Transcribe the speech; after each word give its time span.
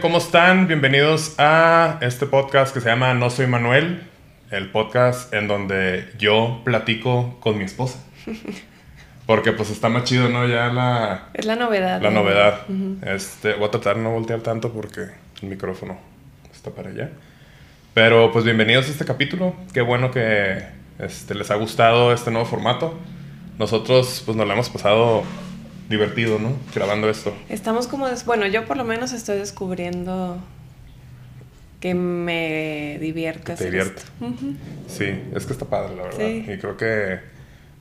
¿Cómo 0.00 0.18
están? 0.18 0.68
Bienvenidos 0.68 1.34
a 1.36 1.98
este 2.00 2.26
podcast 2.26 2.72
que 2.72 2.80
se 2.80 2.88
llama 2.88 3.12
No 3.14 3.28
Soy 3.28 3.48
Manuel, 3.48 4.04
el 4.52 4.70
podcast 4.70 5.34
en 5.34 5.48
donde 5.48 6.08
yo 6.16 6.60
platico 6.62 7.40
con 7.40 7.58
mi 7.58 7.64
esposa. 7.64 7.98
Porque 9.26 9.50
pues 9.50 9.70
está 9.70 9.88
más 9.88 10.04
chido, 10.04 10.28
¿no? 10.28 10.46
Ya 10.46 10.68
la... 10.68 11.30
Es 11.34 11.44
la 11.44 11.56
novedad. 11.56 12.00
La 12.00 12.10
¿no? 12.10 12.22
novedad. 12.22 12.60
Este, 13.02 13.54
voy 13.54 13.66
a 13.66 13.70
tratar 13.72 13.96
de 13.96 14.02
no 14.02 14.12
voltear 14.12 14.42
tanto 14.42 14.72
porque 14.72 15.08
el 15.42 15.48
micrófono 15.48 15.98
está 16.54 16.70
para 16.70 16.90
allá. 16.90 17.10
Pero 17.94 18.30
pues 18.30 18.44
bienvenidos 18.44 18.86
a 18.86 18.92
este 18.92 19.04
capítulo. 19.04 19.56
Qué 19.74 19.80
bueno 19.80 20.12
que 20.12 20.62
este, 21.00 21.34
les 21.34 21.50
ha 21.50 21.56
gustado 21.56 22.12
este 22.12 22.30
nuevo 22.30 22.46
formato. 22.46 22.96
Nosotros 23.58 24.22
pues 24.24 24.36
nos 24.36 24.46
lo 24.46 24.52
hemos 24.52 24.70
pasado 24.70 25.24
divertido, 25.88 26.38
¿no? 26.38 26.56
Grabando 26.74 27.08
esto. 27.08 27.34
Estamos 27.48 27.86
como, 27.86 28.08
des- 28.08 28.24
bueno, 28.24 28.46
yo 28.46 28.64
por 28.66 28.76
lo 28.76 28.84
menos 28.84 29.12
estoy 29.12 29.38
descubriendo 29.38 30.38
que 31.80 31.94
me 31.94 32.98
divierte. 33.00 33.52
Que 33.52 33.54
te 33.54 33.64
divierte. 33.66 34.02
Sí, 34.88 35.06
es 35.34 35.46
que 35.46 35.52
está 35.52 35.64
padre, 35.66 35.96
la 35.96 36.02
verdad. 36.04 36.18
Sí. 36.18 36.44
Y 36.48 36.58
creo 36.58 36.76
que, 36.76 37.20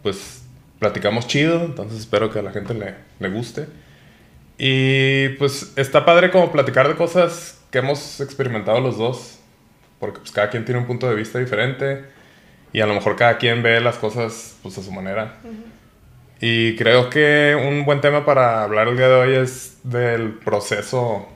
pues, 0.03 0.43
platicamos 0.79 1.27
chido, 1.27 1.65
entonces 1.65 1.99
espero 1.99 2.31
que 2.31 2.39
a 2.39 2.43
la 2.43 2.51
gente 2.51 2.73
le, 2.73 2.93
le 3.19 3.29
guste. 3.29 3.65
Y, 4.59 5.29
pues, 5.39 5.73
está 5.75 6.05
padre 6.05 6.31
como 6.31 6.51
platicar 6.51 6.87
de 6.87 6.95
cosas 6.95 7.59
que 7.71 7.79
hemos 7.79 8.21
experimentado 8.21 8.79
los 8.79 8.97
dos, 8.97 9.39
porque, 9.99 10.19
pues, 10.19 10.31
cada 10.31 10.49
quien 10.49 10.63
tiene 10.63 10.79
un 10.79 10.87
punto 10.87 11.09
de 11.09 11.15
vista 11.15 11.39
diferente 11.39 12.03
y 12.73 12.81
a 12.81 12.85
lo 12.85 12.93
mejor 12.93 13.15
cada 13.15 13.37
quien 13.37 13.63
ve 13.63 13.81
las 13.81 13.97
cosas, 13.97 14.55
pues, 14.61 14.77
a 14.77 14.83
su 14.83 14.91
manera. 14.91 15.37
Y 16.39 16.75
creo 16.75 17.09
que 17.09 17.55
un 17.59 17.85
buen 17.85 18.01
tema 18.01 18.25
para 18.25 18.63
hablar 18.63 18.87
el 18.87 18.97
día 18.97 19.07
de 19.07 19.15
hoy 19.15 19.35
es 19.35 19.77
del 19.83 20.33
proceso, 20.33 21.27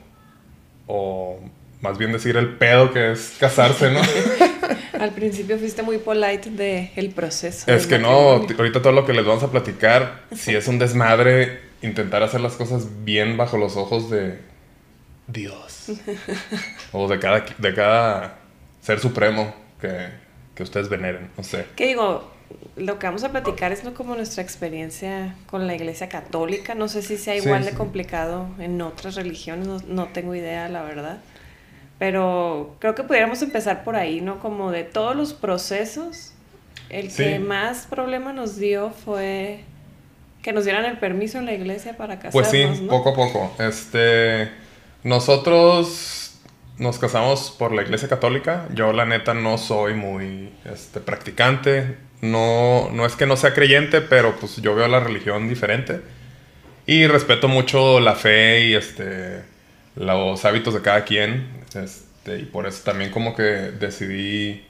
o 0.87 1.39
más 1.81 1.97
bien 1.97 2.11
decir 2.11 2.37
el 2.37 2.49
pedo 2.55 2.93
que 2.93 3.11
es 3.11 3.35
casarse, 3.39 3.91
¿no? 3.91 4.01
Al 4.99 5.11
principio 5.11 5.57
fuiste 5.57 5.81
muy 5.81 5.97
polite 5.97 6.51
de 6.51 6.91
el 6.95 7.09
proceso. 7.09 7.71
Es 7.71 7.87
que 7.87 7.97
no, 7.97 8.09
ahorita 8.09 8.83
todo 8.83 8.91
lo 8.91 9.05
que 9.05 9.13
les 9.13 9.25
vamos 9.25 9.41
a 9.41 9.49
platicar, 9.49 10.25
si 10.35 10.53
es 10.53 10.67
un 10.67 10.77
desmadre, 10.77 11.59
intentar 11.81 12.21
hacer 12.21 12.41
las 12.41 12.53
cosas 12.53 13.03
bien 13.03 13.35
bajo 13.35 13.57
los 13.57 13.77
ojos 13.77 14.11
de 14.11 14.37
Dios. 15.25 15.87
o 16.91 17.07
de 17.07 17.17
cada, 17.17 17.43
de 17.57 17.73
cada 17.73 18.37
ser 18.81 18.99
supremo 18.99 19.55
que, 19.79 20.09
que 20.53 20.61
ustedes 20.61 20.87
veneren, 20.87 21.31
no 21.35 21.43
sé. 21.43 21.65
¿Qué 21.75 21.87
digo? 21.87 22.31
Lo 22.75 22.99
que 22.99 23.07
vamos 23.07 23.23
a 23.23 23.29
platicar 23.29 23.71
es 23.71 23.83
no 23.83 23.93
como 23.93 24.15
nuestra 24.15 24.41
experiencia 24.43 25.35
con 25.47 25.67
la 25.67 25.75
iglesia 25.75 26.09
católica. 26.09 26.75
No 26.75 26.87
sé 26.87 27.01
si 27.01 27.17
sea 27.17 27.35
igual 27.35 27.63
sí. 27.63 27.71
de 27.71 27.75
complicado 27.77 28.47
en 28.59 28.81
otras 28.81 29.15
religiones, 29.15 29.67
no, 29.67 29.79
no 29.87 30.07
tengo 30.09 30.35
idea, 30.35 30.67
la 30.69 30.83
verdad. 30.83 31.17
Pero 31.99 32.75
creo 32.79 32.95
que 32.95 33.03
pudiéramos 33.03 33.41
empezar 33.41 33.83
por 33.83 33.95
ahí, 33.95 34.21
¿no? 34.21 34.39
Como 34.39 34.71
de 34.71 34.83
todos 34.83 35.15
los 35.15 35.33
procesos, 35.33 36.33
el 36.89 37.11
Sí. 37.11 37.23
que 37.23 37.39
más 37.39 37.85
problema 37.87 38.33
nos 38.33 38.57
dio 38.57 38.89
fue 38.91 39.63
que 40.41 40.51
nos 40.53 40.63
dieran 40.65 40.85
el 40.85 40.97
permiso 40.97 41.37
en 41.37 41.45
la 41.45 41.53
iglesia 41.53 41.95
para 41.95 42.15
casarnos, 42.15 42.33
Pues 42.33 42.47
sí, 42.49 42.65
¿no? 42.81 42.89
poco 42.89 43.09
a 43.11 43.13
poco. 43.15 43.51
Este, 43.59 44.49
nosotros 45.03 46.30
nos 46.81 46.97
casamos 46.97 47.51
por 47.51 47.73
la 47.73 47.83
iglesia 47.83 48.09
católica. 48.09 48.67
Yo 48.73 48.91
la 48.91 49.05
neta 49.05 49.35
no 49.35 49.59
soy 49.59 49.93
muy 49.93 50.51
este, 50.65 50.99
practicante. 50.99 51.95
No, 52.21 52.89
no 52.91 53.05
es 53.05 53.15
que 53.15 53.27
no 53.27 53.37
sea 53.37 53.53
creyente, 53.53 54.01
pero 54.01 54.35
pues 54.39 54.57
yo 54.57 54.73
veo 54.73 54.87
la 54.87 54.99
religión 54.99 55.47
diferente. 55.47 56.01
Y 56.87 57.05
respeto 57.05 57.47
mucho 57.47 57.99
la 57.99 58.15
fe 58.15 58.65
y 58.65 58.73
este, 58.73 59.43
los 59.95 60.43
hábitos 60.43 60.73
de 60.73 60.81
cada 60.81 61.05
quien. 61.05 61.63
Este, 61.75 62.39
y 62.39 62.45
por 62.45 62.65
eso 62.65 62.83
también 62.83 63.11
como 63.11 63.35
que 63.35 63.43
decidí... 63.43 64.65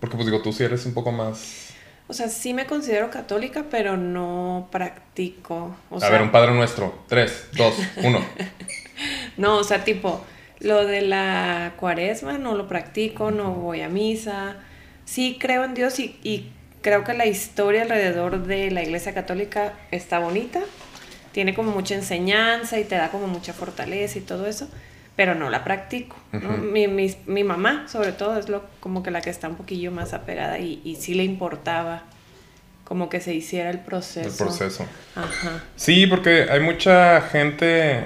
Porque 0.00 0.16
pues 0.16 0.26
digo, 0.26 0.42
tú 0.42 0.52
sí 0.52 0.64
eres 0.64 0.84
un 0.84 0.94
poco 0.94 1.12
más... 1.12 1.68
O 2.08 2.12
sea, 2.12 2.28
sí 2.28 2.54
me 2.54 2.66
considero 2.66 3.08
católica, 3.08 3.66
pero 3.70 3.96
no 3.96 4.68
practico. 4.72 5.76
O 5.90 5.98
a 5.98 6.00
sea, 6.00 6.10
ver, 6.10 6.22
un 6.22 6.32
Padre 6.32 6.52
Nuestro. 6.54 7.04
Tres, 7.08 7.46
dos, 7.52 7.74
uno. 7.98 8.20
No, 9.36 9.56
o 9.56 9.64
sea, 9.64 9.82
tipo, 9.82 10.22
lo 10.62 10.86
de 10.86 11.02
la 11.02 11.72
cuaresma 11.78 12.38
no 12.38 12.54
lo 12.54 12.68
practico, 12.68 13.30
no 13.30 13.52
voy 13.52 13.80
a 13.82 13.88
misa. 13.88 14.56
Sí 15.04 15.36
creo 15.40 15.64
en 15.64 15.74
Dios 15.74 15.98
y, 15.98 16.16
y 16.22 16.50
creo 16.80 17.04
que 17.04 17.12
la 17.14 17.26
historia 17.26 17.82
alrededor 17.82 18.46
de 18.46 18.70
la 18.70 18.82
iglesia 18.82 19.12
católica 19.12 19.74
está 19.90 20.18
bonita. 20.20 20.60
Tiene 21.32 21.54
como 21.54 21.72
mucha 21.72 21.94
enseñanza 21.94 22.78
y 22.78 22.84
te 22.84 22.94
da 22.94 23.10
como 23.10 23.26
mucha 23.26 23.52
fortaleza 23.52 24.18
y 24.18 24.22
todo 24.22 24.46
eso, 24.46 24.68
pero 25.16 25.34
no 25.34 25.50
la 25.50 25.64
practico. 25.64 26.16
¿no? 26.32 26.38
Ujú. 26.50 26.58
mi, 26.58 26.88
mi- 26.88 27.16
mi 27.26 27.42
mamá, 27.44 27.86
sobre 27.88 28.12
todo, 28.12 28.38
es 28.38 28.48
lo, 28.48 28.62
como 28.80 29.02
que 29.02 29.10
la 29.10 29.20
que 29.20 29.30
está 29.30 29.48
un 29.48 29.56
poquillo 29.56 29.90
más 29.90 30.12
apegada 30.14 30.58
y, 30.58 30.80
y 30.84 30.96
sí 30.96 31.14
le 31.14 31.24
importaba 31.24 32.02
como 32.84 33.08
que 33.08 33.20
se 33.20 33.32
hiciera 33.34 33.70
el 33.70 33.78
proceso. 33.78 34.28
El 34.28 34.34
proceso. 34.36 34.86
Ajá. 35.16 35.62
Sí, 35.76 36.06
porque 36.06 36.46
hay 36.50 36.60
mucha 36.60 37.22
gente 37.22 38.04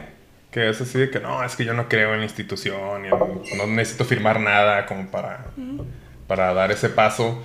que 0.56 0.70
es 0.70 0.80
así 0.80 0.98
de 0.98 1.10
que 1.10 1.20
no, 1.20 1.44
es 1.44 1.54
que 1.54 1.66
yo 1.66 1.74
no 1.74 1.86
creo 1.86 2.14
en 2.14 2.20
la 2.20 2.24
institución 2.24 3.04
y 3.04 3.08
en- 3.08 3.58
no 3.58 3.66
necesito 3.66 4.06
firmar 4.06 4.40
nada 4.40 4.86
como 4.86 5.06
para, 5.10 5.44
para 6.26 6.54
dar 6.54 6.72
ese 6.72 6.88
paso. 6.88 7.42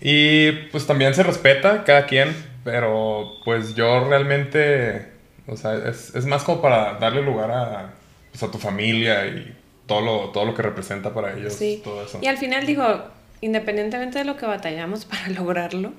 Y 0.00 0.50
pues 0.72 0.84
también 0.84 1.14
se 1.14 1.22
respeta 1.22 1.84
cada 1.84 2.06
quien, 2.06 2.34
pero 2.64 3.34
pues 3.44 3.76
yo 3.76 4.08
realmente, 4.08 5.06
o 5.46 5.56
sea, 5.56 5.74
es, 5.88 6.12
es 6.16 6.26
más 6.26 6.42
como 6.42 6.60
para 6.60 6.94
darle 6.94 7.22
lugar 7.22 7.52
a, 7.52 7.90
pues, 8.32 8.42
a 8.42 8.50
tu 8.50 8.58
familia 8.58 9.26
y 9.28 9.56
todo 9.86 10.00
lo, 10.00 10.30
todo 10.30 10.44
lo 10.44 10.54
que 10.56 10.62
representa 10.62 11.14
para 11.14 11.34
ellos, 11.36 11.52
Sí. 11.54 11.80
todo 11.84 12.04
eso. 12.04 12.18
Y 12.20 12.26
al 12.26 12.38
final 12.38 12.66
digo, 12.66 13.04
independientemente 13.42 14.18
de 14.18 14.24
lo 14.24 14.36
que 14.36 14.46
batallamos 14.46 15.04
para 15.10 15.28
lograrlo, 15.28 15.92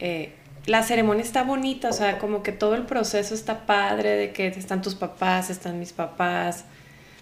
eh, 0.00 0.34
la 0.66 0.82
ceremonia 0.82 1.22
está 1.22 1.42
bonita, 1.42 1.88
o 1.88 1.92
sea, 1.92 2.18
como 2.18 2.42
que 2.42 2.52
todo 2.52 2.74
el 2.74 2.82
proceso 2.82 3.34
está 3.34 3.66
padre, 3.66 4.10
de 4.10 4.32
que 4.32 4.46
están 4.46 4.82
tus 4.82 4.94
papás, 4.94 5.50
están 5.50 5.78
mis 5.78 5.92
papás, 5.92 6.64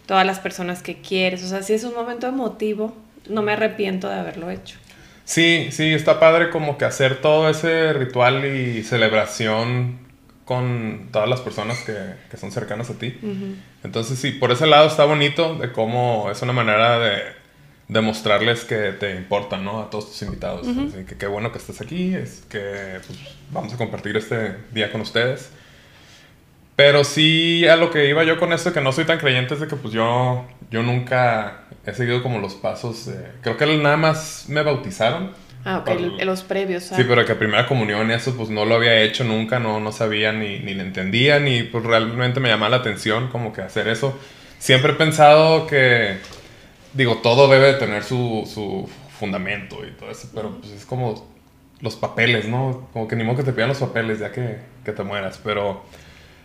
todas 0.06 0.26
las 0.26 0.38
personas 0.40 0.82
que 0.82 1.00
quieres, 1.00 1.42
o 1.44 1.48
sea, 1.48 1.62
si 1.62 1.72
es 1.72 1.84
un 1.84 1.94
momento 1.94 2.26
emotivo, 2.26 2.96
no 3.28 3.42
me 3.42 3.52
arrepiento 3.52 4.08
de 4.08 4.14
haberlo 4.16 4.50
hecho. 4.50 4.76
Sí, 5.24 5.68
sí, 5.70 5.94
está 5.94 6.18
padre 6.18 6.50
como 6.50 6.76
que 6.76 6.84
hacer 6.84 7.20
todo 7.20 7.48
ese 7.48 7.92
ritual 7.92 8.44
y 8.44 8.82
celebración 8.82 9.98
con 10.44 11.10
todas 11.12 11.28
las 11.28 11.40
personas 11.40 11.78
que, 11.84 11.94
que 12.28 12.36
son 12.36 12.50
cercanas 12.50 12.90
a 12.90 12.94
ti. 12.94 13.16
Entonces 13.84 14.18
sí, 14.18 14.32
por 14.32 14.50
ese 14.50 14.66
lado 14.66 14.88
está 14.88 15.04
bonito 15.04 15.54
de 15.54 15.70
cómo 15.70 16.28
es 16.32 16.42
una 16.42 16.52
manera 16.52 16.98
de 16.98 17.39
demostrarles 17.90 18.64
que 18.64 18.92
te 18.92 19.16
importan, 19.16 19.64
¿no? 19.64 19.80
A 19.82 19.90
todos 19.90 20.10
tus 20.10 20.22
invitados. 20.22 20.66
Así 20.66 21.04
que 21.04 21.16
qué 21.16 21.26
bueno 21.26 21.50
que 21.52 21.58
estés 21.58 21.80
aquí, 21.80 22.14
es 22.14 22.44
que 22.48 23.00
pues, 23.06 23.18
vamos 23.50 23.72
a 23.74 23.76
compartir 23.76 24.16
este 24.16 24.54
día 24.72 24.90
con 24.92 25.00
ustedes. 25.00 25.50
Pero 26.76 27.04
sí, 27.04 27.66
a 27.68 27.76
lo 27.76 27.90
que 27.90 28.08
iba 28.08 28.24
yo 28.24 28.38
con 28.38 28.52
esto, 28.52 28.72
que 28.72 28.80
no 28.80 28.92
soy 28.92 29.04
tan 29.04 29.18
creyente, 29.18 29.54
es 29.54 29.60
de 29.60 29.66
que 29.66 29.76
pues 29.76 29.92
yo, 29.92 30.46
yo 30.70 30.82
nunca 30.82 31.64
he 31.84 31.92
seguido 31.92 32.22
como 32.22 32.38
los 32.38 32.54
pasos. 32.54 33.10
creo 33.42 33.56
que 33.56 33.66
nada 33.76 33.96
más 33.96 34.44
me 34.48 34.62
bautizaron. 34.62 35.32
Ah, 35.64 35.78
ok, 35.78 35.84
Por- 35.84 36.24
los 36.24 36.42
previos. 36.42 36.90
ah. 36.92 36.96
Sí, 36.96 37.04
pero 37.06 37.26
que 37.26 37.34
primera 37.34 37.66
comunión 37.66 38.10
eso 38.10 38.34
pues 38.34 38.48
no 38.48 38.64
lo 38.64 38.76
había 38.76 39.02
hecho 39.02 39.24
nunca, 39.24 39.58
no, 39.58 39.78
no 39.78 39.92
sabía 39.92 40.32
ni, 40.32 40.58
ni 40.60 40.72
le 40.72 40.82
entendía, 40.82 41.38
ni 41.38 41.64
pues 41.64 41.84
realmente 41.84 42.40
me 42.40 42.48
llamaba 42.48 42.70
la 42.70 42.76
atención 42.78 43.28
como 43.28 43.52
que 43.52 43.60
hacer 43.60 43.86
eso. 43.88 44.18
Siempre 44.58 44.92
he 44.92 44.94
pensado 44.94 45.66
que, 45.66 46.16
digo, 46.94 47.18
todo 47.18 47.48
debe 47.48 47.68
de 47.68 47.74
tener 47.74 48.02
su, 48.04 48.48
su 48.52 48.88
fundamento 49.18 49.84
y 49.86 49.90
todo 49.92 50.10
eso, 50.10 50.28
pero 50.34 50.58
pues 50.60 50.72
es 50.72 50.84
como 50.84 51.26
los 51.80 51.96
papeles, 51.96 52.46
¿no? 52.48 52.88
Como 52.92 53.08
que 53.08 53.16
ni 53.16 53.24
modo 53.24 53.36
que 53.38 53.42
te 53.44 53.52
pidan 53.52 53.68
los 53.68 53.78
papeles 53.78 54.18
ya 54.18 54.32
que, 54.32 54.58
que 54.84 54.92
te 54.92 55.02
mueras, 55.02 55.40
pero 55.42 55.82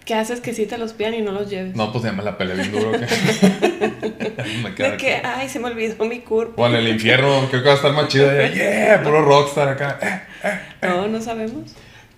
¿Qué 0.06 0.14
haces 0.14 0.40
que 0.40 0.54
sí 0.54 0.68
te 0.68 0.78
los 0.78 0.94
pidan 0.94 1.16
y 1.16 1.22
no 1.22 1.32
los 1.32 1.50
lleves? 1.50 1.76
no, 1.76 1.92
pues 1.92 2.04
ya 2.04 2.12
me 2.12 2.22
la 2.22 2.38
peleé 2.38 2.56
bien 2.58 2.72
duro. 2.72 2.92
que- 2.92 3.00
me 4.64 4.76
queda 4.76 4.92
de 4.92 4.98
que, 4.98 5.16
ay, 5.24 5.50
se 5.50 5.60
me 5.60 5.68
olvidó 5.70 6.06
mi 6.06 6.20
curva. 6.20 6.54
O 6.58 6.68
en 6.68 6.76
el 6.76 6.88
infierno, 6.88 7.48
creo 7.50 7.64
que 7.64 7.68
va 7.68 7.74
a 7.74 7.78
estar 7.78 7.92
más 7.94 8.08
chido. 8.10 8.28
ya, 8.32 8.54
Yeah, 8.54 9.02
puro 9.04 9.24
rockstar 9.24 9.68
acá. 9.70 9.98
Eh, 10.44 10.60
No, 10.84 11.08
no 11.08 11.20
sabemos. 11.22 11.74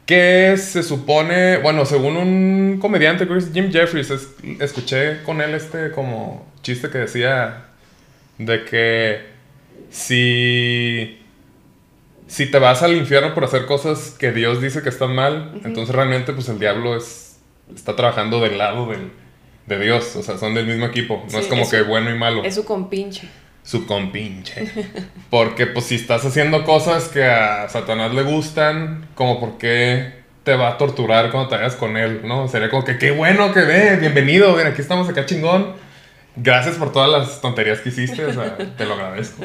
que 0.05 0.55
se 0.57 0.83
supone, 0.83 1.57
bueno, 1.57 1.85
según 1.85 2.17
un 2.17 2.77
comediante, 2.81 3.25
es 3.37 3.51
Jim 3.53 3.71
Jeffries, 3.71 4.09
es- 4.11 4.29
escuché 4.59 5.23
con 5.23 5.39
él 5.41 5.53
este 5.53 5.91
como 5.91 6.45
chiste 6.63 6.89
que 6.89 6.97
decía 6.97 7.66
de 8.37 8.65
que 8.65 9.21
si, 9.89 11.19
si 12.27 12.45
te 12.51 12.59
vas 12.59 12.83
al 12.83 12.95
infierno 12.95 13.33
por 13.33 13.43
hacer 13.43 13.65
cosas 13.65 14.15
que 14.19 14.31
Dios 14.31 14.61
dice 14.61 14.81
que 14.81 14.89
están 14.89 15.15
mal, 15.15 15.59
entonces 15.63 15.95
realmente 15.95 16.33
pues 16.33 16.49
el 16.49 16.59
diablo 16.59 16.95
es, 16.95 17.39
está 17.75 17.95
trabajando 17.95 18.39
del 18.39 18.57
lado 18.57 18.87
del, 18.87 19.11
de 19.65 19.79
Dios, 19.79 20.15
o 20.15 20.23
sea, 20.23 20.37
son 20.37 20.53
del 20.53 20.65
mismo 20.67 20.85
equipo, 20.85 21.23
no 21.25 21.29
Sí, 21.31 21.37
es 21.37 21.47
como 21.47 21.63
es 21.63 21.69
que 21.69 21.79
su- 21.79 21.85
bueno 21.85 22.09
y 22.13 22.17
malo. 22.17 22.43
Es 22.43 22.55
su 22.55 22.65
compinche. 22.65 23.27
su 23.63 23.85
compinche. 23.85 24.71
Porque 25.29 25.67
pues 25.67 25.85
si 25.85 25.95
estás 25.95 26.23
haciendo 26.25 26.63
cosas 26.63 27.09
que 27.09 27.23
a 27.25 27.67
Satanás 27.69 28.13
le 28.13 28.23
gustan, 28.23 29.07
como 29.15 29.39
por 29.39 29.57
qué 29.57 30.13
te 30.43 30.55
va 30.55 30.69
a 30.69 30.77
torturar 30.77 31.31
cuando 31.31 31.49
te 31.49 31.55
vayas 31.57 31.75
con 31.75 31.97
él, 31.97 32.21
¿no? 32.23 32.47
Sería 32.47 32.69
como 32.69 32.85
que 32.85 32.97
qué 32.97 33.11
bueno 33.11 33.53
que 33.53 33.61
ve, 33.61 33.97
bienvenido, 33.97 34.55
ven, 34.55 34.67
aquí 34.67 34.79
estamos 34.81 35.09
acá 35.09 35.25
chingón. 35.25 35.73
Gracias 36.39 36.75
por 36.75 36.91
todas 36.91 37.09
las 37.09 37.41
tonterías 37.41 37.79
que 37.79 37.89
hiciste, 37.89 38.23
o 38.25 38.31
sea, 38.33 38.55
te 38.77 38.85
lo 38.85 38.93
agradezco. 38.93 39.43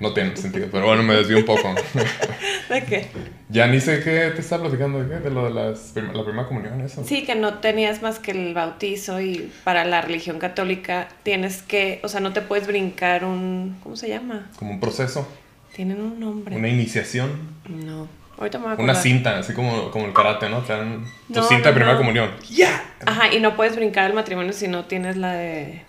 No 0.00 0.12
tiene 0.14 0.36
sentido, 0.36 0.68
pero 0.70 0.86
bueno, 0.86 1.02
me 1.02 1.14
desvío 1.14 1.38
un 1.38 1.44
poco. 1.44 1.74
¿De 2.70 2.84
qué? 2.84 3.08
Ya 3.48 3.66
ni 3.66 3.80
sé 3.80 4.00
qué 4.02 4.30
te 4.34 4.40
estaba 4.40 4.62
platicando, 4.64 5.02
¿de 5.02 5.08
qué? 5.08 5.20
De 5.20 5.30
lo 5.30 5.44
de 5.44 5.50
las 5.54 5.78
prim- 5.92 6.12
la 6.12 6.24
primera 6.24 6.46
comunión, 6.46 6.80
eso. 6.80 7.02
Sí, 7.04 7.24
que 7.24 7.34
no 7.34 7.54
tenías 7.54 8.00
más 8.00 8.18
que 8.20 8.30
el 8.30 8.54
bautizo 8.54 9.20
y 9.20 9.50
para 9.64 9.84
la 9.84 10.00
religión 10.02 10.38
católica 10.38 11.08
tienes 11.24 11.62
que, 11.62 12.00
o 12.04 12.08
sea, 12.08 12.20
no 12.20 12.32
te 12.32 12.42
puedes 12.42 12.66
brincar 12.66 13.24
un, 13.24 13.76
¿cómo 13.82 13.96
se 13.96 14.08
llama? 14.08 14.48
Como 14.58 14.70
un 14.70 14.80
proceso, 14.80 15.26
Tienen 15.74 16.00
un 16.00 16.20
nombre. 16.20 16.56
una 16.56 16.68
iniciación, 16.68 17.30
No, 17.68 18.06
ahorita 18.38 18.58
me 18.58 18.64
voy 18.66 18.74
a 18.78 18.80
una 18.80 18.94
cinta, 18.94 19.38
así 19.38 19.52
como, 19.52 19.90
como 19.90 20.06
el 20.06 20.12
karate, 20.12 20.48
¿no? 20.48 20.60
Te 20.60 20.72
dan 20.74 21.04
tu 21.26 21.40
No, 21.40 21.42
cinta 21.42 21.70
de 21.70 21.74
primera 21.74 21.94
no. 21.94 21.98
comunión. 21.98 22.30
¡Ya! 22.50 22.84
Ajá, 23.04 23.34
y 23.34 23.40
no 23.40 23.56
puedes 23.56 23.74
brincar 23.74 24.06
el 24.06 24.14
matrimonio 24.14 24.52
si 24.52 24.68
no 24.68 24.84
tienes 24.84 25.16
la 25.16 25.32
de 25.34 25.82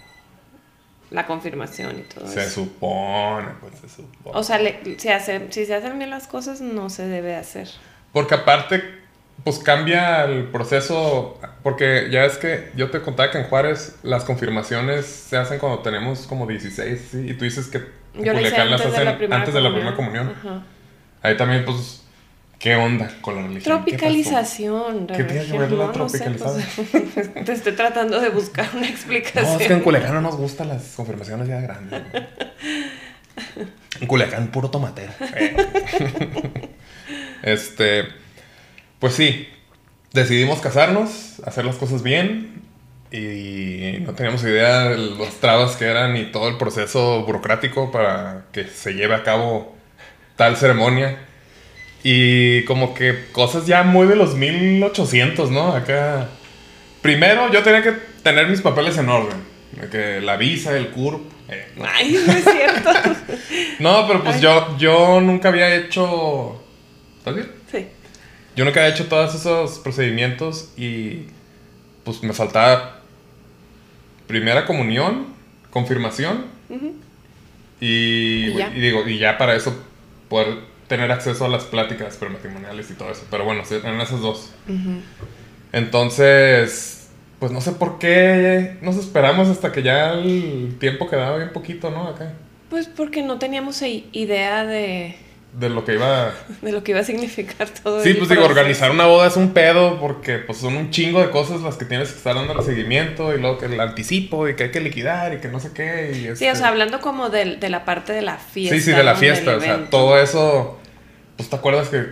la 1.15 1.25
confirmación 1.25 1.97
y 1.99 2.01
todo 2.03 2.27
Se 2.27 2.41
eso. 2.41 2.65
supone, 2.65 3.47
pues 3.61 3.73
se 3.79 3.89
supone. 3.89 4.37
O 4.37 4.43
sea, 4.43 4.59
le- 4.59 4.79
si, 4.99 5.09
hace- 5.09 5.47
si 5.51 5.65
se 5.65 5.73
hacen 5.73 5.97
bien 5.97 6.09
las 6.11 6.27
cosas, 6.27 6.61
no 6.61 6.89
se 6.89 7.07
debe 7.07 7.35
hacer. 7.35 7.67
Porque 8.13 8.35
aparte, 8.35 8.83
pues 9.43 9.59
cambia 9.59 10.25
el 10.25 10.45
proceso. 10.45 11.39
Porque 11.63 12.09
ya 12.11 12.25
es 12.25 12.37
que 12.37 12.71
yo 12.75 12.91
te 12.91 13.01
contaba 13.01 13.31
que 13.31 13.39
en 13.39 13.45
Juárez 13.45 13.95
las 14.03 14.23
confirmaciones 14.23 15.05
se 15.05 15.37
hacen 15.37 15.57
cuando 15.59 15.79
tenemos 15.79 16.27
como 16.27 16.45
16, 16.45 17.07
¿sí? 17.11 17.29
Y 17.29 17.33
tú 17.33 17.43
dices 17.45 17.67
que 17.67 17.77
en 18.13 18.23
Yo 18.23 18.33
Culiacán 18.33 18.69
las 18.71 18.81
antes 18.81 18.91
de 18.91 18.97
hacen 18.97 19.05
la 19.05 19.17
primera 19.17 19.37
antes 19.39 19.53
de 19.53 19.61
la 19.61 19.69
comunión. 19.69 19.95
primera 19.95 20.31
comunión. 20.35 20.55
Ajá. 20.57 20.65
Ahí 21.21 21.35
también, 21.37 21.65
pues, 21.65 22.04
¿qué 22.65 22.75
onda 22.75 23.11
con 23.21 23.35
la 23.35 23.43
religión? 23.43 23.61
¿Qué? 23.61 23.91
Tropicalización. 23.91 25.05
¿Qué 25.05 25.23
tiene 25.23 25.45
que 25.45 25.55
ver 25.55 25.71
la 25.71 25.85
no, 25.85 25.93
no 25.93 26.09
sé, 26.09 26.17
tropicalización? 26.17 27.11
pues, 27.13 27.33
te 27.45 27.53
estoy 27.53 27.73
tratando 27.73 28.19
de 28.19 28.29
buscar 28.29 28.67
una 28.73 28.89
explicación. 28.89 29.45
No, 29.45 29.59
es 29.59 29.67
que 29.67 29.73
en 29.73 29.81
Culiacán 29.81 30.15
no 30.15 30.21
nos 30.21 30.35
gustan 30.35 30.69
las 30.69 30.95
confirmaciones 30.95 31.47
ya 31.47 31.61
grandes. 31.61 32.01
güey. 32.11 32.23
En 34.01 34.07
Culiacán, 34.07 34.47
puro 34.47 34.71
tomatero. 34.71 35.13
este. 37.43 38.05
Pues 38.97 39.13
sí. 39.13 39.47
Decidimos 40.11 40.59
casarnos, 40.59 41.39
hacer 41.45 41.65
las 41.65 41.75
cosas 41.75 42.01
bien. 42.01 42.63
Y 43.11 43.99
no 44.01 44.13
teníamos 44.13 44.41
idea 44.41 44.89
de 44.89 44.97
los 44.97 45.39
trabas 45.39 45.75
que 45.75 45.85
eran 45.85 46.17
y 46.17 46.31
todo 46.31 46.49
el 46.49 46.57
proceso 46.57 47.23
burocrático 47.27 47.91
para 47.91 48.45
que 48.51 48.63
se 48.63 48.93
lleve 48.93 49.13
a 49.13 49.21
cabo 49.21 49.75
tal 50.35 50.57
ceremonia. 50.57 51.19
Y 52.07 52.63
como 52.65 52.93
que 52.93 53.25
cosas 53.31 53.65
ya 53.65 53.81
muy 53.81 54.05
de 54.05 54.15
los 54.15 54.35
1800, 54.35 55.49
¿no? 55.49 55.73
Acá. 55.73 56.29
Primero 57.01 57.51
yo 57.51 57.63
tenía 57.63 57.81
que 57.81 57.93
tener 58.21 58.47
mis 58.47 58.61
papeles 58.61 58.95
en 58.99 59.09
orden. 59.09 59.37
De 59.71 59.89
Que 59.89 60.21
la 60.21 60.37
visa, 60.37 60.77
el 60.77 60.89
CURP. 60.89 61.21
eh, 61.49 61.67
no. 61.75 61.85
Ay, 61.91 62.19
no 62.27 62.31
es 62.31 62.43
cierto. 62.43 62.89
No, 63.79 64.05
pero 64.07 64.23
pues 64.23 64.35
Ay. 64.35 64.41
yo, 64.43 64.77
yo 64.77 65.19
nunca 65.21 65.49
había 65.49 65.73
hecho. 65.75 66.61
¿Estás 67.17 67.33
bien? 67.35 67.51
sí. 67.71 67.87
Yo 68.55 68.63
nunca 68.65 68.81
había 68.81 68.93
hecho 68.93 69.07
todos 69.07 69.33
esos 69.33 69.79
procedimientos 69.79 70.69
y 70.77 71.23
pues 72.03 72.21
me 72.23 72.33
faltaba 72.33 73.01
primera 74.27 74.65
comunión, 74.65 75.25
confirmación 75.71 76.45
y, 77.81 77.85
Y 78.51 78.53
ya. 78.57 78.71
y 78.73 78.79
digo, 78.79 79.07
y 79.07 79.17
ya 79.17 79.37
para 79.37 79.55
eso 79.55 79.75
poder 80.29 80.59
tener 80.87 81.11
acceso 81.11 81.45
a 81.45 81.49
las 81.49 81.65
pláticas 81.65 82.17
prematrimoniales 82.17 82.89
y 82.91 82.93
todo 82.93 83.11
eso. 83.11 83.25
Pero 83.29 83.45
bueno, 83.45 83.63
sí, 83.65 83.75
eran 83.75 83.99
esas 84.01 84.21
dos. 84.21 84.51
Entonces, 85.71 87.09
pues 87.39 87.51
no 87.51 87.61
sé 87.61 87.73
por 87.73 87.99
qué 87.99 88.77
nos 88.81 88.97
esperamos 88.97 89.47
hasta 89.49 89.71
que 89.71 89.83
ya 89.83 90.13
el 90.13 90.75
tiempo 90.79 91.09
quedaba 91.09 91.37
bien 91.37 91.51
poquito, 91.51 91.91
¿no? 91.91 92.07
Acá. 92.07 92.33
Pues 92.69 92.87
porque 92.87 93.23
no 93.23 93.39
teníamos 93.39 93.81
idea 93.81 94.65
de, 94.65 95.15
De 95.57 95.69
lo 95.69 95.85
que 95.85 95.93
iba 95.93 96.33
de 96.61 96.71
lo 96.73 96.83
que 96.83 96.91
iba 96.91 96.99
a 96.99 97.03
significar 97.05 97.69
todo 97.69 98.03
Sí, 98.03 98.09
el 98.09 98.17
pues 98.17 98.29
digo, 98.29 98.41
proceso. 98.43 98.59
organizar 98.59 98.91
una 98.91 99.05
boda 99.05 99.27
es 99.27 99.37
un 99.37 99.53
pedo 99.53 99.99
porque 100.01 100.37
pues 100.39 100.57
son 100.57 100.75
un 100.75 100.89
chingo 100.91 101.21
de 101.21 101.29
cosas 101.29 101.61
las 101.61 101.77
que 101.77 101.85
tienes 101.85 102.11
que 102.11 102.17
estar 102.17 102.35
dando 102.35 102.61
seguimiento 102.61 103.33
y 103.33 103.39
luego 103.39 103.57
que 103.57 103.67
el 103.67 103.79
anticipo 103.79 104.49
y 104.49 104.55
que 104.57 104.63
hay 104.65 104.71
que 104.71 104.81
liquidar 104.81 105.33
y 105.33 105.37
que 105.39 105.47
no 105.47 105.61
sé 105.61 105.71
qué. 105.73 106.11
Y 106.11 106.15
Sí, 106.15 106.27
este- 106.27 106.51
o 106.51 106.55
sea, 106.55 106.67
hablando 106.67 106.99
como 106.99 107.29
del- 107.29 107.59
de, 107.61 107.69
la 107.69 107.85
parte 107.85 108.11
de 108.11 108.21
la 108.21 108.37
fiesta. 108.37 108.75
Sí, 108.75 108.81
sí, 108.81 108.91
de 108.91 109.03
la 109.03 109.13
¿no? 109.13 109.19
fiesta, 109.19 109.55
o 109.55 109.61
sea, 109.61 109.89
todo 109.89 110.19
eso, 110.19 110.77
pues 111.37 111.49
te 111.49 111.55
acuerdas 111.55 111.87
que 111.87 112.03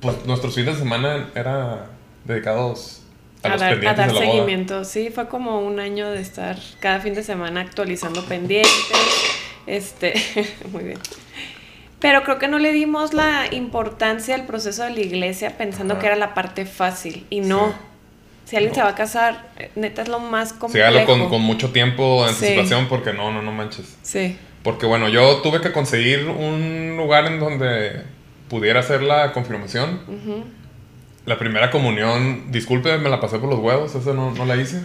pues, 0.00 0.26
nuestros 0.26 0.54
fines 0.54 0.74
de 0.74 0.80
semana 0.80 1.30
era 1.34 1.86
dedicados 2.26 3.00
a, 3.42 3.48
A 3.48 3.50
los 3.52 3.60
dar, 3.60 3.68
a 3.68 3.72
pendientes 3.72 3.96
dar 3.96 4.08
de 4.08 4.12
la 4.14 4.20
boda. 4.20 4.32
seguimiento. 4.32 4.84
Sí, 4.84 5.10
fue 5.14 5.28
como 5.28 5.60
un 5.62 5.80
año 5.80 6.10
de 6.10 6.20
estar 6.20 6.58
cada 6.80 7.00
fin 7.00 7.14
de 7.14 7.22
semana 7.22 7.62
actualizando 7.62 8.22
pendientes. 8.26 8.70
Este, 9.66 10.12
muy 10.72 10.84
bien. 10.84 10.98
Pero 12.02 12.24
creo 12.24 12.38
que 12.38 12.48
no 12.48 12.58
le 12.58 12.72
dimos 12.72 13.14
la 13.14 13.46
importancia 13.52 14.34
al 14.34 14.44
proceso 14.44 14.82
de 14.84 14.90
la 14.90 15.00
iglesia 15.00 15.56
pensando 15.56 15.94
Ajá. 15.94 16.00
que 16.00 16.06
era 16.08 16.16
la 16.16 16.34
parte 16.34 16.66
fácil. 16.66 17.26
Y 17.30 17.40
no. 17.40 17.68
Sí. 17.68 17.72
Si 18.44 18.56
alguien 18.56 18.70
No. 18.72 18.74
se 18.74 18.82
va 18.82 18.88
a 18.90 18.94
casar, 18.94 19.46
eh, 19.56 19.70
neta 19.76 20.02
es 20.02 20.08
lo 20.08 20.18
más 20.18 20.50
Sí, 20.50 20.54
complejo. 20.58 20.86
hágalo 20.88 21.06
con, 21.06 21.28
con 21.30 21.40
mucho 21.42 21.70
tiempo 21.70 22.24
de 22.26 22.32
Sí. 22.34 22.44
anticipación 22.44 22.88
porque 22.88 23.12
no, 23.14 23.32
no, 23.32 23.40
no 23.40 23.52
manches. 23.52 23.96
Sí. 24.02 24.36
Porque 24.64 24.84
bueno, 24.84 25.08
yo 25.08 25.36
tuve 25.38 25.60
que 25.60 25.72
conseguir 25.72 26.28
un 26.28 26.96
lugar 26.96 27.26
en 27.26 27.38
donde 27.40 28.02
pudiera 28.48 28.80
hacer 28.80 29.02
la 29.02 29.32
confirmación. 29.32 30.00
La 31.24 31.38
primera 31.38 31.70
comunión, 31.70 32.50
disculpe, 32.50 32.98
me 32.98 33.08
la 33.08 33.20
pasé 33.20 33.38
por 33.38 33.48
los 33.48 33.60
huevos, 33.60 33.94
esa 33.94 34.12
no, 34.12 34.32
no 34.32 34.44
la 34.44 34.56
hice. 34.56 34.82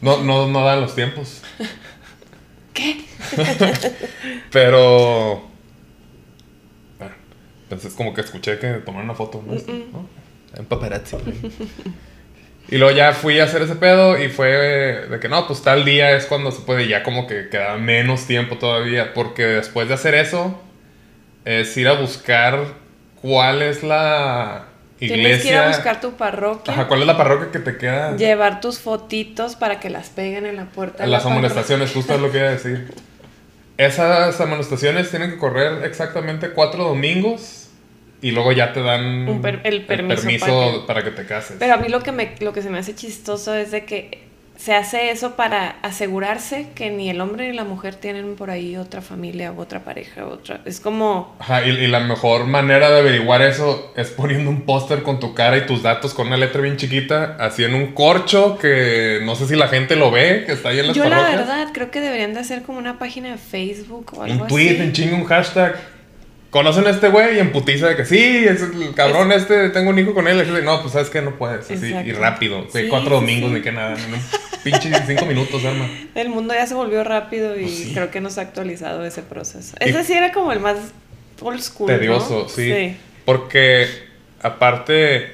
No, 0.00 0.22
no, 0.22 0.48
no 0.48 0.64
dan 0.64 0.80
los 0.80 0.94
tiempos. 0.94 1.42
¿Qué? 2.74 3.04
Pero. 4.50 5.45
Entonces 7.66 7.94
como 7.94 8.14
que 8.14 8.20
escuché 8.20 8.58
que 8.58 8.74
tomaron 8.74 9.06
una 9.06 9.14
foto, 9.14 9.42
¿no? 9.44 9.54
Mm-mm. 9.54 9.92
¿No? 9.92 10.08
En 10.56 10.66
paparazzi. 10.66 11.16
y 12.68 12.78
luego 12.78 12.96
ya 12.96 13.12
fui 13.12 13.40
a 13.40 13.44
hacer 13.44 13.62
ese 13.62 13.74
pedo 13.74 14.22
y 14.22 14.28
fue 14.28 14.48
de 14.48 15.18
que 15.20 15.28
no, 15.28 15.48
pues 15.48 15.62
tal 15.62 15.84
día 15.84 16.16
es 16.16 16.26
cuando 16.26 16.52
se 16.52 16.62
puede, 16.62 16.84
y 16.84 16.88
ya 16.88 17.02
como 17.02 17.26
que 17.26 17.48
queda 17.48 17.76
menos 17.76 18.26
tiempo 18.26 18.56
todavía, 18.56 19.12
porque 19.14 19.44
después 19.44 19.88
de 19.88 19.94
hacer 19.94 20.14
eso, 20.14 20.60
es 21.44 21.76
ir 21.76 21.88
a 21.88 21.94
buscar 21.94 22.74
cuál 23.20 23.62
es 23.62 23.82
la 23.82 24.66
iglesia. 25.00 25.22
Tienes 25.22 25.42
que 25.42 25.48
ir 25.48 25.56
a 25.56 25.68
buscar 25.68 26.00
tu 26.00 26.12
parroquia. 26.12 26.72
Ajá, 26.72 26.86
¿cuál 26.86 27.00
es 27.00 27.06
la 27.06 27.16
parroquia 27.16 27.50
que 27.50 27.58
te 27.58 27.76
queda? 27.76 28.16
Llevar 28.16 28.60
tus 28.60 28.78
fotitos 28.78 29.56
para 29.56 29.80
que 29.80 29.90
las 29.90 30.08
peguen 30.10 30.46
en 30.46 30.56
la 30.56 30.66
puerta. 30.66 31.02
de 31.02 31.10
Las 31.10 31.24
la 31.24 31.32
amonestaciones, 31.32 31.92
justo 31.92 32.14
es 32.14 32.20
lo 32.20 32.30
que 32.30 32.38
iba 32.38 32.46
a 32.46 32.52
decir. 32.52 32.94
Esas 33.78 34.40
amonestaciones 34.40 35.10
tienen 35.10 35.30
que 35.32 35.38
correr 35.38 35.84
exactamente 35.84 36.50
cuatro 36.50 36.84
domingos 36.84 37.68
y 38.22 38.30
luego 38.30 38.52
ya 38.52 38.72
te 38.72 38.80
dan 38.80 39.28
el 39.64 39.84
permiso 39.84 40.46
para 40.46 40.72
que- 40.72 40.86
para 40.86 41.04
que 41.04 41.10
te 41.10 41.26
cases. 41.26 41.56
Pero 41.58 41.74
a 41.74 41.76
mí 41.76 41.88
lo 41.88 42.02
que, 42.02 42.12
me, 42.12 42.34
lo 42.40 42.52
que 42.54 42.62
se 42.62 42.70
me 42.70 42.78
hace 42.78 42.94
chistoso 42.94 43.54
es 43.54 43.70
de 43.70 43.84
que 43.84 44.25
se 44.56 44.74
hace 44.74 45.10
eso 45.10 45.36
para 45.36 45.76
asegurarse 45.82 46.68
que 46.74 46.90
ni 46.90 47.10
el 47.10 47.20
hombre 47.20 47.48
ni 47.48 47.56
la 47.56 47.64
mujer 47.64 47.94
tienen 47.94 48.36
por 48.36 48.50
ahí 48.50 48.76
otra 48.76 49.02
familia 49.02 49.52
o 49.52 49.60
otra 49.60 49.84
pareja, 49.84 50.26
otra. 50.26 50.60
Es 50.64 50.80
como. 50.80 51.36
Ajá, 51.38 51.64
y, 51.66 51.70
y 51.70 51.86
la 51.86 52.00
mejor 52.00 52.46
manera 52.46 52.90
de 52.90 52.98
averiguar 52.98 53.42
eso 53.42 53.92
es 53.96 54.10
poniendo 54.10 54.50
un 54.50 54.62
póster 54.62 55.02
con 55.02 55.20
tu 55.20 55.34
cara 55.34 55.58
y 55.58 55.66
tus 55.66 55.82
datos 55.82 56.14
con 56.14 56.28
una 56.28 56.36
letra 56.36 56.60
bien 56.60 56.76
chiquita, 56.76 57.36
así 57.38 57.64
en 57.64 57.74
un 57.74 57.92
corcho 57.92 58.58
que 58.58 59.20
no 59.24 59.36
sé 59.36 59.46
si 59.46 59.56
la 59.56 59.68
gente 59.68 59.96
lo 59.96 60.10
ve, 60.10 60.44
que 60.46 60.52
está 60.52 60.70
ahí 60.70 60.78
en 60.78 60.88
las 60.88 60.96
Yo 60.96 61.08
la 61.08 61.22
verdad 61.22 61.68
creo 61.72 61.90
que 61.90 62.00
deberían 62.00 62.34
de 62.34 62.40
hacer 62.40 62.62
como 62.62 62.78
una 62.78 62.98
página 62.98 63.30
de 63.30 63.38
Facebook 63.38 64.12
o 64.16 64.22
algo 64.22 64.42
un 64.42 64.48
tweet, 64.48 64.76
así. 64.76 64.82
un 64.82 64.92
chingo, 64.92 65.16
un 65.16 65.24
hashtag. 65.24 65.95
Conocen 66.50 66.86
a 66.86 66.90
este 66.90 67.08
güey 67.08 67.36
y 67.36 67.38
en 67.40 67.52
putiza 67.52 67.88
de 67.88 67.96
que 67.96 68.04
sí, 68.04 68.18
es 68.46 68.62
el 68.62 68.94
cabrón 68.94 69.30
este, 69.32 69.68
tengo 69.70 69.90
un 69.90 69.98
hijo 69.98 70.14
con 70.14 70.26
él. 70.28 70.46
Y 70.46 70.64
no, 70.64 70.80
pues 70.80 70.92
sabes 70.92 71.10
que 71.10 71.20
no 71.20 71.32
puedes. 71.36 71.70
Así, 71.70 71.86
y 71.92 72.12
rápido. 72.12 72.66
Sí, 72.72 72.86
cuatro 72.88 73.08
sí, 73.10 73.14
domingos 73.26 73.50
sí. 73.50 73.56
ni 73.56 73.62
que 73.62 73.72
nada. 73.72 73.94
Un 73.94 74.62
pinche 74.62 74.90
cinco 75.06 75.26
minutos, 75.26 75.64
arma. 75.64 75.88
El 76.14 76.28
mundo 76.30 76.54
ya 76.54 76.66
se 76.66 76.74
volvió 76.74 77.04
rápido 77.04 77.56
y 77.58 77.62
Pues 77.62 77.74
sí. 77.76 77.92
creo 77.94 78.10
que 78.10 78.20
nos 78.20 78.38
ha 78.38 78.42
actualizado 78.42 79.04
ese 79.04 79.22
proceso. 79.22 79.76
Y- 79.80 79.90
Ese 79.90 80.04
sí 80.04 80.12
era 80.14 80.32
como 80.32 80.52
el 80.52 80.60
más 80.60 80.76
old 81.42 81.60
school. 81.60 81.90
¿no? 81.90 81.98
Tedioso, 81.98 82.48
sí. 82.48 82.96
Porque 83.26 83.88
aparte, 84.40 85.32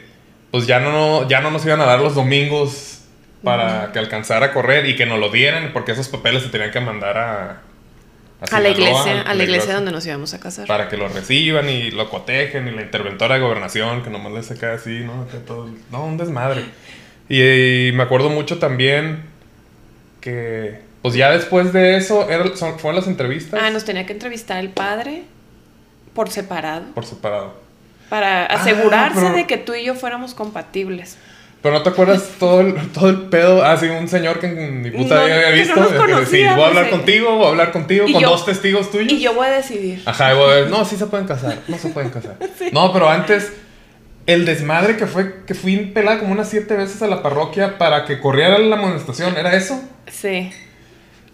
pues 0.51 0.67
ya 0.67 0.81
no, 0.81 1.29
ya 1.29 1.41
no 1.41 1.51
nos 1.51 1.65
iban 1.67 1.81
a 1.81 1.85
dar 1.85 2.01
los 2.01 2.15
domingos 2.15 3.01
para 3.45 3.91
que 3.93 3.99
alcanzara 3.99 4.47
a 4.47 4.53
correr 4.53 4.87
y 4.89 4.97
que 4.97 5.05
nos 5.07 5.19
lo 5.19 5.29
dieran, 5.31 5.71
porque 5.73 5.93
esos 5.93 6.09
papeles 6.09 6.43
se 6.43 6.49
tenían 6.49 6.71
que 6.71 6.81
mandar 6.81 7.19
a. 7.19 7.63
A 8.51 8.61
la 8.61 8.69
iglesia, 8.71 9.23
a 9.23 9.35
la 9.35 9.45
iglesia 9.45 9.75
donde 9.75 9.93
nos 9.93 10.05
íbamos 10.07 10.35
a 10.35 10.41
casar. 10.41 10.67
Para 10.67 10.89
que 10.89 10.97
lo 10.97 11.09
reciban 11.09 11.69
y 11.69 11.91
lo 11.91 12.09
cotejen 12.11 12.67
y 12.69 12.71
la 12.73 12.83
interventora 12.83 13.37
de 13.37 13.41
gobernación 13.41 14.03
que 14.03 14.11
nomás 14.11 14.33
le 14.33 14.43
saca 14.43 14.73
así, 14.75 15.01
¿no? 15.01 15.27
Todo- 15.47 15.71
no, 15.91 16.05
un 16.07 16.17
desmadre. 16.17 16.65
Y, 17.29 17.89
y 17.89 17.93
me 17.93 18.03
acuerdo 18.03 18.29
mucho 18.31 18.59
también 18.59 19.23
que, 20.21 20.81
pues 21.03 21.15
ya 21.15 21.31
después 21.31 21.73
de 21.73 21.97
eso, 21.97 22.29
era- 22.29 22.57
son- 22.57 22.79
fueron 22.79 22.97
las 22.97 23.07
entrevistas 23.09 23.61
Ah, 23.63 23.71
nos 23.71 23.85
tenía 23.85 24.07
que 24.07 24.13
entrevistar 24.13 24.59
el 24.59 24.71
padre 24.71 25.23
por 26.15 26.31
separado 26.31 26.85
por 26.95 27.05
separado. 27.07 27.55
para 28.09 28.45
asegurarse 28.47 29.19
Ah, 29.21 29.23
pero- 29.25 29.35
de 29.37 29.47
que 29.47 29.57
tú 29.57 29.75
y 29.75 29.85
yo 29.85 29.95
fuéramos 29.95 30.35
compatibles. 30.35 31.17
Pero 31.63 31.75
no 31.77 31.83
te 31.83 31.91
acuerdas 31.91 32.29
todo 32.41 32.61
el, 32.61 32.75
todo 32.93 33.09
el 33.11 33.23
pedo. 33.23 33.65
Ah, 33.65 33.77
sí, 33.77 33.87
un 33.87 34.09
señor 34.09 34.41
que 34.41 34.47
en 34.49 34.83
mi 34.83 34.91
puta 34.91 35.15
No, 35.17 35.25
vida 35.25 35.37
había 35.37 35.51
visto. 35.51 35.77
no 35.81 35.89
que 36.19 36.27
sí, 36.27 36.39
voy 36.43 36.63
a 36.63 36.67
hablar 36.67 36.87
eh. 36.87 36.91
contigo, 36.91 37.37
voy 37.37 37.47
a 37.47 37.49
hablar 37.51 37.73
contigo, 37.73 38.05
Y 38.09 38.13
con 38.13 38.23
yo- 38.23 38.31
dos 38.31 38.45
testigos 38.45 38.91
tuyos. 38.91 39.13
Y 39.13 39.21
yo 39.21 39.35
voy 39.35 39.47
a 39.47 39.51
decidir. 39.51 40.03
Ajá, 40.05 40.33
y 40.33 40.37
voy 40.37 40.51
a 40.51 40.55
ver, 40.57 40.71
no, 40.71 40.85
sí 40.85 40.97
se 40.97 41.07
pueden 41.07 41.27
casar, 41.27 41.59
no 41.69 41.79
se 41.79 41.89
pueden 41.91 42.11
casar. 42.11 42.37
No, 42.73 42.93
pero 42.93 43.09
antes, 43.09 43.53
el 44.27 44.45
desmadre 44.45 44.97
que 44.97 45.07
fue, 45.07 45.45
que 45.47 45.55
fui 45.55 45.77
pelada 45.79 46.19
como 46.21 46.33
unas 46.33 46.49
siete 46.49 46.75
veces 46.77 47.01
a 47.03 47.07
la 47.07 47.23
parroquia 47.23 47.79
para 47.79 48.05
que 48.07 48.19
corriera 48.21 48.59
la 48.59 48.77
amonestación, 48.77 49.37
¿era 49.37 49.55
eso? 49.55 49.81
Sí. 50.11 50.51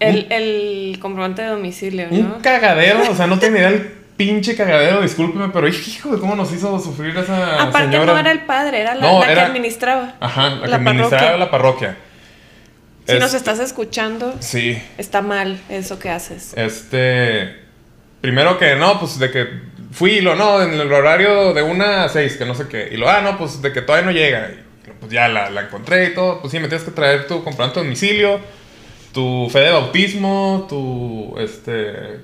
El, 0.00 0.30
el 0.30 0.98
comprobante 1.00 1.42
de 1.42 1.48
domicilio, 1.48 2.06
Un 2.10 2.28
¿no? 2.28 2.38
cagadero, 2.42 3.00
o 3.10 3.14
sea, 3.16 3.26
no 3.26 3.38
tenía 3.40 3.60
idea 3.60 3.70
del 3.72 3.97
pinche 4.18 4.54
cagadero, 4.54 5.00
discúlpeme, 5.00 5.48
pero 5.48 5.66
hijo 5.68 6.10
de 6.10 6.18
cómo 6.20 6.36
nos 6.36 6.52
hizo 6.52 6.78
sufrir 6.78 7.16
esa 7.16 7.62
Aparte 7.62 7.92
señora. 7.92 8.12
no 8.12 8.18
era 8.18 8.32
el 8.32 8.40
padre, 8.40 8.80
era 8.82 8.94
la, 8.94 9.00
No, 9.00 9.20
la 9.20 9.26
que 9.32 9.40
administraba. 9.40 10.16
Ajá, 10.20 10.50
la, 10.50 10.66
que 10.68 10.74
administraba 10.74 11.08
parroquia. 11.20 11.38
la 11.38 11.50
parroquia. 11.50 11.96
Si 13.06 13.18
nos 13.18 13.32
estás 13.32 13.58
escuchando, 13.60 14.34
Sí, 14.40 14.78
está 14.98 15.22
mal 15.22 15.58
eso 15.70 15.98
que 15.98 16.10
haces. 16.10 16.52
Este. 16.54 17.56
Primero 18.20 18.58
que 18.58 18.74
no, 18.76 18.98
pues 19.00 19.18
de 19.18 19.30
que 19.30 19.46
fui 19.92 20.10
y 20.16 20.20
lo 20.20 20.34
no, 20.34 20.60
en 20.60 20.74
el 20.74 20.92
horario 20.92 21.54
de 21.54 21.62
una 21.62 22.04
a 22.04 22.08
seis, 22.10 22.36
que 22.36 22.44
no 22.44 22.54
sé 22.54 22.68
qué. 22.68 22.90
Y 22.92 22.96
lo, 22.98 23.08
ah, 23.08 23.22
no, 23.22 23.38
pues 23.38 23.62
de 23.62 23.72
que 23.72 23.80
todavía 23.80 24.04
no 24.04 24.12
llega. 24.12 24.50
Y 24.50 24.90
pues 25.00 25.10
ya 25.10 25.28
la, 25.28 25.48
la 25.48 25.62
encontré 25.62 26.06
y 26.06 26.14
todo. 26.14 26.40
Pues 26.40 26.50
sí, 26.50 26.58
me 26.58 26.68
tienes 26.68 26.84
que 26.84 26.90
traer 26.90 27.26
tu 27.28 27.42
comprobante 27.44 27.78
de 27.80 27.86
domicilio, 27.86 28.40
tu 29.14 29.48
fe 29.50 29.60
de 29.60 29.70
bautismo, 29.70 30.66
tu. 30.68 31.34
Este. 31.38 32.20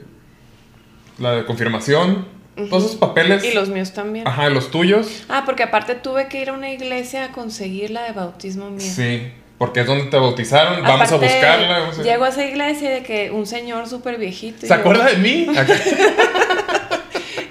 La 1.19 1.33
de 1.33 1.45
confirmación. 1.45 2.27
Todos 2.71 2.85
esos 2.85 2.97
papeles. 2.97 3.43
Y 3.45 3.53
los 3.53 3.69
míos 3.69 3.93
también. 3.93 4.27
Ajá, 4.29 4.49
los 4.49 4.71
tuyos. 4.71 5.25
Ah, 5.29 5.43
porque 5.45 5.63
aparte 5.65 5.95
tuve 5.97 6.29
que 6.29 6.41
ir 6.41 6.51
a 6.51 6.53
una 6.53 6.71
iglesia 6.71 7.25
a 7.25 7.33
conseguir 7.33 7.91
la 7.91 8.03
de 8.05 8.13
bautismo 8.13 8.71
mío. 8.71 8.81
Sí. 8.95 9.33
Porque 9.59 9.81
es 9.81 9.87
donde 9.87 10.05
te 10.07 10.17
bautizaron. 10.19 10.83
Vamos 10.83 11.11
a 11.11 11.17
buscarla. 11.17 11.79
vamos 11.81 11.99
a- 11.99 12.03
Llego 12.03 12.25
a 12.25 12.29
esa 12.29 12.45
iglesia 12.45 12.91
de 12.91 13.03
que 13.03 13.31
un 13.31 13.47
señor 13.47 13.89
súper 13.89 14.19
viejito. 14.19 14.61
¿Se 14.63 14.69
yo, 14.69 14.75
acuerda 14.75 15.07
de 15.07 15.17
mí? 15.17 15.47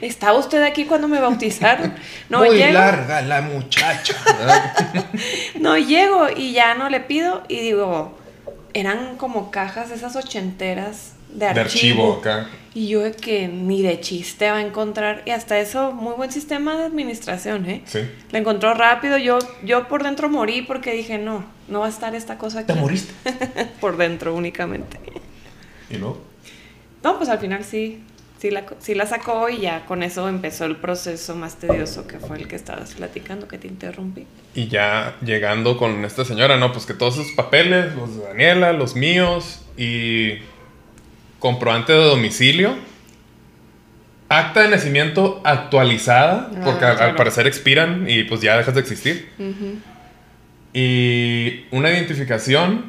¿Estaba 0.01 0.38
usted 0.38 0.62
aquí 0.63 0.84
cuando 0.86 1.08
me 1.08 1.20
bautizaron? 1.22 1.93
No, 2.29 2.39
Muy 2.39 2.58
llego. 2.58 2.74
larga 2.74 3.22
la 3.22 3.41
muchacha. 3.41 4.15
No, 5.60 5.77
llego 5.77 6.27
y 6.36 6.51
ya 6.51 6.75
no 6.75 6.89
le 6.89 7.00
pido 7.00 7.43
y 7.48 7.60
digo, 7.62 8.17
eran 8.74 9.15
como 9.15 9.50
cajas 9.50 9.91
esas 9.91 10.15
ochenteras 10.17 11.12
de 11.34 11.46
archivo. 11.46 11.54
de 11.54 11.62
archivo 11.62 12.13
acá. 12.13 12.50
Y 12.75 12.88
yo 12.88 13.02
de 13.02 13.12
que 13.12 13.48
ni 13.48 13.84
de 13.84 14.00
chiste 14.00 14.50
va 14.50 14.58
a 14.58 14.62
encontrar. 14.62 15.22
Y 15.25 15.30
hasta 15.30 15.60
eso, 15.60 15.92
muy 15.92 16.16
buen 16.16 16.32
sistema 16.32 16.75
de 16.75 16.86
administración, 16.86 17.70
¿eh? 17.70 17.84
Sí. 17.86 18.00
La 18.32 18.40
encontró 18.40 18.74
rápido. 18.74 19.18
Yo, 19.18 19.38
yo 19.63 19.88
por 19.88 20.04
dentro 20.04 20.28
morí 20.28 20.63
porque 20.63 20.92
dije, 20.92 21.20
no, 21.20 21.46
no 21.68 21.82
va 21.82 21.86
a 21.86 21.90
estar 21.90 22.16
esta 22.16 22.38
cosa 22.38 22.60
aquí. 22.60 22.74
¿Te 22.74 22.80
moriste? 22.80 23.13
por 23.80 23.98
dentro 23.98 24.34
únicamente. 24.34 25.00
¿Y 25.90 25.98
luego? 25.98 26.24
No, 27.04 27.18
pues 27.18 27.30
al 27.30 27.38
final 27.38 27.63
sí, 27.63 28.02
sí 28.40 28.50
la, 28.50 28.63
sí 28.80 28.96
la 28.96 29.06
sacó 29.06 29.50
y 29.50 29.60
ya 29.60 29.86
con 29.86 30.02
eso 30.02 30.28
empezó 30.28 30.66
el 30.66 30.78
proceso 30.78 31.36
más 31.36 31.58
tedioso 31.58 32.08
que 32.08 32.18
fue 32.18 32.38
el 32.38 32.48
que 32.48 32.56
estabas 32.56 32.94
platicando, 32.96 33.48
que 33.48 33.60
te 33.60 33.68
interrumpí. 33.68 34.25
Y 34.56 34.68
ya 34.68 35.16
llegando 35.24 35.78
con 35.78 36.06
esta 36.06 36.25
señora, 36.25 36.58
no, 36.58 36.72
pues 36.72 36.86
que 36.86 36.94
todos 36.94 37.20
esos 37.20 37.32
papeles, 37.34 37.94
los 37.96 38.18
de 38.18 38.24
Daniela, 38.24 38.74
los 38.74 38.96
míos 38.96 39.62
y 39.78 40.40
comprobante 41.48 41.92
de 41.92 42.00
domicilio, 42.00 42.74
acta 44.30 44.62
de 44.62 44.70
nacimiento 44.70 45.42
actualizada, 45.44 46.50
Ah, 46.56 46.62
porque 46.64 46.86
al- 46.86 47.16
parecer 47.16 47.48
expiran 47.48 48.10
y 48.10 48.24
pues 48.24 48.40
ya 48.40 48.56
dejas 48.56 48.74
de 48.74 48.80
existir, 48.80 49.28
y 50.74 51.66
una 51.72 51.90
identificación, 51.92 52.86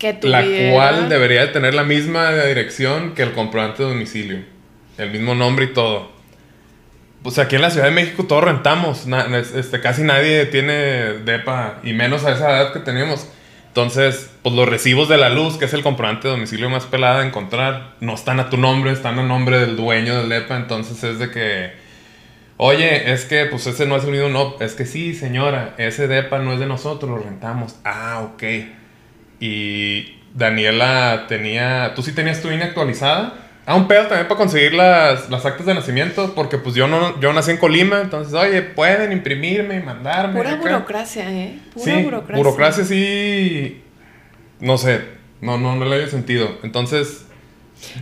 Que 0.00 0.18
la 0.22 0.42
cual 0.72 1.08
debería 1.08 1.40
de 1.42 1.48
tener 1.48 1.72
la 1.74 1.84
misma 1.84 2.32
dirección 2.32 3.14
que 3.14 3.22
el 3.22 3.32
comprobante 3.32 3.84
de 3.84 3.88
domicilio, 3.90 4.38
el 4.98 5.10
mismo 5.12 5.36
nombre 5.36 5.66
y 5.66 5.72
todo. 5.72 6.10
Pues 7.22 7.38
aquí 7.38 7.54
en 7.56 7.62
la 7.62 7.70
Ciudad 7.70 7.86
de 7.86 7.92
México 7.92 8.24
todos 8.24 8.42
rentamos, 8.44 9.06
na- 9.06 9.26
este, 9.38 9.80
casi 9.80 10.02
nadie 10.02 10.46
tiene 10.46 10.74
DEPA, 11.24 11.78
y 11.84 11.92
menos 11.92 12.24
a 12.24 12.32
esa 12.32 12.50
edad 12.50 12.72
que 12.72 12.80
teníamos. 12.80 13.28
Entonces, 13.78 14.28
pues 14.42 14.56
los 14.56 14.68
recibos 14.68 15.08
de 15.08 15.18
la 15.18 15.28
luz, 15.28 15.56
que 15.56 15.66
es 15.66 15.72
el 15.72 15.84
comprobante 15.84 16.26
de 16.26 16.34
domicilio 16.34 16.68
más 16.68 16.86
pelada 16.86 17.20
de 17.20 17.28
encontrar, 17.28 17.94
no 18.00 18.14
están 18.14 18.40
a 18.40 18.50
tu 18.50 18.56
nombre, 18.56 18.90
están 18.90 19.20
a 19.20 19.22
nombre 19.22 19.60
del 19.60 19.76
dueño 19.76 20.18
del 20.18 20.28
DEPA, 20.28 20.56
entonces 20.56 21.04
es 21.04 21.20
de 21.20 21.30
que, 21.30 21.70
oye, 22.56 23.12
es 23.12 23.24
que 23.24 23.46
pues 23.46 23.68
ese 23.68 23.86
no 23.86 23.94
es 23.94 24.02
el 24.02 24.10
mismo, 24.10 24.30
no, 24.30 24.56
es 24.58 24.74
que 24.74 24.84
sí, 24.84 25.14
señora, 25.14 25.76
ese 25.78 26.08
DEPA 26.08 26.40
no 26.40 26.54
es 26.54 26.58
de 26.58 26.66
nosotros, 26.66 27.08
lo 27.08 27.18
rentamos. 27.18 27.76
Ah, 27.84 28.28
ok. 28.34 28.42
Y 29.38 30.16
Daniela 30.34 31.26
tenía, 31.28 31.92
¿tú 31.94 32.02
sí 32.02 32.10
tenías 32.10 32.42
tu 32.42 32.50
INE 32.50 32.64
actualizada? 32.64 33.34
Ah, 33.70 33.74
un 33.74 33.86
pedo 33.86 34.06
también 34.06 34.26
para 34.28 34.38
conseguir 34.38 34.72
las, 34.72 35.28
las 35.28 35.44
actas 35.44 35.66
de 35.66 35.74
nacimiento, 35.74 36.34
porque 36.34 36.56
pues 36.56 36.74
yo 36.74 36.88
no, 36.88 37.20
yo 37.20 37.34
nací 37.34 37.50
en 37.50 37.58
Colima, 37.58 38.00
entonces, 38.00 38.32
oye, 38.32 38.62
pueden 38.62 39.12
imprimirme 39.12 39.76
y 39.76 39.82
mandarme. 39.82 40.36
Pura 40.38 40.52
acá? 40.54 40.60
burocracia, 40.62 41.30
¿eh? 41.30 41.58
Pura 41.74 41.84
sí, 41.84 42.02
burocracia. 42.02 42.36
burocracia 42.42 42.84
sí, 42.86 43.82
no 44.60 44.78
sé, 44.78 45.02
no, 45.42 45.58
no, 45.58 45.76
no 45.76 45.84
le 45.84 45.96
había 45.96 46.08
sentido. 46.08 46.56
Entonces, 46.62 47.26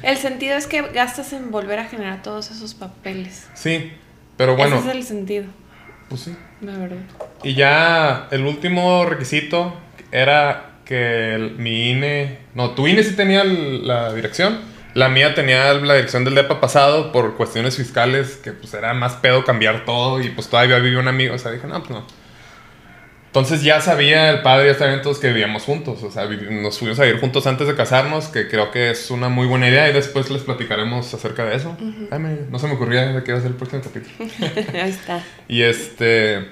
El 0.04 0.16
sentido 0.18 0.56
es 0.56 0.68
que 0.68 0.82
gastas 0.82 1.32
en 1.32 1.50
volver 1.50 1.80
a 1.80 1.87
generar 1.87 2.23
todos 2.23 2.49
esos 2.52 2.75
papeles. 2.75 3.49
sí, 3.54 3.90
pero 4.37 4.54
bueno, 4.54 4.76
Ese 4.78 4.88
es 4.90 4.94
el 4.94 5.02
sentido, 5.02 5.46
pues 6.08 6.20
sí. 6.20 6.37
la 6.61 6.78
verdad. 6.78 6.99
Y 7.42 7.54
ya 7.54 8.28
el 8.30 8.44
último 8.46 9.04
requisito 9.04 9.75
era 10.12 10.76
que 10.85 11.35
el- 11.35 11.56
mi 11.58 11.90
INE, 11.90 12.38
no, 12.54 12.70
tu 12.70 12.87
INE 12.87 13.02
sí 13.02 13.16
tenía 13.16 13.42
el- 13.42 13.85
la 13.88 14.12
dirección, 14.14 14.61
la 14.96 15.08
mía 15.10 15.34
tenía 15.34 15.72
la 15.74 15.94
dirección 15.94 16.24
del 16.24 16.34
DEPA 16.34 16.60
pasado 16.60 17.12
por 17.12 17.36
cuestiones 17.36 17.76
fiscales, 17.76 18.36
que 18.42 18.52
pues 18.52 18.72
era 18.74 18.94
más 18.94 19.14
pedo 19.14 19.44
cambiar 19.44 19.84
todo 19.84 20.20
y 20.20 20.30
pues 20.30 20.48
todavía 20.48 20.78
vivía 20.78 20.98
un 20.98 21.08
amigo, 21.08 21.34
o 21.34 21.38
sea, 21.38 21.52
dije, 21.52 21.66
no, 21.66 21.78
pues 21.80 21.90
no. 21.90 22.06
Entonces 23.26 23.62
ya 23.62 23.82
sabía 23.82 24.30
el 24.30 24.40
padre, 24.40 24.68
ya 24.68 24.78
sabían 24.78 25.02
todos 25.02 25.18
que 25.18 25.28
vivíamos 25.28 25.64
juntos, 25.64 26.02
o 26.02 26.10
sea, 26.10 26.24
nos 26.24 26.78
fuimos 26.78 26.98
a 26.98 27.04
vivir 27.04 27.20
juntos 27.20 27.46
antes 27.46 27.66
de 27.66 27.74
casarnos, 27.74 28.28
que 28.28 28.48
creo 28.48 28.70
que 28.70 28.88
es 28.90 29.10
una 29.10 29.28
muy 29.28 29.46
buena 29.46 29.68
idea 29.68 29.90
y 29.90 29.92
después 29.92 30.30
les 30.30 30.40
platicaremos 30.42 31.12
acerca 31.12 31.44
de 31.44 31.56
eso. 31.56 31.76
Ay, 32.10 32.18
me- 32.18 32.38
no 32.50 32.58
se 32.58 32.66
me 32.66 32.72
ocurría 32.74 33.04
de 33.12 33.22
qué 33.22 33.32
iba 33.32 33.38
a 33.38 33.42
ser 33.42 33.50
el 33.50 33.56
próximo 33.58 33.82
capítulo. 33.82 34.14
Ahí 34.82 34.88
está. 34.90 35.22
Y 35.48 35.60
este. 35.62 36.48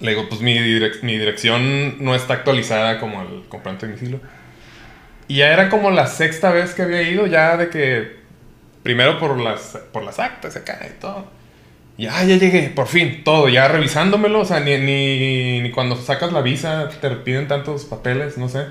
Le 0.00 0.10
digo, 0.10 0.28
pues 0.28 0.40
mi, 0.40 0.58
direc- 0.58 1.02
mi 1.02 1.16
dirección 1.16 2.02
no 2.04 2.16
está 2.16 2.34
actualizada 2.34 2.98
como 2.98 3.22
el 3.22 3.44
comprante 3.48 3.86
de 3.86 3.92
domicilio. 3.92 4.20
Y 5.28 5.36
ya 5.36 5.52
era 5.52 5.68
como 5.68 5.90
la 5.90 6.06
sexta 6.06 6.50
vez 6.50 6.74
que 6.74 6.82
había 6.82 7.02
ido, 7.02 7.26
ya 7.26 7.56
de 7.56 7.68
que. 7.68 8.22
Primero 8.82 9.20
por 9.20 9.38
las, 9.38 9.78
por 9.92 10.02
las 10.02 10.18
actas 10.18 10.56
acá 10.56 10.80
y 10.84 11.00
todo. 11.00 11.26
Y 11.96 12.06
ah, 12.06 12.24
ya 12.24 12.36
llegué, 12.36 12.72
por 12.74 12.88
fin, 12.88 13.22
todo, 13.22 13.48
ya 13.48 13.68
revisándomelo. 13.68 14.40
O 14.40 14.44
sea, 14.44 14.60
ni, 14.60 14.76
ni, 14.78 15.60
ni 15.60 15.70
cuando 15.70 15.94
sacas 15.96 16.32
la 16.32 16.40
visa 16.40 16.88
te 16.88 17.10
piden 17.10 17.46
tantos 17.46 17.84
papeles, 17.84 18.38
no 18.38 18.48
sé. 18.48 18.66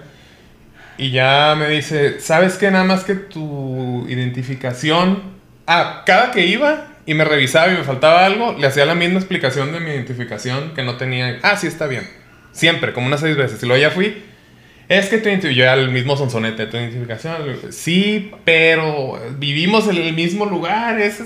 Y 0.98 1.12
ya 1.12 1.56
me 1.58 1.70
dice, 1.70 2.20
¿sabes 2.20 2.58
qué? 2.58 2.70
Nada 2.72 2.84
más 2.84 3.04
que 3.04 3.16
tu 3.16 4.06
identificación. 4.10 5.24
Ah, 5.66 6.04
cada 6.06 6.32
que 6.32 6.46
iba 6.46 6.88
y 7.06 7.14
me 7.14 7.24
revisaba 7.24 7.72
y 7.72 7.78
me 7.78 7.84
faltaba 7.84 8.26
algo, 8.26 8.56
le 8.60 8.68
hacía 8.68 8.86
la 8.86 8.96
misma 8.96 9.20
explicación 9.20 9.72
de 9.72 9.80
mi 9.80 9.92
identificación 9.92 10.74
que 10.74 10.84
no 10.84 10.98
tenía. 10.98 11.40
Ah, 11.44 11.56
sí, 11.58 11.68
está 11.68 11.88
bien. 11.88 12.08
Siempre, 12.52 12.94
como 12.94 13.08
unas 13.08 13.22
seis 13.22 13.38
veces. 13.38 13.62
Y 13.64 13.66
luego 13.66 13.82
ya 13.82 13.92
fui. 13.92 14.24
Es 14.94 15.08
que 15.08 15.20
identificación, 15.20 15.48
yo 15.50 15.64
ya 15.64 15.74
el 15.76 15.90
mismo 15.90 16.18
sonsonete, 16.18 16.66
tu 16.68 16.76
identificación. 16.78 17.36
Sí, 17.72 18.32
pero 18.44 19.20
vivimos 19.38 19.88
en 19.88 19.96
el 19.98 20.14
mismo 20.14 20.46
lugar. 20.46 21.00
Ese 21.00 21.26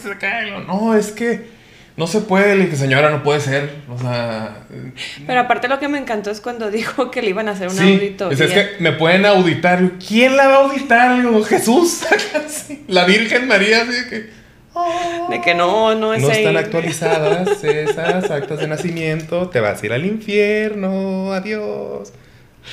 No, 0.68 0.96
es 0.96 1.12
que 1.12 1.48
no 1.98 2.06
se 2.06 2.22
puede. 2.22 2.56
Le 2.56 2.66
dije, 2.66 2.76
señora, 2.78 3.10
no 3.10 3.24
puede 3.24 3.40
ser. 3.40 3.70
O 3.90 3.98
sea, 3.98 4.66
Pero 5.26 5.40
aparte 5.40 5.68
lo 5.68 5.80
que 5.80 5.88
me 5.88 5.98
encantó 5.98 6.30
es 6.30 6.42
cuando 6.42 6.70
dijo 6.80 7.10
que 7.10 7.24
le 7.24 7.30
iban 7.32 7.48
a 7.50 7.54
hacer 7.54 7.70
una 7.70 7.82
Sí, 7.82 7.94
auditoría. 7.94 8.34
es, 8.46 8.52
es 8.52 8.54
que 8.54 8.84
me 8.84 8.92
pueden 8.92 9.26
auditar. 9.26 9.94
¿Quién 10.06 10.38
la 10.38 10.48
va 10.48 10.54
a 10.58 10.64
auditar? 10.66 11.16
Digo, 11.22 11.44
Jesús. 11.44 12.04
La 12.88 13.06
Virgen 13.06 13.48
María. 13.48 13.82
Así 13.82 14.10
que, 14.10 14.30
"Oh". 14.74 15.28
De 15.32 15.42
que 15.42 15.56
no, 15.56 15.96
no 15.96 16.14
es 16.14 16.22
No 16.22 16.30
ahí. 16.30 16.38
están 16.38 16.58
actualizadas 16.64 17.64
esas 17.64 18.30
actas 18.30 18.60
de 18.60 18.68
nacimiento. 18.68 19.50
Te 19.50 19.60
vas 19.60 19.82
a 19.82 19.86
ir 19.88 19.94
al 19.94 20.06
infierno. 20.06 21.34
Adiós. 21.34 22.14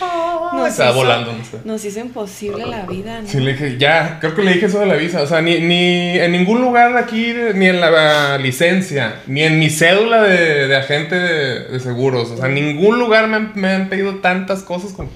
Nos 0.00 0.68
Estaba 0.68 0.90
hizo- 0.90 0.98
volando, 0.98 1.32
no 1.32 1.44
sé. 1.44 1.58
Nos 1.64 1.84
hizo 1.84 2.00
imposible 2.00 2.66
la 2.66 2.86
vida, 2.86 3.20
¿no? 3.22 3.28
Sí, 3.28 3.38
le 3.40 3.52
dije, 3.52 3.76
ya, 3.78 4.18
creo 4.20 4.34
que 4.34 4.42
le 4.42 4.54
dije 4.54 4.66
eso 4.66 4.80
de 4.80 4.86
la 4.86 4.94
visa. 4.96 5.22
O 5.22 5.26
sea, 5.26 5.42
ni, 5.42 5.58
ni 5.60 6.18
en 6.18 6.32
ningún 6.32 6.60
lugar 6.60 6.92
de 6.92 6.98
aquí, 6.98 7.34
ni 7.54 7.66
en 7.66 7.80
la 7.80 8.38
licencia, 8.38 9.16
ni 9.26 9.42
en 9.42 9.58
mi 9.58 9.68
cédula 9.70 10.22
de, 10.22 10.66
de 10.68 10.76
agente 10.76 11.14
de, 11.14 11.60
de 11.68 11.80
seguros. 11.80 12.30
O 12.30 12.36
sea, 12.36 12.46
en 12.46 12.54
ningún 12.54 12.98
lugar 12.98 13.28
me 13.28 13.36
han, 13.36 13.52
me 13.54 13.68
han 13.68 13.88
pedido 13.88 14.16
tantas 14.16 14.62
cosas. 14.62 14.92
Como, 14.92 15.10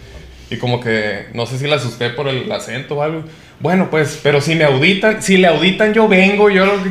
y 0.50 0.56
como 0.58 0.80
que, 0.80 1.26
no 1.34 1.46
sé 1.46 1.58
si 1.58 1.66
la 1.66 1.76
asusté 1.76 2.10
por 2.10 2.28
el 2.28 2.50
acento 2.52 2.96
o 2.96 3.02
algo. 3.02 3.24
Bueno, 3.58 3.88
pues, 3.90 4.20
pero 4.22 4.40
si 4.42 4.54
me 4.54 4.64
auditan, 4.64 5.22
si 5.22 5.38
le 5.38 5.46
auditan, 5.48 5.94
yo 5.94 6.06
vengo, 6.08 6.50
yo 6.50 6.66
lo 6.66 6.82
que. 6.82 6.90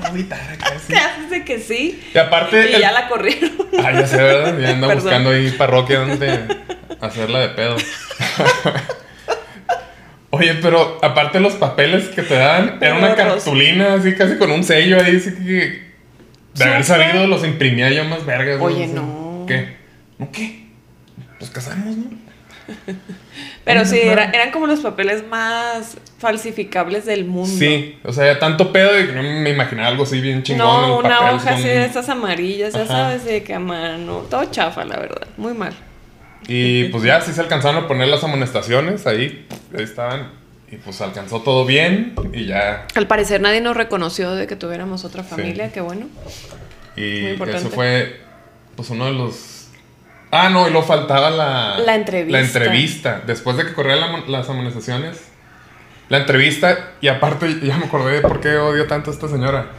¿Qué- 0.00 0.06
qué- 0.08 0.12
qué 0.12 0.22
chingada 0.22 0.56
guitarra, 0.56 0.56
¿Qué 0.88 0.96
haces 0.96 1.30
de 1.30 1.44
que 1.44 1.58
sí? 1.60 2.02
Y 2.14 2.18
aparte. 2.18 2.70
Y 2.76 2.80
ya 2.80 2.92
la 2.92 3.08
corrieron. 3.08 3.50
Ah, 3.82 3.92
ya 3.92 4.06
sé, 4.06 4.16
¿verdad? 4.16 4.58
Ya 4.58 4.70
anda 4.70 4.94
buscando 4.94 5.30
ahí 5.30 5.50
parroquia 5.52 6.00
donde 6.00 6.40
hacerla 7.00 7.38
de 7.40 7.48
pedo. 7.50 7.76
Oye, 10.30 10.54
pero 10.62 10.98
aparte 11.02 11.40
los 11.40 11.54
papeles 11.54 12.08
que 12.08 12.22
te 12.22 12.34
dan, 12.34 12.78
era 12.80 12.96
una 12.98 13.14
cartulina 13.16 13.94
así 13.94 14.14
casi 14.14 14.36
con 14.36 14.50
un 14.50 14.62
sello 14.64 15.00
ahí, 15.02 15.16
así 15.16 15.34
que. 15.34 15.90
De 16.54 16.64
haber 16.64 16.84
sabido, 16.84 17.26
los 17.26 17.44
imprimía 17.44 17.90
yo 17.90 18.04
más 18.04 18.24
vergas. 18.26 18.58
Oye, 18.60 18.86
no. 18.88 19.44
¿Qué? 19.48 19.76
¿No 20.18 20.30
qué? 20.30 20.66
Nos 21.40 21.50
casamos, 21.50 21.96
¿no? 21.96 22.04
Pero 23.64 23.84
sí, 23.84 23.98
eran 24.00 24.50
como 24.50 24.66
los 24.66 24.80
papeles 24.80 25.26
más 25.26 25.96
falsificables 26.18 27.04
del 27.06 27.24
mundo. 27.24 27.54
Sí, 27.58 27.98
o 28.04 28.12
sea, 28.12 28.38
tanto 28.38 28.72
pedo 28.72 28.98
y 28.98 29.06
no 29.12 29.22
me 29.22 29.50
imaginaba 29.50 29.88
algo 29.88 30.04
así 30.04 30.20
bien 30.20 30.42
chingón. 30.42 30.66
No, 30.66 30.98
una 30.98 31.32
hoja 31.32 31.54
así 31.54 31.68
de 31.68 31.84
esas 31.84 32.08
amarillas, 32.08 32.74
ya 32.74 32.86
sabes, 32.86 33.24
de 33.24 33.42
que 33.42 33.54
a 33.54 33.60
mano. 33.60 34.24
Todo 34.30 34.44
chafa, 34.46 34.84
la 34.84 34.98
verdad. 34.98 35.26
Muy 35.36 35.54
mal. 35.54 35.74
Y 36.48 36.84
pues 36.84 37.04
ya 37.04 37.20
sí 37.20 37.32
se 37.32 37.40
alcanzaron 37.40 37.84
a 37.84 37.88
poner 37.88 38.08
las 38.08 38.24
amonestaciones 38.24 39.06
ahí. 39.06 39.46
Ahí 39.76 39.84
estaban. 39.84 40.40
Y 40.70 40.76
pues 40.76 41.00
alcanzó 41.00 41.42
todo 41.42 41.64
bien 41.64 42.14
y 42.32 42.46
ya. 42.46 42.86
Al 42.94 43.08
parecer 43.08 43.40
nadie 43.40 43.60
nos 43.60 43.76
reconoció 43.76 44.34
de 44.34 44.46
que 44.46 44.54
tuviéramos 44.54 45.04
otra 45.04 45.24
familia, 45.24 45.72
qué 45.72 45.80
bueno. 45.80 46.06
Y 46.96 47.26
eso 47.26 47.70
fue 47.70 48.20
pues 48.76 48.90
uno 48.90 49.06
de 49.06 49.12
los... 49.12 49.59
Ah, 50.30 50.48
no, 50.48 50.68
y 50.68 50.70
luego 50.70 50.86
faltaba 50.86 51.30
la... 51.30 51.78
La 51.78 51.94
entrevista. 51.94 52.38
La 52.38 52.44
entrevista. 52.44 53.22
Después 53.26 53.56
de 53.56 53.66
que 53.66 53.74
corrieran 53.74 54.24
las 54.28 54.48
amonestaciones, 54.48 55.20
la 56.08 56.18
entrevista, 56.18 56.92
y 57.00 57.08
aparte 57.08 57.60
ya 57.62 57.76
me 57.76 57.86
acordé 57.86 58.14
de 58.14 58.20
por 58.20 58.40
qué 58.40 58.56
odio 58.56 58.86
tanto 58.86 59.10
a 59.10 59.14
esta 59.14 59.28
señora. 59.28 59.70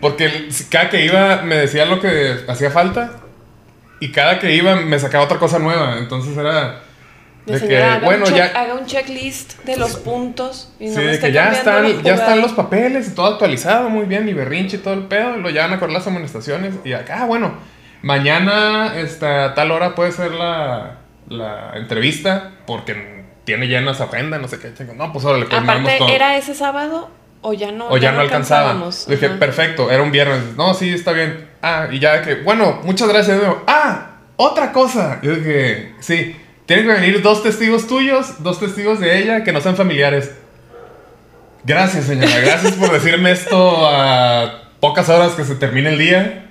Porque 0.00 0.48
cada 0.70 0.90
que 0.90 1.04
iba 1.04 1.42
me 1.42 1.56
decía 1.56 1.84
lo 1.84 2.00
que 2.00 2.36
hacía 2.48 2.70
falta 2.70 3.12
y 4.00 4.12
cada 4.12 4.38
que 4.38 4.54
iba 4.54 4.76
me 4.76 4.98
sacaba 4.98 5.24
otra 5.24 5.38
cosa 5.38 5.58
nueva. 5.58 5.98
Entonces 5.98 6.36
era 6.36 6.82
de 7.46 7.60
que, 7.60 7.78
haga 7.78 8.04
bueno, 8.04 8.26
un 8.26 8.34
ya. 8.34 8.46
Haga 8.46 8.74
un 8.74 8.86
checklist 8.86 9.62
de 9.64 9.76
los 9.76 9.96
puntos. 9.96 10.72
Y 10.80 10.88
no 10.88 11.00
sí, 11.00 11.06
de 11.06 11.18
que 11.18 11.32
ya 11.32 11.52
están, 11.52 12.02
ya 12.02 12.14
están 12.14 12.40
los 12.40 12.52
papeles 12.52 13.08
y 13.08 13.14
todo 13.14 13.26
actualizado, 13.26 13.88
muy 13.88 14.06
bien, 14.06 14.28
y 14.28 14.34
berrinche 14.34 14.78
y 14.78 14.80
todo 14.80 14.94
el 14.94 15.04
pedo. 15.04 15.38
Y 15.38 15.42
lo 15.42 15.50
llevan 15.50 15.72
a 15.72 15.78
correr 15.78 15.94
las 15.94 16.06
amonestaciones. 16.06 16.74
Y 16.84 16.92
acá, 16.92 17.18
ah, 17.20 17.26
bueno, 17.26 17.54
mañana 18.06 18.96
esta, 18.96 19.46
a 19.46 19.54
tal 19.54 19.72
hora 19.72 19.96
puede 19.96 20.12
ser 20.12 20.30
la, 20.30 20.98
la 21.28 21.72
entrevista 21.74 22.52
porque 22.64 23.24
tiene 23.44 23.66
llena 23.66 23.90
esa 23.90 24.04
agenda, 24.04 24.38
no 24.38 24.46
sé 24.46 24.60
qué. 24.60 24.72
No, 24.94 25.12
pues 25.12 25.24
ahora 25.24 25.38
le 25.38 25.46
Aparte, 25.46 25.96
todo. 25.98 26.08
¿era 26.08 26.36
ese 26.36 26.54
sábado 26.54 27.10
o 27.42 27.52
ya 27.52 27.72
no? 27.72 27.88
O 27.88 27.96
ya, 27.98 28.12
no, 28.12 28.20
alcanzábamos. 28.20 29.08
Dije, 29.08 29.30
perfecto, 29.30 29.90
era 29.90 30.04
un 30.04 30.12
viernes. 30.12 30.56
No, 30.56 30.72
sí, 30.74 30.94
está 30.94 31.10
bien. 31.10 31.48
Ah, 31.62 31.88
y 31.90 31.98
ya 31.98 32.22
que, 32.22 32.36
bueno, 32.36 32.80
muchas 32.84 33.08
gracias. 33.08 33.40
Ah, 33.66 34.18
otra 34.36 34.70
cosa. 34.72 35.18
Yo 35.22 35.34
dije, 35.34 35.92
sí. 35.98 36.36
Tienen 36.66 36.86
que 36.86 36.92
venir 36.92 37.22
dos 37.22 37.42
testigos 37.42 37.88
tuyos, 37.88 38.42
dos 38.42 38.60
testigos 38.60 39.00
de 39.00 39.18
ella 39.18 39.42
que 39.42 39.52
no 39.52 39.60
sean 39.60 39.74
familiares. 39.76 40.32
Gracias, 41.64 42.04
señora. 42.04 42.38
Gracias 42.38 42.74
por 42.74 42.92
decirme 42.92 43.32
esto 43.32 43.88
a 43.88 44.70
pocas 44.78 45.08
horas 45.08 45.32
que 45.32 45.44
se 45.44 45.56
termine 45.56 45.90
el 45.90 45.98
día. 45.98 46.45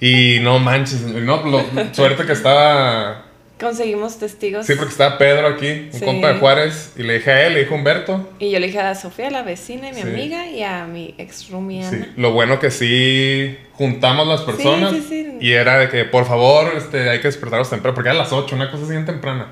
Y 0.00 0.38
no 0.40 0.58
manches, 0.58 1.00
no, 1.02 1.64
suerte 1.92 2.26
que 2.26 2.32
estaba 2.32 3.24
Conseguimos 3.58 4.18
testigos. 4.18 4.66
Sí, 4.66 4.74
porque 4.74 4.90
estaba 4.90 5.16
Pedro 5.16 5.46
aquí, 5.46 5.88
un 5.92 6.00
compa 6.00 6.32
de 6.32 6.38
Juárez, 6.40 6.92
y 6.96 7.04
le 7.04 7.14
dije 7.14 7.30
a 7.30 7.46
él, 7.46 7.54
le 7.54 7.60
dijo 7.60 7.76
Humberto. 7.76 8.30
Y 8.40 8.50
yo 8.50 8.58
le 8.58 8.66
dije 8.66 8.80
a 8.80 8.94
Sofía, 8.96 9.30
la 9.30 9.42
vecina 9.42 9.90
y 9.90 9.92
mi 9.92 10.00
amiga, 10.00 10.48
y 10.48 10.62
a 10.64 10.86
mi 10.86 11.14
ex 11.18 11.50
rumiana. 11.50 11.88
Sí, 11.88 12.12
lo 12.16 12.32
bueno 12.32 12.58
que 12.58 12.72
sí 12.72 13.56
juntamos 13.74 14.26
las 14.26 14.40
personas. 14.40 14.90
Sí, 14.90 15.06
sí, 15.08 15.38
y 15.40 15.52
era 15.52 15.78
de 15.78 15.88
que, 15.88 16.04
por 16.04 16.26
favor, 16.26 16.72
este, 16.76 17.08
hay 17.08 17.20
que 17.20 17.28
despertarlos 17.28 17.70
temprano, 17.70 17.94
porque 17.94 18.10
era 18.10 18.18
a 18.18 18.22
las 18.22 18.32
8, 18.32 18.56
una 18.56 18.72
cosa 18.72 18.82
así 18.82 18.92
bien 18.92 19.06
temprana. 19.06 19.46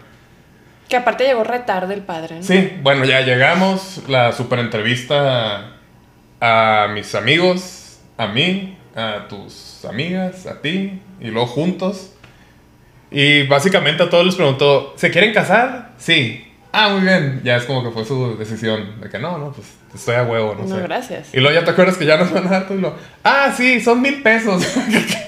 Que 0.88 0.96
aparte 0.96 1.24
llegó 1.24 1.44
retarde 1.44 1.94
el 1.94 2.02
padre, 2.02 2.36
¿no? 2.36 2.42
Sí, 2.42 2.72
bueno, 2.82 3.04
ya 3.04 3.20
llegamos, 3.20 4.02
la 4.08 4.32
super 4.32 4.58
entrevista 4.58 5.76
a 6.40 6.88
mis 6.92 7.14
amigos, 7.14 8.00
a 8.18 8.26
mí, 8.26 8.76
a 8.94 9.26
tus 9.28 9.84
amigas, 9.84 10.46
a 10.46 10.60
ti, 10.60 11.00
y 11.20 11.28
luego 11.28 11.46
juntos 11.46 12.12
y 13.12 13.46
básicamente 13.46 14.02
a 14.02 14.10
todos 14.10 14.24
les 14.24 14.34
preguntó, 14.34 14.94
¿se 14.96 15.10
quieren 15.10 15.34
casar? 15.34 15.90
Sí. 15.98 16.48
Ah, 16.72 16.88
muy 16.88 17.02
bien. 17.02 17.42
Ya 17.44 17.56
es 17.56 17.64
como 17.64 17.84
que 17.84 17.90
fue 17.90 18.06
su 18.06 18.38
decisión. 18.38 19.00
De 19.02 19.10
que 19.10 19.18
no, 19.18 19.36
no, 19.36 19.52
pues 19.52 19.66
estoy 19.94 20.14
a 20.14 20.22
huevo, 20.22 20.54
no, 20.54 20.66
no 20.66 20.76
sé. 20.76 20.82
gracias. 20.82 21.34
Y 21.34 21.40
luego 21.40 21.54
ya 21.54 21.64
te 21.64 21.72
acuerdas 21.72 21.98
que 21.98 22.06
ya 22.06 22.16
nos 22.16 22.32
van 22.32 22.46
a 22.46 22.50
dar 22.50 22.66
todo 22.66 22.78
y 22.78 22.80
lo, 22.80 22.94
ah, 23.22 23.52
sí, 23.54 23.80
son 23.80 24.00
mil 24.00 24.22
pesos. 24.22 24.66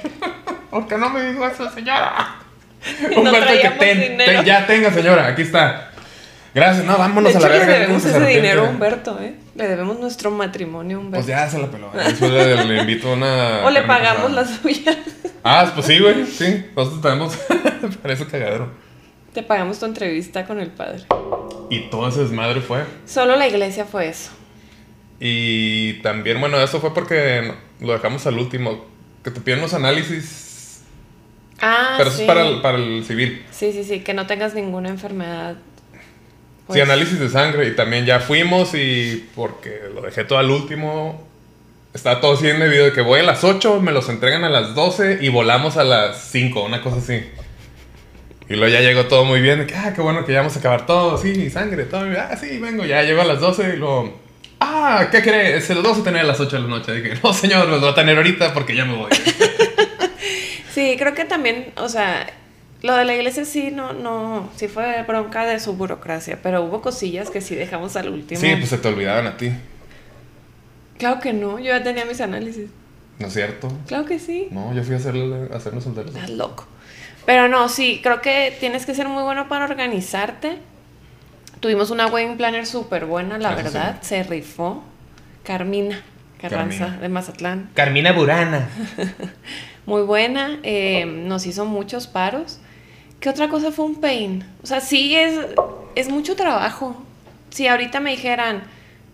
Porque 0.71 0.97
no 0.97 1.11
me 1.11 1.31
dijo 1.31 1.47
eso, 1.47 1.71
señora. 1.71 2.37
No 3.17 3.33
que 3.33 3.71
ten, 3.79 4.45
ya 4.45 4.67
tenga, 4.67 4.93
señora, 4.93 5.29
aquí 5.29 5.41
está. 5.41 5.91
Gracias, 6.55 6.85
no, 6.87 6.97
vámonos 6.97 7.35
a 7.35 7.41
la 7.41 7.49
verga. 7.49 7.67
Le 7.67 7.73
debemos 7.81 8.05
ese 8.05 8.27
dinero 8.27 8.65
a 8.65 8.71
Humberto, 8.71 9.21
¿eh? 9.21 9.35
Le 9.57 9.69
debemos 9.69 9.99
nuestro 9.99 10.31
matrimonio 10.31 10.99
a 10.99 11.01
Humberto. 11.01 11.27
Pues 11.27 11.27
ya 11.27 11.51
se 11.51 11.59
la 11.59 11.67
peló. 11.69 11.91
Después 11.95 12.31
le, 12.31 12.65
le 12.65 12.81
invito 12.81 13.13
una. 13.13 13.65
O 13.65 13.71
le 13.71 13.83
pagamos 13.83 14.33
la 14.33 14.45
suya. 14.47 14.97
Ah, 15.47 15.71
pues 15.75 15.85
sí, 15.85 15.99
güey, 15.99 16.25
sí. 16.25 16.65
Nosotros 16.75 17.03
tenemos 17.03 17.37
para 18.03 18.15
eso 18.15 18.27
cagadero. 18.27 18.71
Te 19.35 19.43
pagamos 19.43 19.79
tu 19.79 19.85
entrevista 19.85 20.47
con 20.47 20.59
el 20.59 20.71
padre. 20.71 21.03
Y 21.69 21.91
todo 21.91 22.09
ese 22.09 22.21
desmadre 22.21 22.63
fue. 22.63 22.85
Solo 23.05 23.37
la 23.37 23.47
iglesia 23.47 23.85
fue 23.85 24.09
eso. 24.09 24.31
Y 25.21 25.95
también, 26.01 26.41
bueno, 26.41 26.59
eso 26.63 26.81
fue 26.81 26.95
porque 26.95 27.53
lo 27.81 27.93
dejamos 27.93 28.27
al 28.27 28.39
último. 28.39 28.87
Que 29.23 29.31
te 29.31 29.41
piden 29.43 29.61
los 29.61 29.75
análisis. 29.75 30.83
Ah, 31.61 31.97
Pero 31.99 32.09
eso 32.09 32.23
es 32.23 32.27
para 32.27 32.49
el, 32.49 32.63
para 32.63 32.79
el 32.79 33.05
civil. 33.05 33.45
Sí, 33.51 33.73
sí, 33.73 33.85
sí, 33.85 34.01
que 34.01 34.15
no 34.15 34.27
tengas 34.27 34.55
ninguna 34.55 34.89
enfermedad. 34.89 35.57
Sí, 36.67 36.79
pues. 36.79 36.83
análisis 36.83 37.19
de 37.19 37.29
sangre. 37.29 37.69
Y 37.69 37.77
también 37.77 38.07
ya 38.07 38.21
fuimos 38.21 38.75
y 38.75 39.29
porque 39.35 39.83
lo 39.95 40.03
dejé 40.03 40.25
todo 40.25 40.39
al 40.39 40.51
último, 40.51 41.27
estaba 41.93 42.21
todo 42.21 42.35
así 42.35 42.49
en 42.49 42.61
el 42.61 42.71
video 42.71 42.87
de 42.87 42.93
que 42.93 43.03
voy 43.03 43.21
a 43.21 43.23
las 43.23 43.45
8, 43.45 43.81
me 43.81 43.93
los 43.93 44.09
entregan 44.09 44.45
a 44.45 44.51
las 44.51 44.75
12 44.75 45.19
y 45.21 45.29
volamos 45.29 45.77
a 45.77 45.85
las 45.85 46.31
5, 46.31 46.65
una 46.65 46.83
cosa 46.83 46.97
así. 46.97 47.23
Y 48.49 48.57
luego 48.57 48.73
ya 48.73 48.81
llegó 48.81 49.07
todo 49.07 49.25
muy 49.25 49.41
bien, 49.41 49.61
de 49.61 49.67
que, 49.67 49.75
ah, 49.75 49.93
qué 49.95 50.01
bueno 50.01 50.25
que 50.25 50.33
ya 50.33 50.39
vamos 50.39 50.57
a 50.57 50.59
acabar 50.59 50.87
todo, 50.87 51.17
sí, 51.17 51.49
sangre, 51.51 51.85
todo. 51.85 52.05
Ah, 52.19 52.37
sí, 52.37 52.59
vengo, 52.59 52.85
ya 52.85 53.03
llego 53.03 53.23
a 53.23 53.25
las 53.25 53.41
12 53.41 53.75
y 53.75 53.77
luego, 53.77 54.21
ah, 54.61 55.09
¿qué 55.11 55.23
crees? 55.23 55.65
Se 55.65 55.75
los 55.75 55.83
vamos 55.83 56.01
a 56.01 56.05
tener 56.05 56.23
a 56.23 56.25
las 56.25 56.41
8 56.41 56.57
de 56.57 56.63
la 56.63 56.69
noche. 56.69 56.95
Dije, 56.95 57.19
no, 57.23 57.33
señor, 57.33 57.69
los 57.69 57.81
voy 57.81 57.91
a 57.91 57.95
tener 57.95 58.17
ahorita 58.17 58.53
porque 58.53 58.75
ya 58.75 58.85
me 58.85 58.97
voy. 58.97 59.11
sí, 60.75 60.97
creo 60.99 61.15
que 61.15 61.25
también, 61.25 61.73
o 61.77 61.89
sea, 61.89 62.27
lo 62.85 62.95
de 62.95 63.07
la 63.07 63.15
iglesia 63.15 63.47
sí, 63.47 63.71
no, 63.71 63.95
no, 63.95 64.51
sí 64.57 64.69
fue 64.69 65.03
bronca 65.05 65.47
de 65.47 65.59
su 65.59 65.73
burocracia, 65.73 66.39
pero 66.43 66.63
hubo 66.63 66.83
cosillas 66.83 67.31
que 67.31 67.41
sí 67.41 67.55
dejamos 67.55 67.97
al 67.97 68.11
último. 68.11 68.39
Sí, 68.39 68.55
pues 68.57 68.69
se 68.69 68.77
te 68.77 68.89
olvidaban 68.89 69.27
a 69.27 69.39
ti. 69.39 69.51
Claro 70.99 71.19
que 71.19 71.33
no, 71.33 71.59
yo 71.59 71.65
ya 71.65 71.83
tenía 71.83 72.05
mis 72.05 72.21
análisis. 72.21 72.69
¿No 73.19 73.29
es 73.29 73.33
cierto? 73.33 73.73
Claro 73.87 74.05
que 74.05 74.19
sí. 74.19 74.49
No, 74.51 74.75
yo 74.75 74.85
fui 74.85 74.93
a, 74.93 74.99
hacerle, 74.99 75.49
a 75.51 75.57
hacernos 75.57 75.87
el 75.87 75.95
de 75.95 76.03
Estás 76.03 76.29
loco. 76.29 76.67
Pero 77.25 77.49
no, 77.49 77.71
sí, 77.71 78.01
creo 78.03 78.21
que 78.21 78.55
tienes 78.61 78.85
que 78.85 78.95
ser 78.95 79.09
muy 79.09 79.23
bueno 79.23 79.49
para 79.49 79.65
organizarte. 79.65 80.59
Tuvimos 81.61 81.91
una 81.91 82.09
wedding 82.09 82.37
planner 82.37 82.67
súper 82.67 83.07
buena, 83.07 83.39
la 83.39 83.55
verdad. 83.55 84.03
Se 84.03 84.23
rifó. 84.25 84.85
Carmina 85.43 86.03
Carranza 86.39 86.99
de 87.01 87.09
Mazatlán. 87.09 87.71
Carmina 87.73 88.13
Burana. 88.13 88.69
muy 89.87 90.03
buena. 90.03 90.59
Eh, 90.63 91.07
nos 91.07 91.47
hizo 91.47 91.65
muchos 91.65 92.09
paros. 92.09 92.61
¿Qué 93.25 93.31
otra 93.31 93.49
cosa 93.49 93.73
fue 93.73 93.87
un 93.87 94.03
pain? 94.03 94.45
O 94.63 94.67
sea, 94.67 94.83
sí 94.83 95.17
es, 95.17 95.35
es 95.95 96.11
mucho 96.11 96.37
trabajo. 96.37 96.95
Si 97.49 97.67
ahorita 97.67 97.99
me 97.99 98.11
dijeran, 98.11 98.65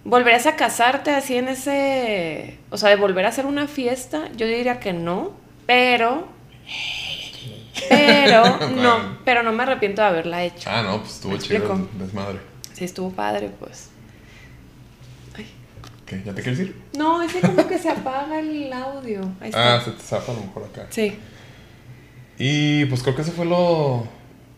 ¿Volverías 0.02 0.46
a 0.46 0.56
casarte 0.56 1.12
así 1.12 1.36
en 1.36 1.46
ese... 1.46 2.58
O 2.70 2.76
sea, 2.76 2.88
de 2.88 2.96
volver 2.96 3.24
a 3.26 3.28
hacer 3.28 3.46
una 3.46 3.68
fiesta? 3.68 4.28
Yo 4.34 4.48
diría 4.48 4.80
que 4.80 4.92
no, 4.92 5.30
pero... 5.64 6.26
Pero 7.88 8.68
no, 8.76 9.18
pero 9.24 9.44
no 9.44 9.52
me 9.52 9.62
arrepiento 9.62 10.02
de 10.02 10.08
haberla 10.08 10.42
hecho. 10.42 10.68
Ah, 10.72 10.82
no, 10.82 10.98
pues 10.98 11.14
estuvo 11.14 11.36
chido 11.36 11.88
desmadre. 11.96 12.40
Sí, 12.72 12.86
estuvo 12.86 13.10
padre, 13.12 13.48
pues. 13.60 13.90
¿Qué? 16.04 16.20
¿Ya 16.26 16.34
te 16.34 16.42
quieres 16.42 16.58
ir? 16.58 16.82
No, 16.98 17.22
es 17.22 17.32
que 17.32 17.40
como 17.42 17.68
que 17.68 17.78
se 17.78 17.90
apaga 17.90 18.40
el 18.40 18.72
audio. 18.72 19.20
Ah, 19.54 19.80
se 19.84 19.92
te 19.92 20.02
zapa 20.02 20.32
a 20.32 20.34
lo 20.34 20.40
mejor 20.40 20.64
acá. 20.64 20.88
Sí. 20.90 21.16
Y 22.42 22.87
pues 22.87 23.03
creo 23.03 23.14
que 23.14 23.22
eso 23.22 23.33
fue 23.33 23.44
lo 23.44 24.09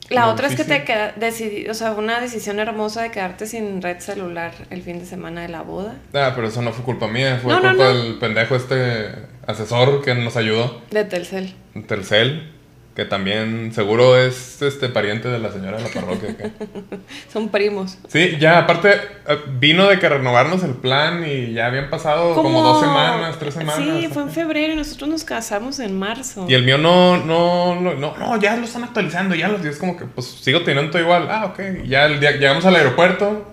la 0.09 0.29
otra 0.29 0.49
es 0.49 0.57
que 0.57 0.65
te 0.65 0.85
queda, 0.85 1.13
decidí, 1.17 1.69
o 1.69 1.75
sea, 1.75 1.93
una 1.93 2.21
decisión 2.21 2.59
hermosa 2.59 3.03
de 3.03 3.11
quedarte 3.11 3.47
sin 3.47 3.81
red 3.83 3.99
celular 4.01 4.53
el 4.71 4.83
fin 4.83 4.99
de 4.99 5.07
semana 5.07 5.43
de 5.43 5.49
la 5.49 5.63
boda. 5.63 5.97
Ah, 6.13 6.33
pero 6.35 6.49
eso 6.49 6.63
no 6.63 6.73
fue 6.73 6.85
culpa 6.85 7.09
mía, 7.09 7.41
fue 7.43 7.55
culpa 7.59 7.89
del 7.89 8.19
pendejo 8.19 8.55
este 8.55 9.09
asesor 9.47 10.03
que 10.03 10.15
nos 10.15 10.37
ayudó. 10.37 10.83
De 10.91 11.05
Telcel. 11.05 11.55
Telcel. 11.87 12.53
Que 12.95 13.07
también 13.07 13.73
seguro 13.75 14.19
es 14.19 14.61
este 14.61 14.91
pariente 14.91 15.29
de 15.29 15.39
la 15.39 15.51
señora 15.51 15.79
de 15.79 15.85
la 15.85 15.89
parroquia. 15.89 16.37
que- 16.37 16.51
Son 17.33 17.49
primos. 17.49 17.97
Sí, 18.09 18.37
ya 18.39 18.59
aparte 18.59 18.91
eh, 18.93 19.39
vino 19.59 19.89
de 19.89 19.99
que 19.99 20.07
renovarnos 20.11 20.63
el 20.63 20.75
plan 20.75 21.25
y 21.27 21.55
ya 21.55 21.67
habían 21.69 21.89
pasado 21.89 22.35
como, 22.35 22.63
dos 22.63 22.81
semanas, 22.81 23.39
tres 23.39 23.55
semanas. 23.55 23.77
Sí, 23.83 24.09
fue 24.13 24.25
en 24.25 24.31
febrero 24.31 24.75
y 24.75 24.77
nosotros 24.77 25.09
nos 25.09 25.25
casamos 25.25 25.79
en 25.79 25.99
marzo. 25.99 26.45
Y 26.47 26.53
el 26.53 26.65
mío 26.65 26.77
no, 26.77 27.17
no, 27.17 27.81
no, 27.81 27.95
no, 27.95 28.15
no, 28.19 28.39
ya 28.41 28.57
lo 28.57 28.65
están 28.67 28.85
actualizando, 28.85 29.35
ya 29.35 29.49
los 29.49 29.63
días 29.63 29.77
como 29.77 29.97
que 29.97 30.05
pues 30.05 30.27
sigo 30.27 30.61
teniendo 30.63 30.91
todo 30.93 31.01
igual. 31.01 31.29
Ah, 31.31 31.47
ok. 31.47 31.61
Ya 31.87 32.05
el 32.05 32.21
día, 32.21 32.33
llegamos 32.33 32.67
al 32.67 32.77
aeropuerto 32.77 33.51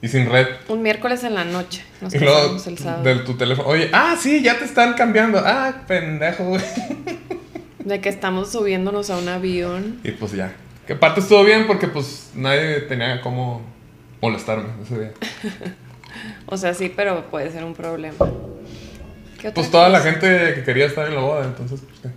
y 0.00 0.06
sin 0.06 0.30
red. 0.30 0.46
Un 0.68 0.82
miércoles 0.82 1.24
en 1.24 1.34
la 1.34 1.44
noche. 1.44 1.82
Nos 2.00 2.14
Y 2.14 2.20
luego 2.20 2.56
el 2.64 2.78
sábado. 2.78 3.02
de 3.02 3.16
tu 3.16 3.34
teléfono, 3.36 3.66
oye, 3.68 3.90
ah, 3.92 4.14
sí, 4.16 4.42
ya 4.44 4.56
te 4.60 4.64
están 4.64 4.94
cambiando. 4.94 5.42
Ah, 5.44 5.74
pendejo, 5.88 6.44
güey. 6.44 6.62
De 7.86 8.00
que 8.00 8.08
estamos 8.08 8.50
subiéndonos 8.50 9.10
a 9.10 9.16
un 9.16 9.28
avión. 9.28 10.00
Y 10.02 10.10
pues 10.10 10.32
ya. 10.32 10.52
Que 10.86 10.96
parte 10.96 11.20
estuvo 11.20 11.44
bien 11.44 11.66
porque 11.66 11.86
pues 11.86 12.32
nadie 12.34 12.80
tenía 12.80 13.20
cómo 13.20 13.62
molestarme 14.20 14.68
ese 14.82 14.98
día. 14.98 15.12
O 16.46 16.56
sea, 16.56 16.72
sí, 16.72 16.90
pero 16.94 17.26
puede 17.30 17.50
ser 17.52 17.62
un 17.62 17.74
problema. 17.74 18.16
¿Qué 19.38 19.48
otra 19.48 19.54
Pues 19.54 19.70
toda 19.70 19.88
la 19.88 20.00
gente 20.00 20.54
que 20.54 20.62
quería 20.64 20.86
estar 20.86 21.06
en 21.06 21.14
la 21.14 21.20
boda, 21.20 21.44
entonces 21.44 21.80
pues, 21.80 22.00
¿qué? 22.00 22.08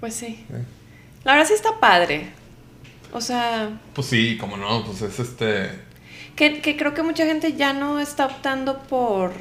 Pues 0.00 0.14
sí. 0.14 0.44
Eh. 0.52 0.64
La 1.24 1.32
verdad 1.32 1.46
sí 1.46 1.54
está 1.54 1.80
padre. 1.80 2.28
O 3.12 3.20
sea, 3.22 3.70
Pues 3.94 4.06
sí, 4.06 4.36
como 4.38 4.56
no, 4.58 4.84
pues 4.84 5.00
es 5.02 5.18
este... 5.18 5.70
que, 6.36 6.60
que 6.60 6.76
creo 6.76 6.92
que 6.92 7.02
mucha 7.02 7.24
gente 7.24 7.54
ya 7.54 7.72
no 7.72 8.00
está 8.00 8.26
optando 8.26 8.80
por 8.82 9.32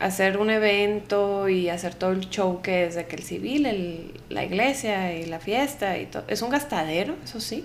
hacer 0.00 0.38
un 0.38 0.50
evento 0.50 1.48
y 1.48 1.68
hacer 1.68 1.94
todo 1.94 2.10
el 2.12 2.28
show 2.30 2.62
que 2.62 2.86
es 2.86 2.94
de 2.94 3.06
que 3.06 3.16
el 3.16 3.22
civil, 3.22 3.66
el- 3.66 4.20
la 4.30 4.44
iglesia 4.44 5.14
y 5.16 5.26
la 5.26 5.38
fiesta 5.38 5.98
y 5.98 6.06
todo. 6.06 6.24
Es 6.28 6.42
un 6.42 6.50
gastadero, 6.50 7.14
eso 7.24 7.38
sí. 7.40 7.64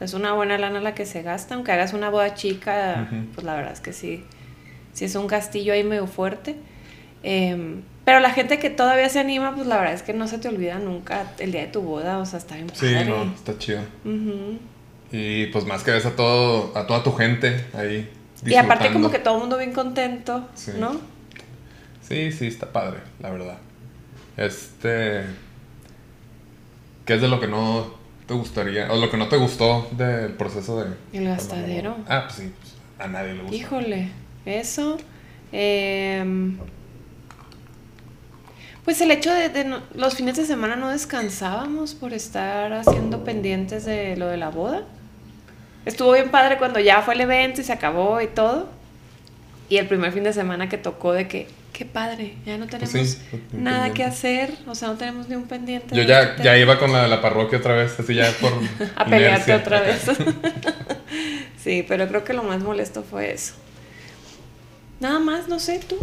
Es 0.00 0.14
una 0.14 0.32
buena 0.32 0.58
lana 0.58 0.80
la 0.80 0.94
que 0.94 1.06
se 1.06 1.22
gasta, 1.22 1.54
aunque 1.54 1.70
hagas 1.72 1.92
una 1.92 2.10
boda 2.10 2.34
chica, 2.34 3.08
pues 3.34 3.44
la 3.44 3.54
verdad 3.54 3.72
es 3.72 3.80
que 3.80 3.92
sí, 3.92 4.24
sí 4.92 5.04
es 5.04 5.14
un 5.14 5.28
castillo 5.28 5.72
ahí 5.74 5.84
medio 5.84 6.06
fuerte. 6.08 6.56
Em, 7.22 7.82
pero 8.04 8.18
la 8.18 8.30
gente 8.30 8.58
que 8.58 8.68
todavía 8.68 9.08
se 9.08 9.20
anima, 9.20 9.54
pues 9.54 9.66
la 9.68 9.76
verdad 9.76 9.94
es 9.94 10.02
que 10.02 10.12
no 10.12 10.26
se 10.26 10.38
te 10.38 10.48
olvida 10.48 10.78
nunca 10.80 11.30
el 11.38 11.52
día 11.52 11.60
de 11.60 11.66
tu 11.68 11.82
boda, 11.82 12.18
o 12.18 12.26
sea, 12.26 12.38
está 12.40 12.56
bien 12.56 12.68
Sí, 12.72 12.86
padre. 12.92 13.04
no, 13.04 13.22
está 13.32 13.56
chido. 13.58 13.80
Ujú. 14.04 14.58
Y 15.12 15.46
pues 15.46 15.66
más 15.66 15.84
que 15.84 15.92
ves 15.92 16.06
a 16.06 16.16
todo, 16.16 16.76
a 16.76 16.86
toda 16.86 17.04
tu 17.04 17.12
gente 17.12 17.64
ahí. 17.74 18.08
Y 18.44 18.56
aparte 18.56 18.92
como 18.92 19.08
que 19.10 19.20
todo 19.20 19.34
el 19.34 19.40
mundo 19.40 19.56
bien 19.58 19.72
contento, 19.72 20.48
Sí. 20.54 20.72
¿no? 20.80 21.00
Sí, 22.06 22.32
sí, 22.32 22.46
está 22.48 22.72
padre, 22.72 23.00
la 23.20 23.30
verdad. 23.30 23.58
Este... 24.36 25.24
¿Qué 27.04 27.14
es 27.14 27.20
de 27.20 27.28
lo 27.28 27.40
que 27.40 27.48
no 27.48 27.94
te 28.26 28.34
gustaría, 28.34 28.90
o 28.92 28.96
lo 28.96 29.10
que 29.10 29.16
no 29.16 29.28
te 29.28 29.36
gustó 29.36 29.88
del 29.92 30.32
proceso 30.34 30.82
de... 30.84 30.94
El 31.12 31.24
gastadero. 31.26 31.96
Ah, 32.08 32.24
pues 32.26 32.34
sí, 32.36 32.52
pues, 32.60 32.74
a 32.98 33.08
nadie 33.08 33.34
le 33.34 33.42
gusta. 33.42 33.56
Híjole, 33.56 34.08
eso. 34.46 34.96
em, 35.50 36.56
pues 38.84 39.00
el 39.00 39.10
hecho 39.10 39.32
de, 39.32 39.48
de 39.48 39.64
no- 39.64 39.80
los 39.94 40.14
fines 40.14 40.36
de 40.36 40.44
semana 40.46 40.76
no 40.76 40.88
descansábamos 40.90 41.94
por 41.94 42.12
estar 42.12 42.72
haciendo 42.72 43.24
pendientes 43.24 43.84
de 43.84 44.16
lo 44.16 44.26
de 44.28 44.36
la 44.36 44.48
boda. 44.50 44.82
Estuvo 45.84 46.12
bien 46.12 46.30
padre 46.30 46.58
cuando 46.58 46.78
ya 46.80 47.02
fue 47.02 47.14
el 47.14 47.20
evento 47.22 47.60
y 47.60 47.64
se 47.64 47.72
acabó 47.72 48.20
y 48.20 48.28
todo. 48.28 48.68
Y 49.68 49.76
el 49.78 49.88
primer 49.88 50.12
fin 50.12 50.22
de 50.24 50.32
semana 50.32 50.68
que 50.68 50.78
tocó 50.78 51.12
de 51.12 51.26
que, 51.28 51.48
qué 51.72 51.84
padre, 51.84 52.34
ya 52.44 52.58
no 52.58 52.66
tenemos 52.66 52.90
Pues 52.92 53.10
sí, 53.30 53.40
un 53.52 53.64
nada 53.64 53.92
que 53.92 54.04
hacer, 54.04 54.52
o 54.66 54.74
sea, 54.74 54.88
no 54.88 54.96
tenemos 54.96 55.28
ni 55.28 55.34
un 55.34 55.44
pendiente. 55.44 55.94
Yo 55.96 56.02
ya, 56.02 56.36
ya 56.36 56.56
iba 56.58 56.78
con 56.78 56.92
la 56.92 57.02
de 57.02 57.08
la 57.08 57.20
parroquia 57.20 57.58
otra 57.58 57.74
vez, 57.74 57.98
así 57.98 58.14
ya 58.14 58.30
por 58.40 58.52
a 58.96 59.04
pelearte 59.04 59.54
otra 59.54 59.80
vez. 59.80 60.02
sí, 61.62 61.84
pero 61.86 62.06
creo 62.08 62.24
que 62.24 62.32
lo 62.32 62.42
más 62.42 62.60
molesto 62.62 63.02
fue 63.02 63.32
eso. 63.32 63.54
Nada 65.00 65.18
más, 65.18 65.48
no 65.48 65.58
sé, 65.58 65.80
tú. 65.86 65.96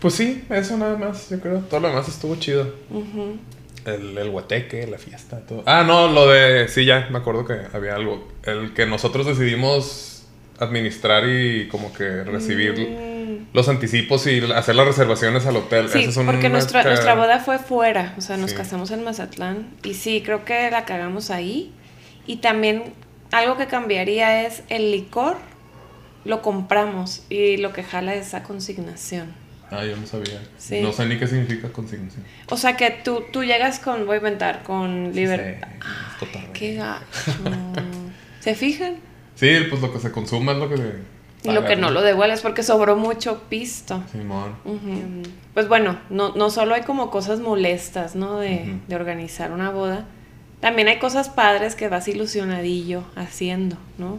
Pues 0.00 0.14
sí, 0.14 0.44
eso 0.50 0.76
nada 0.76 0.96
más, 0.96 1.30
yo 1.30 1.40
creo. 1.40 1.60
Todo 1.60 1.80
lo 1.80 1.88
demás 1.88 2.08
estuvo 2.08 2.36
chido. 2.36 2.74
Ujú. 2.90 3.38
El, 3.84 4.18
el 4.18 4.30
guateque, 4.30 4.86
la 4.86 4.98
fiesta, 4.98 5.40
todo. 5.46 5.62
Ah, 5.66 5.84
no, 5.86 6.08
lo 6.08 6.28
de. 6.28 6.68
Sí, 6.68 6.84
ya, 6.84 7.08
me 7.10 7.18
acuerdo 7.18 7.46
que 7.46 7.54
había 7.72 7.94
algo. 7.94 8.28
El 8.42 8.74
que 8.74 8.84
nosotros 8.84 9.26
decidimos 9.26 10.26
administrar 10.58 11.26
y 11.28 11.68
como 11.68 11.92
que 11.92 12.22
recibir 12.24 12.72
Mm. 12.72 13.09
Los 13.52 13.68
anticipos 13.68 14.26
y 14.26 14.40
hacer 14.52 14.74
las 14.76 14.86
reservaciones 14.86 15.44
al 15.46 15.56
hotel. 15.56 15.88
Sí, 15.88 16.00
Esas 16.02 16.14
son 16.14 16.26
porque 16.26 16.48
nuestra, 16.48 16.82
que- 16.82 16.88
nuestra 16.90 17.14
boda 17.14 17.40
fue 17.40 17.58
fuera, 17.58 18.14
o 18.16 18.20
sea, 18.20 18.36
nos 18.36 18.50
Sí. 18.50 18.56
casamos 18.56 18.90
en 18.90 19.02
Mazatlán 19.04 19.68
y 19.82 19.94
sí, 19.94 20.22
creo 20.24 20.44
que 20.44 20.70
la 20.70 20.84
cagamos 20.84 21.30
ahí. 21.30 21.72
Y 22.26 22.36
también 22.36 22.92
algo 23.32 23.56
que 23.56 23.66
cambiaría 23.66 24.46
es 24.46 24.62
el 24.68 24.92
licor, 24.92 25.36
lo 26.24 26.42
compramos 26.42 27.24
y 27.30 27.56
lo 27.56 27.72
que 27.72 27.82
jala 27.82 28.14
es 28.14 28.28
esa 28.28 28.42
consignación. 28.42 29.34
Ah, 29.72 29.84
yo 29.84 29.96
no 29.96 30.06
sabía. 30.06 30.40
Sí. 30.58 30.80
No 30.80 30.92
sé 30.92 31.06
ni 31.06 31.16
qué 31.16 31.26
significa 31.28 31.68
consignación. 31.72 32.24
O 32.48 32.56
sea, 32.56 32.76
que 32.76 32.90
tú, 32.90 33.22
tú 33.32 33.44
llegas 33.44 33.78
con, 33.78 34.04
voy 34.04 34.14
a 34.14 34.18
inventar, 34.18 34.62
con 34.64 35.12
libertad. 35.14 35.68
Sí. 36.18 36.26
Qué 36.52 36.74
gacho. 36.74 37.04
¿Se 38.40 38.54
fijan? 38.54 38.96
Sí, 39.36 39.48
pues 39.68 39.80
lo 39.80 39.92
que 39.92 39.98
se 40.00 40.10
consuma 40.12 40.52
es 40.52 40.58
lo 40.58 40.68
que 40.68 40.76
se. 40.76 40.92
Y 41.42 41.52
lo 41.52 41.64
que 41.64 41.76
no 41.76 41.90
lo 41.90 42.02
devuelves 42.02 42.42
porque 42.42 42.62
sobró 42.62 42.96
mucho 42.96 43.42
pisto. 43.48 44.02
Simón. 44.12 44.54
Pues 45.54 45.68
bueno, 45.68 45.98
no, 46.10 46.34
no 46.34 46.50
solo 46.50 46.74
hay 46.74 46.82
como 46.82 47.10
cosas 47.10 47.40
molestas, 47.40 48.14
¿no? 48.14 48.38
De, 48.38 48.78
de 48.86 48.94
organizar 48.96 49.52
una 49.52 49.70
boda. 49.70 50.06
También 50.60 50.88
hay 50.88 50.98
cosas 50.98 51.30
padres 51.30 51.74
que 51.74 51.88
vas 51.88 52.06
ilusionadillo 52.08 53.04
haciendo, 53.16 53.76
¿no? 53.96 54.18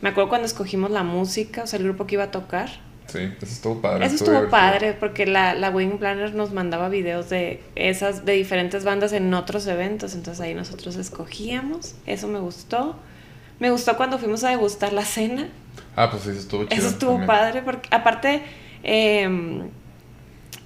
Me 0.00 0.08
acuerdo 0.08 0.30
cuando 0.30 0.46
escogimos 0.46 0.90
la 0.90 1.02
música, 1.02 1.62
o 1.62 1.66
sea, 1.66 1.78
el 1.78 1.84
grupo 1.84 2.06
que 2.06 2.14
iba 2.14 2.24
a 2.24 2.30
tocar. 2.30 2.70
Sí, 3.06 3.18
eso 3.18 3.46
estuvo 3.46 3.80
padre. 3.80 4.06
Eso 4.06 4.14
estuvo 4.16 4.48
padre 4.48 4.96
porque 4.98 5.26
la, 5.26 5.54
la 5.54 5.70
Wedding 5.70 5.98
Planner 5.98 6.34
nos 6.34 6.52
mandaba 6.52 6.88
videos 6.88 7.28
de 7.28 7.62
esas, 7.74 8.24
de 8.24 8.32
diferentes 8.32 8.84
bandas 8.84 9.12
en 9.12 9.32
otros 9.34 9.66
eventos. 9.66 10.14
Entonces 10.14 10.40
ahí 10.40 10.54
nosotros 10.54 10.96
escogíamos. 10.96 11.94
Eso 12.06 12.26
me 12.28 12.38
gustó. 12.38 12.96
Me 13.58 13.70
gustó 13.70 13.96
cuando 13.96 14.18
fuimos 14.18 14.42
a 14.44 14.50
degustar 14.50 14.92
la 14.92 15.04
cena. 15.04 15.48
Ah, 15.96 16.10
pues 16.10 16.22
sí, 16.24 16.30
eso 16.30 16.40
estuvo 16.40 16.64
chido. 16.64 16.74
Eso 16.76 16.88
estuvo 16.88 17.10
también. 17.12 17.26
padre 17.26 17.62
porque 17.62 17.88
aparte, 17.92 18.42
eh, 18.82 19.62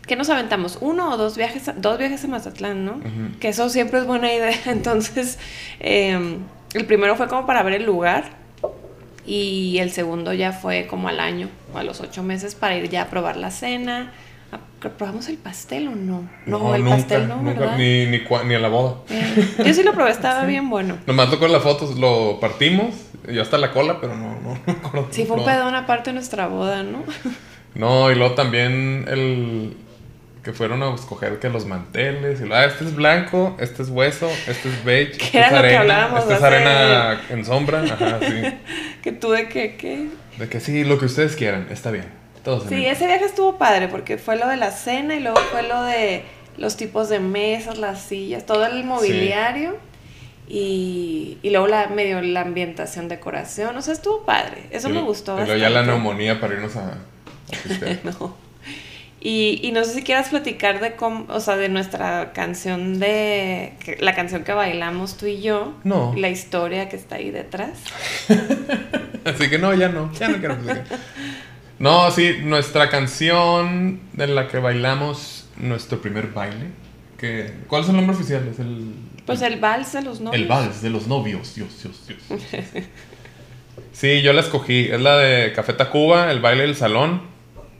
¿qué 0.07 0.16
nos 0.16 0.31
aventamos? 0.31 0.79
Uno 0.81 1.11
o 1.12 1.16
dos 1.16 1.37
viajes, 1.37 1.68
a- 1.68 1.72
dos 1.72 1.99
viajes 1.99 2.25
a 2.25 2.29
Mazatlán, 2.29 2.85
¿no? 2.85 3.01
Que 3.40 3.49
eso 3.49 3.68
siempre 3.68 3.99
es 3.99 4.07
buena 4.07 4.33
idea. 4.33 4.57
Entonces, 4.66 5.38
eh, 5.81 6.38
el 6.75 6.85
primero 6.87 7.16
fue 7.16 7.29
como 7.29 7.46
para 7.46 7.62
ver 7.62 7.75
el 7.75 7.85
lugar 7.85 8.25
y 9.27 9.79
el 9.79 9.90
segundo 9.90 10.33
ya 10.33 10.53
fue 10.53 10.87
como 10.87 11.09
al 11.09 11.18
año 11.20 11.49
o 11.75 11.79
a 11.79 11.83
los 11.83 12.01
ocho 12.01 12.22
meses 12.22 12.55
para 12.55 12.77
ir 12.77 12.88
ya 12.88 13.03
a 13.03 13.07
probar 13.11 13.37
la 13.37 13.51
cena. 13.51 14.12
¿Probamos 14.98 15.28
el 15.28 15.36
pastel 15.38 15.88
o 15.88 15.96
no? 15.96 16.28
No, 16.46 16.74
el 16.74 16.84
nunca, 16.84 16.96
pastel 16.98 17.26
no, 17.28 17.36
nunca, 17.42 17.60
¿verdad? 17.60 17.76
Ni, 17.78 18.06
ni, 18.06 18.18
cua- 18.24 18.44
ni 18.44 18.54
a 18.54 18.58
la 18.60 18.68
boda. 18.68 18.96
Eh, 19.10 19.54
yo 19.64 19.74
sí 19.74 19.82
lo 19.82 19.92
probé, 19.94 20.10
estaba 20.10 20.44
bien 20.46 20.68
bueno. 20.70 20.98
Nomás 21.06 21.30
tocó 21.30 21.48
las 21.48 21.62
fotos, 21.62 21.98
lo 21.98 22.38
partimos, 22.40 22.94
y 23.28 23.38
hasta 23.38 23.58
la 23.58 23.72
cola, 23.72 24.00
pero 24.00 24.14
no, 24.14 24.38
no, 24.40 24.58
no. 24.92 25.06
Sí, 25.10 25.24
fue 25.24 25.36
un 25.36 25.42
No. 25.42 25.46
pedón 25.46 25.74
aparte 25.74 26.10
de 26.10 26.14
nuestra 26.14 26.46
boda, 26.46 26.82
¿no? 26.82 27.02
No, 27.74 28.10
y 28.10 28.14
luego 28.14 28.34
también 28.34 29.04
el 29.06 29.76
que 30.42 30.54
fueron 30.54 30.82
a 30.82 30.94
escoger 30.94 31.38
que 31.40 31.50
los 31.50 31.66
manteles, 31.66 32.40
y 32.40 32.46
lo, 32.46 32.54
ah, 32.54 32.64
este 32.64 32.84
es 32.84 32.94
blanco, 32.94 33.54
este 33.60 33.82
es 33.82 33.90
hueso, 33.90 34.30
este 34.46 34.70
es 34.70 34.82
beige, 34.84 35.12
este 35.22 35.36
era 35.36 35.46
es 35.48 35.52
lo 35.52 35.58
que 35.60 35.66
arena, 35.66 35.80
hablábamos 35.80 36.20
este 36.22 36.34
es 36.34 36.42
arena 36.42 37.20
en 37.28 37.44
sombra, 37.44 37.82
ajá, 37.82 38.18
sí. 38.20 38.54
que 39.02 39.12
tú 39.12 39.30
de 39.32 39.48
que, 39.50 39.76
¿qué? 39.76 40.06
De 40.38 40.48
que 40.48 40.60
sí, 40.60 40.84
lo 40.84 40.98
que 40.98 41.04
ustedes 41.06 41.36
quieran, 41.36 41.66
está 41.70 41.90
bien. 41.90 42.06
Todos 42.46 42.68
Sí, 42.68 42.76
el- 42.76 42.85
ese 42.92 43.06
viaje 43.09 43.24
estuvo 43.24 43.59
padre 43.59 43.88
porque 43.88 44.18
fue 44.18 44.37
lo 44.37 44.46
de 44.46 44.56
la 44.56 44.70
cena 44.70 45.16
y 45.16 45.20
luego 45.20 45.37
fue 45.50 45.64
lo 45.64 45.82
de 45.82 46.22
los 46.56 46.76
tipos 46.76 47.09
de 47.09 47.18
mesas, 47.18 47.76
las 47.76 48.00
sillas, 48.00 48.46
todo 48.46 48.64
el 48.64 48.85
mobiliario 48.85 49.76
y, 50.48 51.38
y 51.42 51.50
luego 51.50 51.66
la 51.66 51.88
medio 51.88 52.22
la 52.22 52.42
ambientación, 52.42 53.09
decoración, 53.09 53.76
o 53.76 53.82
sea, 53.82 53.92
estuvo 53.94 54.24
padre. 54.24 54.62
Eso 54.70 54.88
me 54.88 55.02
gustó 55.02 55.37
luego 55.37 55.56
ya 55.56 55.70
la 55.70 55.82
neumonía 55.82 56.40
para 56.40 56.54
irnos 56.54 56.76
a. 56.76 56.98
No. 58.04 58.37
Y, 59.20 59.59
y 59.64 59.72
no 59.72 59.82
sé 59.82 59.92
si 59.94 60.02
quieras 60.04 60.28
platicar 60.28 60.78
de 60.80 60.94
cómo, 60.94 61.26
o 61.30 61.40
sea, 61.40 61.56
de 61.56 61.68
nuestra 61.68 62.32
canción 62.32 63.00
de, 63.00 63.72
que- 63.85 63.96
la 63.98 64.14
canción 64.14 64.44
que 64.44 64.52
bailamos 64.52 65.16
tú 65.16 65.26
y 65.26 65.40
yo. 65.40 65.72
No. 65.82 66.14
La 66.16 66.28
historia 66.28 66.88
que 66.88 66.94
está 66.94 67.16
ahí 67.16 67.30
detrás. 67.32 67.70
Así 69.24 69.50
que 69.50 69.59
no, 69.59 69.74
ya 69.74 69.88
no, 69.88 70.12
ya 70.12 70.28
no 70.28 70.38
quiero 70.38 70.56
platicar. 70.59 70.98
No, 71.78 72.10
sí, 72.10 72.38
nuestra 72.42 72.88
canción 72.88 74.00
de 74.12 74.26
la 74.28 74.48
que 74.48 74.58
bailamos 74.58 75.46
nuestro 75.56 76.00
primer 76.00 76.28
baile. 76.28 76.70
Que, 77.18 77.52
¿Cuál 77.66 77.82
es 77.82 77.88
el 77.88 77.96
nombre 77.96 78.16
oficial? 78.16 78.46
Es 78.48 78.58
el. 78.58 78.94
Pues 79.24 79.42
el 79.42 79.58
vals 79.58 79.92
de 79.92 80.02
los 80.02 80.20
novios. 80.20 80.40
El 80.40 80.48
vals 80.48 80.82
de 80.82 80.90
los 80.90 81.06
novios. 81.06 81.54
Dios, 81.54 81.82
Dios, 81.82 82.06
Dios. 82.06 82.42
Sí, 83.92 84.20
yo 84.20 84.34
la 84.34 84.42
escogí. 84.42 84.88
Es 84.90 85.00
la 85.00 85.16
de 85.16 85.54
Café 85.54 85.72
Tacuba, 85.72 86.30
el 86.30 86.40
baile 86.40 86.64
del 86.64 86.76
salón. 86.76 87.22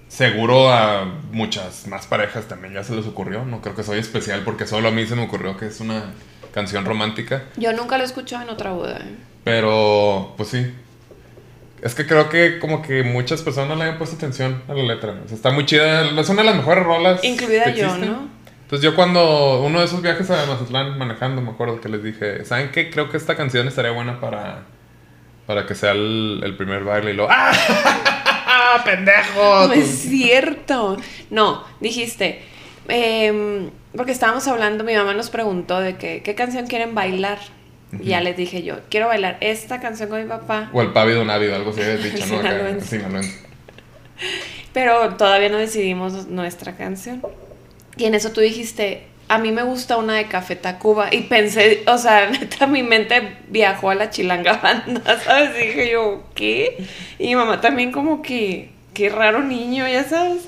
Seguro 0.09 0.73
a 0.73 1.05
muchas 1.31 1.87
más 1.89 2.07
parejas 2.07 2.49
también 2.49 2.73
ya 2.73 2.83
se 2.85 2.97
les 2.97 3.07
ocurrió. 3.07 3.45
No 3.45 3.61
creo 3.61 3.75
que 3.75 3.83
soy 3.83 3.99
especial 3.99 4.41
porque 4.43 4.67
solo 4.67 4.89
a 4.89 4.91
mí 4.93 5.07
se 5.07 5.15
me 5.15 5.25
ocurrió 5.25 5.59
que 5.59 5.67
es 5.67 5.81
una 5.81 6.15
canción 6.55 6.87
romántica. 6.87 7.45
Yo 7.59 7.75
nunca 7.75 7.99
lo 7.99 8.05
he 8.05 8.07
escuchado 8.07 8.45
en 8.45 8.49
otra 8.49 8.73
boda. 8.73 8.97
¿eh? 8.97 9.15
Pero, 9.45 10.33
pues 10.39 10.49
sí. 10.49 10.73
Es 11.83 11.95
que 11.95 12.07
creo 12.07 12.29
que 12.29 12.59
como 12.59 12.83
que 12.83 13.03
muchas 13.03 13.43
personas 13.43 13.77
le 13.79 13.85
han 13.85 13.99
puesto 13.99 14.17
atención 14.17 14.63
a 14.69 14.75
la 14.75 14.83
letra. 14.83 15.15
O 15.25 15.29
sea, 15.29 15.37
está 15.37 15.51
muy 15.51 15.67
chida. 15.67 16.03
Es 16.19 16.29
una 16.29 16.43
de 16.43 16.49
las 16.49 16.57
mejores 16.57 16.85
rolas. 16.85 17.23
Incluida 17.23 17.73
que 17.73 17.81
yo, 17.81 17.87
existen. 17.87 18.11
¿no? 18.13 18.29
Entonces 18.63 18.83
yo 18.83 18.97
cuando 18.97 19.63
uno 19.63 19.79
de 19.79 19.85
esos 19.85 20.03
viajes 20.03 20.29
a 20.31 20.45
Mazatlán 20.47 20.99
manejando, 20.99 21.41
me 21.41 21.51
acuerdo 21.51 21.81
que 21.81 21.89
les 21.89 22.03
dije, 22.03 22.45
¿saben 22.45 22.73
qué? 22.73 22.91
Creo 22.91 23.09
que 23.11 23.17
esta 23.17 23.37
canción 23.37 23.69
estaría 23.69 23.93
buena 23.93 24.19
para, 24.19 24.65
para 25.47 25.67
que 25.67 25.77
sea 25.77 25.93
el, 25.93 26.41
el 26.43 26.57
primer 26.57 26.83
baile. 26.83 27.13
Y 27.13 27.15
lo, 27.15 27.29
¡ah! 27.31 27.53
¡Pendejo! 28.85 29.69
No 29.69 29.73
es 29.73 29.87
cierto. 29.87 30.97
No, 31.31 31.65
dijiste. 31.81 32.43
em, 32.89 33.71
porque 33.97 34.13
estábamos 34.13 34.47
hablando, 34.49 34.83
mi 34.83 34.95
mamá 34.95 35.15
nos 35.15 35.31
preguntó 35.31 35.81
de 35.81 35.97
que, 35.97 36.23
qué 36.23 36.35
canción 36.35 36.67
quieren 36.67 36.95
bailar. 36.95 37.39
Y 38.01 38.07
ya 38.09 38.21
les 38.21 38.37
dije 38.37 38.63
yo, 38.63 38.81
quiero 38.91 39.07
bailar 39.07 39.37
esta 39.41 39.81
canción 39.81 40.09
con 40.09 40.21
mi 40.23 40.29
papá. 40.29 40.71
O 40.73 40.83
el 40.83 40.93
pávido 40.93 41.25
návido, 41.25 41.55
algo 41.55 41.71
así 41.71 41.81
habías 41.83 42.03
dicho, 42.03 42.27
¿no? 42.31 42.39
Acá. 42.41 42.67
Pero 44.73 45.15
todavía 45.15 45.49
no 45.49 45.57
decidimos 45.59 46.27
nuestra 46.29 46.77
canción. 46.77 47.23
Y 47.97 48.05
en 48.05 48.15
eso 48.15 48.33
tú 48.33 48.41
dijiste, 48.41 49.05
a 49.29 49.39
mí 49.39 49.53
me 49.53 49.63
gusta 49.63 49.97
una 49.97 50.15
de 50.17 50.27
Café 50.27 50.57
Tacuba. 50.57 51.09
Y 51.13 51.23
pensé, 51.23 51.83
o 51.87 51.97
sea, 51.99 52.29
neta, 52.31 52.67
mi 52.67 52.83
mente 52.83 53.37
viajó 53.49 53.91
a 53.91 53.95
la 53.95 54.11
chilanga 54.11 54.55
banda, 54.55 55.19
¿sabes? 55.25 55.51
Y 55.63 55.67
dije 55.69 55.91
yo, 55.93 56.25
¿qué? 56.35 56.85
Y 57.19 57.29
mi 57.29 57.37
mamá 57.37 57.61
también 57.61 57.93
como 57.93 58.21
que, 58.21 58.71
qué 58.93 59.09
raro 59.09 59.43
niño, 59.43 59.87
ya 59.89 60.05
sabes. 60.05 60.43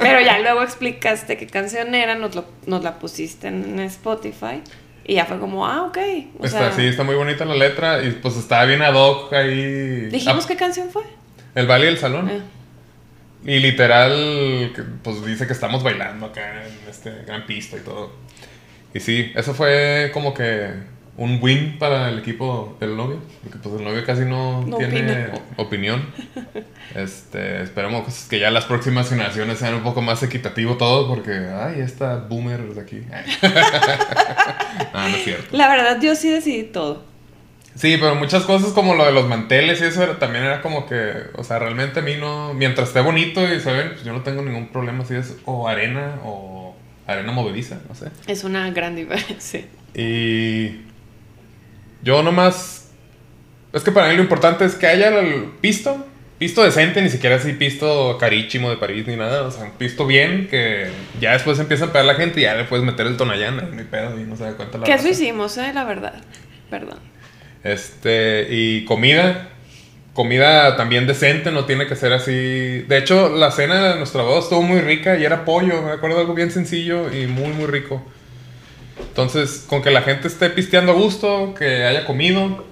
Pero 0.00 0.20
ya 0.20 0.38
luego 0.38 0.62
explicaste 0.62 1.36
qué 1.38 1.46
canción 1.46 1.94
era, 1.94 2.14
nos, 2.14 2.34
lo- 2.34 2.44
nos 2.66 2.84
la 2.84 2.98
pusiste 2.98 3.48
en 3.48 3.80
Spotify. 3.80 4.62
Y 5.08 5.14
ya 5.14 5.24
fue 5.24 5.38
como, 5.38 5.66
ah, 5.66 5.84
ok. 5.84 5.98
O 6.40 6.44
Está, 6.44 6.58
sea, 6.58 6.72
sí, 6.72 6.84
está 6.86 7.04
muy 7.04 7.14
bonita 7.14 7.44
la 7.44 7.54
letra 7.54 8.02
y 8.02 8.10
pues 8.10 8.36
estaba 8.36 8.64
bien 8.64 8.82
ad 8.82 8.94
hoc 8.94 9.32
ahí. 9.32 10.06
dijimos 10.06 10.44
Ah, 10.44 10.48
qué 10.48 10.56
canción 10.56 10.90
fue. 10.90 11.04
El 11.54 11.66
baile 11.66 11.86
del 11.86 11.98
salón. 11.98 12.28
Ah. 12.28 12.44
Y 13.44 13.60
literal, 13.60 14.72
pues 15.04 15.24
dice 15.24 15.46
que 15.46 15.52
estamos 15.52 15.84
bailando 15.84 16.26
acá 16.26 16.64
en 16.66 16.90
este 16.90 17.12
gran 17.24 17.46
pista 17.46 17.76
y 17.76 17.80
todo. 17.80 18.10
Y 18.92 18.98
sí, 18.98 19.30
eso 19.36 19.54
fue 19.54 20.10
como 20.12 20.34
que 20.34 20.70
un 21.18 21.38
win 21.42 21.78
para 21.78 22.08
el 22.10 22.18
equipo 22.18 22.76
del 22.80 22.96
novio. 22.96 23.18
Porque 23.42 23.58
pues 23.58 23.74
el 23.76 23.84
novio 23.84 24.04
casi 24.04 24.22
no, 24.24 24.62
No 24.66 24.76
tiene 24.76 25.00
opina. 25.28 25.32
opinión. 25.56 26.06
Este, 26.94 27.62
esperemos 27.62 28.26
que 28.28 28.38
ya 28.38 28.50
las 28.50 28.64
próximas 28.66 29.08
generaciones 29.08 29.58
sean 29.58 29.74
un 29.74 29.82
poco 29.82 30.02
más 30.02 30.22
equitativo 30.22 30.76
todo. 30.76 31.08
Porque, 31.08 31.32
ay, 31.32 31.80
esta 31.80 32.16
boomer 32.16 32.60
de 32.74 32.80
aquí. 32.80 33.00
no, 34.92 35.08
no 35.08 35.16
es 35.16 35.24
cierto. 35.24 35.56
La 35.56 35.68
verdad, 35.68 36.00
yo 36.00 36.14
sí 36.14 36.30
decidí 36.30 36.64
todo. 36.64 37.04
Sí, 37.74 37.98
pero 38.00 38.14
muchas 38.14 38.44
cosas 38.44 38.72
como 38.72 38.94
lo 38.94 39.04
de 39.04 39.12
los 39.12 39.28
manteles 39.28 39.80
y 39.82 39.84
eso 39.84 40.02
era- 40.02 40.18
también 40.18 40.44
era 40.44 40.62
como 40.62 40.86
que, 40.86 41.12
o 41.34 41.44
sea, 41.44 41.58
realmente 41.58 42.00
a 42.00 42.02
mí 42.02 42.14
no, 42.18 42.54
mientras 42.54 42.88
esté 42.88 43.00
bonito 43.02 43.42
y 43.52 43.60
se 43.60 43.70
ven, 43.70 43.88
pues 43.90 44.02
yo 44.02 44.14
no 44.14 44.22
tengo 44.22 44.40
ningún 44.40 44.68
problema 44.68 45.04
si 45.04 45.14
es 45.14 45.36
o 45.44 45.68
arena 45.68 46.14
o 46.24 46.74
arena 47.06 47.32
movediza, 47.32 47.78
no 47.86 47.94
sé. 47.94 48.06
Es 48.26 48.44
una 48.44 48.70
gran 48.70 48.96
diferencia. 48.96 49.60
Y 49.94 50.80
yo 52.06 52.22
nomás, 52.22 52.88
es 53.72 53.82
que 53.82 53.90
para 53.90 54.08
mí 54.08 54.14
lo 54.14 54.22
importante 54.22 54.64
es 54.64 54.76
que 54.76 54.86
haya 54.86 55.08
el 55.08 55.46
pisto, 55.60 56.06
pisto 56.38 56.62
decente, 56.62 57.02
ni 57.02 57.10
siquiera 57.10 57.34
así 57.34 57.52
pisto 57.54 58.16
carísimo 58.16 58.70
de 58.70 58.76
París 58.76 59.08
ni 59.08 59.16
nada, 59.16 59.42
o 59.42 59.50
sea, 59.50 59.64
un 59.64 59.72
pisto 59.72 60.06
bien 60.06 60.46
que 60.48 60.86
ya 61.20 61.32
después 61.32 61.58
empieza 61.58 61.86
a 61.86 61.88
pegar 61.88 62.04
la 62.04 62.14
gente 62.14 62.38
y 62.38 62.44
ya 62.44 62.54
le 62.54 62.62
puedes 62.62 62.86
meter 62.86 63.08
el 63.08 63.16
tonayán, 63.16 63.56
no 63.56 63.76
hay 63.76 63.86
pedo 63.86 64.20
y 64.20 64.22
no 64.22 64.36
se 64.36 64.44
da 64.44 64.52
cuenta 64.52 64.78
la 64.78 64.84
Que 64.84 64.92
eso 64.92 65.08
hicimos, 65.08 65.58
eh, 65.58 65.72
la 65.74 65.82
verdad. 65.82 66.14
Perdón. 66.70 67.00
Este, 67.64 68.46
y 68.50 68.84
comida. 68.84 69.48
Comida 70.12 70.76
también 70.76 71.08
decente, 71.08 71.50
no 71.50 71.64
tiene 71.64 71.88
que 71.88 71.96
ser 71.96 72.12
así. 72.12 72.32
De 72.32 72.98
hecho, 72.98 73.28
la 73.30 73.50
cena 73.50 73.90
de 73.90 73.96
nuestra 73.96 74.22
boda 74.22 74.38
estuvo 74.38 74.62
muy 74.62 74.80
rica 74.80 75.18
y 75.18 75.24
era 75.24 75.44
pollo, 75.44 75.82
me 75.82 75.90
acuerdo 75.90 76.20
algo 76.20 76.34
bien 76.34 76.52
sencillo 76.52 77.12
y 77.12 77.26
muy, 77.26 77.48
muy 77.48 77.66
rico. 77.66 78.02
Entonces, 79.00 79.64
con 79.68 79.82
que 79.82 79.90
la 79.90 80.02
gente 80.02 80.28
esté 80.28 80.50
pisteando 80.50 80.92
a 80.92 80.94
gusto, 80.94 81.54
que 81.54 81.84
haya 81.84 82.04
comido 82.06 82.64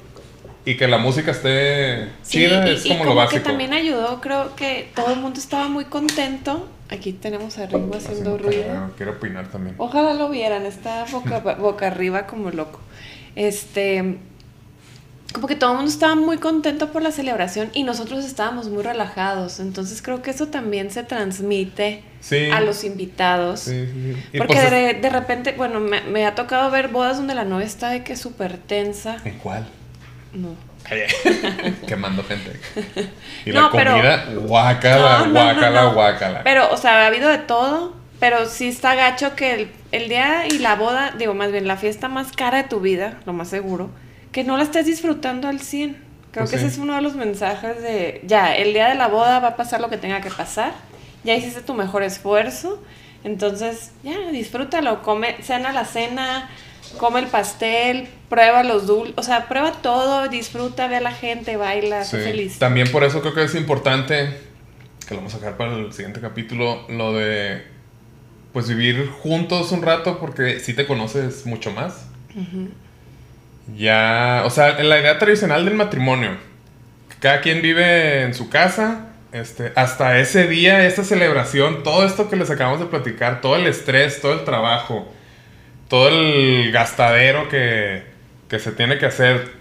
y 0.65 0.77
que 0.77 0.89
la 0.89 0.99
música 0.99 1.31
esté 1.33 2.09
Sí, 2.23 2.39
chida, 2.39 2.69
y, 2.69 2.75
es 2.75 2.87
y 2.87 2.89
como, 2.89 3.01
como 3.01 3.11
lo 3.11 3.17
básico. 3.17 3.43
que 3.43 3.49
también 3.49 3.73
ayudó, 3.75 4.21
creo 4.21 4.55
que 4.57 4.89
todo 4.95 5.13
el 5.13 5.21
mundo 5.21 5.39
estaba 5.41 5.69
muy 5.69 5.85
contento. 5.87 6.69
Aquí 6.91 7.13
tenemos 7.13 7.59
a 7.59 7.67
Ringo 7.67 7.97
haciendo 7.97 8.35
Haciendo 8.35 8.39
ruido. 8.39 8.93
Quiero 8.97 9.13
opinar 9.13 9.49
también. 9.49 9.75
Ojalá 9.79 10.15
lo 10.15 10.29
vieran, 10.31 10.65
está 10.67 11.05
boca, 11.11 11.39
boca 11.59 11.87
arriba 11.87 12.27
como 12.27 12.51
loco. 12.51 12.81
Este, 13.37 14.19
como 15.35 15.47
que 15.49 15.57
todo 15.57 15.73
el 15.73 15.77
mundo 15.79 15.91
estaba 15.91 16.15
muy 16.15 16.39
contento 16.39 16.91
por 16.93 17.03
la 17.03 17.11
celebración 17.11 17.69
y 17.75 17.83
nosotros 17.83 18.25
estábamos 18.25 18.69
muy 18.69 18.83
relajados. 18.83 19.61
Entonces 19.61 20.01
creo 20.01 20.23
que 20.23 20.31
eso 20.31 20.47
también 20.49 20.91
se 20.91 21.03
transmite 21.03 22.03
Sí. 22.21 22.49
a 22.51 22.61
los 22.61 22.85
invitados. 22.85 23.61
Sí, 23.61 23.87
sí, 23.87 24.39
Porque 24.39 24.55
pues, 24.55 24.71
de, 24.71 24.95
de 24.95 25.11
repente, 25.11 25.53
bueno, 25.57 25.81
me, 25.81 26.01
me 26.03 26.25
ha 26.25 26.35
tocado 26.35 26.71
ver 26.71 26.89
bodas 26.89 27.19
donde 27.19 27.35
la 27.35 27.45
novia 27.45 27.67
está 27.67 27.91
de 27.91 28.03
que 28.05 28.17
súper 28.17 28.57
tensa. 28.57 29.17
¿En 29.25 29.37
cuál? 29.39 29.67
No. 30.33 30.55
Quemando 31.87 32.23
gente. 32.25 32.53
Y 33.45 33.51
No, 33.51 33.63
la 33.63 33.71
pero- 33.73 33.91
comida, 33.93 34.25
guácala, 34.47 35.27
No, 35.27 35.33
guácala, 35.33 35.85
guácala. 35.87 36.41
Pero, 36.45 36.71
o 36.73 36.77
sea, 36.77 37.03
ha 37.03 37.07
habido 37.07 37.29
de 37.29 37.39
todo, 37.39 37.95
pero 38.21 38.47
sí 38.47 38.69
está 38.69 38.95
gacho 38.95 39.35
que 39.35 39.55
el, 39.55 39.73
el 39.93 40.09
día 40.09 40.47
y 40.47 40.59
la 40.59 40.77
boda, 40.77 41.13
digo, 41.19 41.35
más 41.35 41.53
bien 41.53 41.67
la 41.67 41.77
fiesta 41.77 42.09
más 42.09 42.33
cara 42.33 42.59
de 42.63 42.69
tu 42.69 42.81
vida, 42.81 43.19
lo 43.27 43.33
más 43.33 43.49
seguro, 43.49 43.91
que 44.35 44.43
no 44.45 44.57
la 44.57 44.65
estés 44.65 44.85
disfrutando 44.87 45.47
al 45.49 45.61
100. 45.61 45.93
Creo 46.33 46.43
Pues 46.45 46.51
que 46.51 46.59
sí. 46.59 46.65
ese 46.65 46.75
es 46.75 46.79
uno 46.79 46.97
de 46.97 47.01
los 47.03 47.15
mensajes 47.15 47.81
de, 47.81 48.21
ya, 48.27 48.55
el 48.57 48.73
día 48.73 48.89
de 48.89 48.97
la 48.97 49.07
boda 49.07 49.39
va 49.39 49.49
a 49.51 49.57
pasar 49.57 49.81
lo 49.81 49.89
que 49.89 49.97
tenga 49.97 50.21
que 50.21 50.31
pasar, 50.31 50.73
ya 51.23 51.35
hiciste 51.37 51.61
tu 51.63 51.73
mejor 51.73 52.03
esfuerzo, 52.03 52.83
entonces, 53.23 53.93
ya, 54.03 54.19
disfrútalo, 54.33 55.03
come, 55.03 55.37
cena 55.43 55.73
la 55.73 55.85
cena, 55.85 56.51
come 56.99 57.21
el 57.21 57.27
pastel, 57.29 58.09
prueba 58.29 58.65
los 58.65 58.89
dulces, 58.89 59.15
o 59.17 59.23
sea, 59.23 59.47
prueba 59.49 59.71
todo, 59.81 60.27
disfruta, 60.29 60.89
ve 60.89 60.97
a 60.97 61.01
la 61.01 61.13
gente, 61.13 61.57
baila, 61.57 62.03
Sí. 62.05 62.17
feliz. 62.17 62.59
También 62.59 62.91
por 62.91 63.05
eso 63.05 63.21
creo 63.21 63.35
que 63.35 63.45
es 63.45 63.55
importante, 63.55 64.37
que 65.07 65.15
lo 65.15 65.19
vamos 65.21 65.35
a 65.35 65.39
sacar 65.39 65.57
para 65.57 65.77
el 65.77 65.93
siguiente 65.93 66.21
capítulo, 66.21 66.85
lo 66.89 67.13
de 67.15 67.63
pues 68.53 68.69
vivir 68.69 69.09
juntos 69.09 69.71
un 69.71 69.83
rato 69.83 70.19
porque 70.19 70.59
si 70.59 70.75
te 70.75 70.87
conoces 70.87 71.47
mucho 71.47 71.71
más. 71.71 72.07
Ya, 73.77 74.43
o 74.45 74.51
sea, 74.51 74.79
en 74.79 74.89
la 74.89 75.01
idea 75.01 75.19
tradicional 75.19 75.65
del 75.65 75.75
matrimonio, 75.75 76.33
cada 77.21 77.41
quien 77.41 77.63
vive 77.63 78.23
en 78.23 78.35
su 78.35 78.51
casa, 78.51 79.07
este, 79.33 79.73
hasta 79.75 80.19
ese 80.19 80.47
día, 80.47 80.87
esta 80.87 81.03
celebración, 81.03 81.83
todo 81.83 82.05
esto 82.05 82.29
que 82.29 82.37
les 82.37 82.51
acabamos 82.51 82.81
de 82.81 82.87
platicar, 82.87 83.41
todo 83.41 83.57
el 83.57 83.67
estrés, 83.67 84.21
todo 84.21 84.35
el 84.35 84.45
trabajo, 84.45 85.11
todo 85.89 86.09
el 86.09 86.71
gastadero 86.73 87.49
que, 87.49 88.05
que 88.49 88.59
se 88.59 88.73
tiene 88.73 88.99
que 88.99 89.07
hacer, 89.07 89.53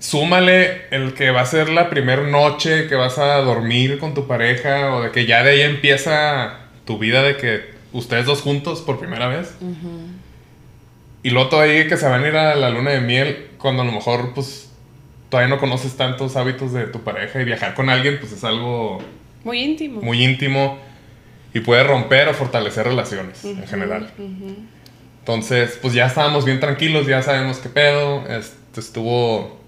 súmale 0.00 0.82
el 0.90 1.14
que 1.14 1.30
va 1.30 1.40
a 1.40 1.46
ser 1.46 1.70
la 1.70 1.88
primera 1.88 2.22
noche 2.22 2.88
que 2.88 2.94
vas 2.94 3.18
a 3.18 3.36
dormir 3.36 3.98
con 3.98 4.12
tu 4.12 4.26
pareja 4.26 4.94
o 4.94 5.02
de 5.02 5.10
que 5.12 5.26
ya 5.26 5.42
de 5.42 5.52
ahí 5.52 5.60
empieza 5.62 6.58
tu 6.84 6.98
vida 6.98 7.22
de 7.22 7.36
que 7.36 7.74
ustedes 7.92 8.26
dos 8.26 8.42
juntos 8.42 8.82
por 8.82 8.98
primera 8.98 9.28
vez. 9.28 9.54
Y 11.24 11.30
luego 11.30 11.48
todavía 11.48 11.88
que 11.88 11.96
se 11.96 12.06
van 12.06 12.22
a 12.22 12.28
ir 12.28 12.36
a 12.36 12.54
la 12.54 12.70
luna 12.70 12.90
de 12.92 13.00
miel 13.00 13.48
cuando 13.58 13.82
a 13.82 13.84
lo 13.84 13.90
mejor 13.92 14.32
pues 14.34 14.70
todavía 15.30 15.52
no 15.52 15.58
conoces 15.60 15.96
tantos 15.96 16.36
hábitos 16.36 16.72
de 16.72 16.86
tu 16.86 17.00
pareja 17.00 17.40
y 17.40 17.44
viajar 17.44 17.74
con 17.74 17.88
alguien 17.90 18.18
pues 18.20 18.30
es 18.32 18.44
algo 18.44 18.98
Muy 19.42 19.58
íntimo. 19.60 20.00
muy 20.02 20.22
íntimo 20.22 20.78
y 21.52 21.60
puede 21.60 21.82
romper 21.82 22.28
o 22.28 22.34
fortalecer 22.34 22.86
relaciones 22.86 23.44
en 23.44 23.66
general. 23.66 24.10
Entonces, 25.20 25.78
pues 25.80 25.94
ya 25.94 26.06
estábamos 26.06 26.44
bien 26.44 26.60
tranquilos, 26.60 27.06
ya 27.06 27.22
sabemos 27.22 27.58
qué 27.58 27.68
pedo. 27.70 28.26
Este, 28.28 28.80
estuvo, 28.80 29.58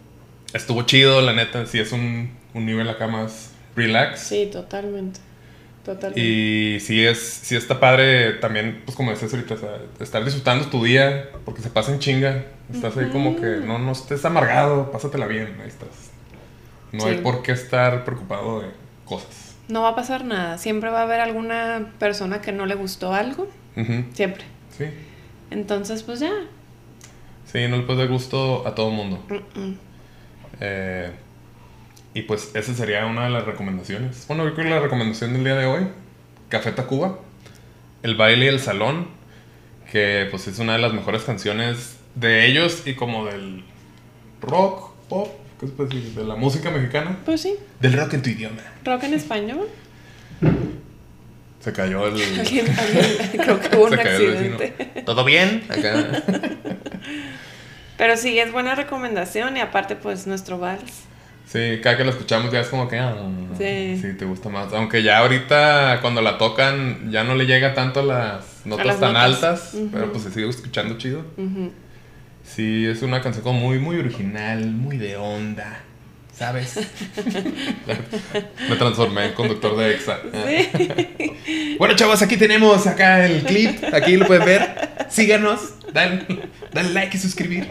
estuvo 0.52 0.82
chido, 0.82 1.22
la 1.22 1.32
neta, 1.32 1.64
sí 1.64 1.78
es 1.78 1.92
un, 1.92 2.32
un 2.52 2.66
nivel 2.66 2.88
acá 2.90 3.06
más 3.06 3.52
relax. 3.74 4.20
Sí, 4.20 4.50
totalmente. 4.52 5.20
Totalmente. 5.86 6.20
Y 6.20 6.80
sí, 6.80 7.02
es, 7.06 7.18
sí 7.20 7.56
está 7.56 7.80
padre 7.80 8.32
también, 8.34 8.82
pues 8.84 8.94
como 8.96 9.10
decías 9.12 9.32
ahorita, 9.32 9.54
o 9.54 9.56
sea, 9.58 9.78
estar 10.00 10.22
disfrutando 10.24 10.66
tu 10.66 10.82
día, 10.84 11.30
porque 11.44 11.62
se 11.62 11.70
pasa 11.70 11.92
en 11.92 12.00
chinga. 12.00 12.44
Estás 12.72 12.96
ahí 12.96 13.08
como 13.10 13.36
que 13.36 13.58
no, 13.64 13.78
no 13.78 13.92
estés 13.92 14.24
amargado, 14.24 14.90
pásatela 14.90 15.26
bien, 15.26 15.56
ahí 15.62 15.68
estás. 15.68 15.88
No 16.92 17.00
Sí. 17.04 17.08
hay 17.10 17.18
por 17.18 17.42
qué 17.42 17.52
estar 17.52 18.04
preocupado 18.04 18.60
de 18.62 18.68
cosas. 19.04 19.54
No 19.68 19.82
va 19.82 19.90
a 19.90 19.94
pasar 19.94 20.24
nada. 20.24 20.58
Siempre 20.58 20.90
va 20.90 21.00
a 21.00 21.02
haber 21.02 21.20
alguna 21.20 21.92
persona 21.98 22.40
que 22.40 22.50
no 22.52 22.66
le 22.66 22.74
gustó 22.74 23.14
algo. 23.14 23.48
Siempre. 24.12 24.44
Sí, 24.76 24.84
Entonces, 25.50 26.02
pues 26.02 26.18
ya. 26.20 26.32
sí, 27.44 27.68
no 27.68 27.76
le 27.76 27.82
puedes 27.84 27.98
dar 28.00 28.08
gusto 28.08 28.66
a 28.66 28.74
todo 28.74 28.88
el 28.90 28.96
mundo. 28.96 29.24
Eh, 30.60 31.10
y 32.16 32.22
pues 32.22 32.50
esa 32.54 32.72
sería 32.74 33.04
una 33.06 33.24
de 33.24 33.30
las 33.30 33.44
recomendaciones. 33.44 34.24
Bueno, 34.26 34.44
yo 34.44 34.54
creo 34.54 34.64
que 34.64 34.70
la 34.70 34.80
recomendación 34.80 35.34
del 35.34 35.44
día 35.44 35.54
de 35.54 35.66
hoy, 35.66 35.86
Café 36.48 36.72
Tacuba, 36.72 37.18
El 38.02 38.14
baile 38.14 38.46
y 38.46 38.48
el 38.48 38.58
salón, 38.60 39.08
que 39.92 40.26
pues 40.30 40.48
es 40.48 40.58
una 40.58 40.72
de 40.72 40.78
las 40.78 40.92
mejores 40.94 41.22
canciones 41.24 41.96
de 42.14 42.46
ellos 42.46 42.84
y 42.86 42.94
como 42.94 43.26
del 43.26 43.64
rock, 44.40 44.92
pop, 45.10 45.28
¿qué 45.60 45.66
puede 45.66 45.90
decir? 45.94 46.14
De 46.14 46.24
la 46.24 46.36
música 46.36 46.70
mexicana. 46.70 47.18
Pues 47.26 47.42
sí. 47.42 47.54
Del 47.80 47.92
rock 47.92 48.14
en 48.14 48.22
tu 48.22 48.30
idioma. 48.30 48.62
Rock 48.84 49.02
en 49.04 49.12
español. 49.14 49.68
Se 51.60 51.72
cayó 51.74 52.06
el. 52.06 52.14
Alguien, 52.40 52.66
alguien- 52.78 53.42
creo 53.42 53.60
que 53.60 53.76
hubo 53.76 53.84
un 53.88 53.94
accidente. 53.94 55.02
¿Todo 55.04 55.22
bien? 55.24 55.64
Acá. 55.68 56.22
Pero 57.98 58.16
sí, 58.16 58.38
es 58.38 58.52
buena 58.52 58.74
recomendación 58.74 59.56
y 59.56 59.60
aparte, 59.60 59.96
pues 59.96 60.26
nuestro 60.26 60.58
vals. 60.58 61.04
Sí, 61.46 61.78
cada 61.82 61.96
que 61.96 62.04
lo 62.04 62.10
escuchamos 62.10 62.52
ya 62.52 62.60
es 62.60 62.68
como 62.68 62.88
que. 62.88 62.98
ah, 62.98 63.14
Sí. 63.56 63.98
sí, 64.02 64.12
te 64.18 64.24
gusta 64.24 64.48
más. 64.48 64.72
Aunque 64.72 65.02
ya 65.02 65.18
ahorita 65.18 65.98
cuando 66.02 66.20
la 66.20 66.36
tocan 66.38 67.10
ya 67.10 67.24
no 67.24 67.34
le 67.34 67.46
llega 67.46 67.72
tanto 67.74 68.02
las 68.02 68.66
notas 68.66 68.86
las 68.86 69.00
tan 69.00 69.12
notas. 69.14 69.24
altas. 69.44 69.76
Pero 69.92 70.10
pues 70.12 70.24
se 70.24 70.32
sigue 70.32 70.48
escuchando 70.48 70.98
chido. 70.98 71.24
Sí, 72.44 72.84
es 72.86 73.02
una 73.02 73.20
canción 73.22 73.42
como 73.44 73.60
muy, 73.60 73.78
muy 73.78 73.96
original, 73.98 74.66
muy 74.66 74.98
de 74.98 75.16
onda. 75.16 75.80
¿Sabes? 76.32 76.78
Me 78.68 78.76
transformé 78.76 79.26
en 79.26 79.32
conductor 79.32 79.76
de 79.76 79.94
EXA. 79.94 80.18
Sí. 80.32 81.76
Bueno, 81.78 81.94
chavos, 81.94 82.20
aquí 82.22 82.36
tenemos 82.38 82.86
acá 82.86 83.24
el 83.26 83.42
clip. 83.42 83.82
Aquí 83.92 84.16
lo 84.16 84.26
pueden 84.26 84.44
ver. 84.46 84.88
Síganos. 85.10 85.74
Dale, 85.92 86.24
dale 86.72 86.90
like 86.90 87.16
y 87.16 87.20
suscribir. 87.20 87.68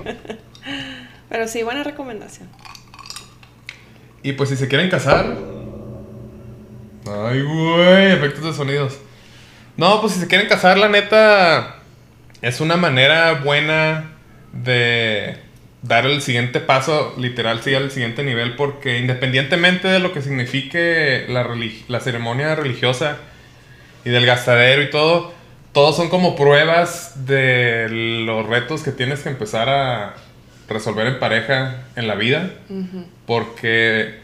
Pero 1.29 1.47
sí, 1.47 1.63
buena 1.63 1.83
recomendación. 1.83 2.47
Y 4.25 4.33
pues 4.33 4.49
si 4.49 4.55
se 4.55 4.67
quieren 4.67 4.89
casar. 4.89 5.37
Ay, 7.05 7.43
güey, 7.43 8.11
efectos 8.11 8.43
de 8.43 8.53
sonidos. 8.53 8.97
No, 9.77 10.01
pues 10.01 10.13
si 10.13 10.19
se 10.19 10.25
quieren 10.25 10.47
casar, 10.47 10.79
la 10.79 10.89
neta. 10.89 11.75
Es 12.41 12.59
una 12.59 12.75
manera 12.75 13.33
buena 13.33 14.13
de 14.51 15.37
dar 15.83 16.07
el 16.07 16.23
siguiente 16.23 16.59
paso, 16.59 17.13
literal, 17.19 17.61
sí, 17.61 17.75
al 17.75 17.91
siguiente 17.91 18.23
nivel, 18.23 18.55
porque 18.55 18.97
independientemente 18.97 19.89
de 19.89 19.99
lo 19.99 20.11
que 20.11 20.23
signifique 20.23 21.25
la, 21.29 21.47
la 21.87 21.99
ceremonia 21.99 22.55
religiosa 22.55 23.19
y 24.05 24.09
del 24.09 24.25
gastadero 24.25 24.81
y 24.81 24.89
todo, 24.89 25.35
todos 25.71 25.95
son 25.95 26.09
como 26.09 26.35
pruebas 26.35 27.27
de 27.27 27.89
los 28.25 28.47
retos 28.47 28.81
que 28.81 28.91
tienes 28.91 29.19
que 29.19 29.29
empezar 29.29 29.69
a 29.69 30.15
resolver 30.67 31.07
en 31.07 31.19
pareja 31.19 31.83
en 31.95 32.07
la 32.07 32.15
vida. 32.15 32.49
Porque, 33.25 34.19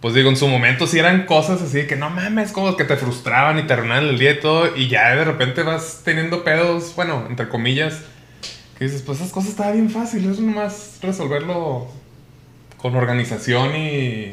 pues 0.00 0.14
digo, 0.14 0.30
en 0.30 0.36
su 0.36 0.48
momento 0.48 0.86
sí 0.86 0.98
eran 0.98 1.26
cosas 1.26 1.60
así 1.62 1.78
de 1.78 1.86
que 1.86 1.96
no 1.96 2.10
mames, 2.10 2.52
como 2.52 2.76
que 2.76 2.84
te 2.84 2.96
frustraban 2.96 3.58
y 3.58 3.62
te 3.62 3.72
arruinaban 3.72 4.04
el 4.08 4.18
día 4.18 4.32
y 4.32 4.40
todo. 4.40 4.76
Y 4.76 4.88
ya 4.88 5.14
de 5.14 5.24
repente 5.24 5.62
vas 5.62 6.02
teniendo 6.04 6.44
pedos, 6.44 6.94
bueno, 6.96 7.26
entre 7.28 7.48
comillas, 7.48 8.00
que 8.78 8.84
dices, 8.86 9.02
pues 9.02 9.18
esas 9.18 9.32
cosas 9.32 9.50
estaba 9.50 9.72
bien 9.72 9.90
fácil, 9.90 10.28
es 10.30 10.38
nomás 10.40 10.98
resolverlo 11.02 11.88
con 12.78 12.96
organización 12.96 13.76
y 13.76 14.32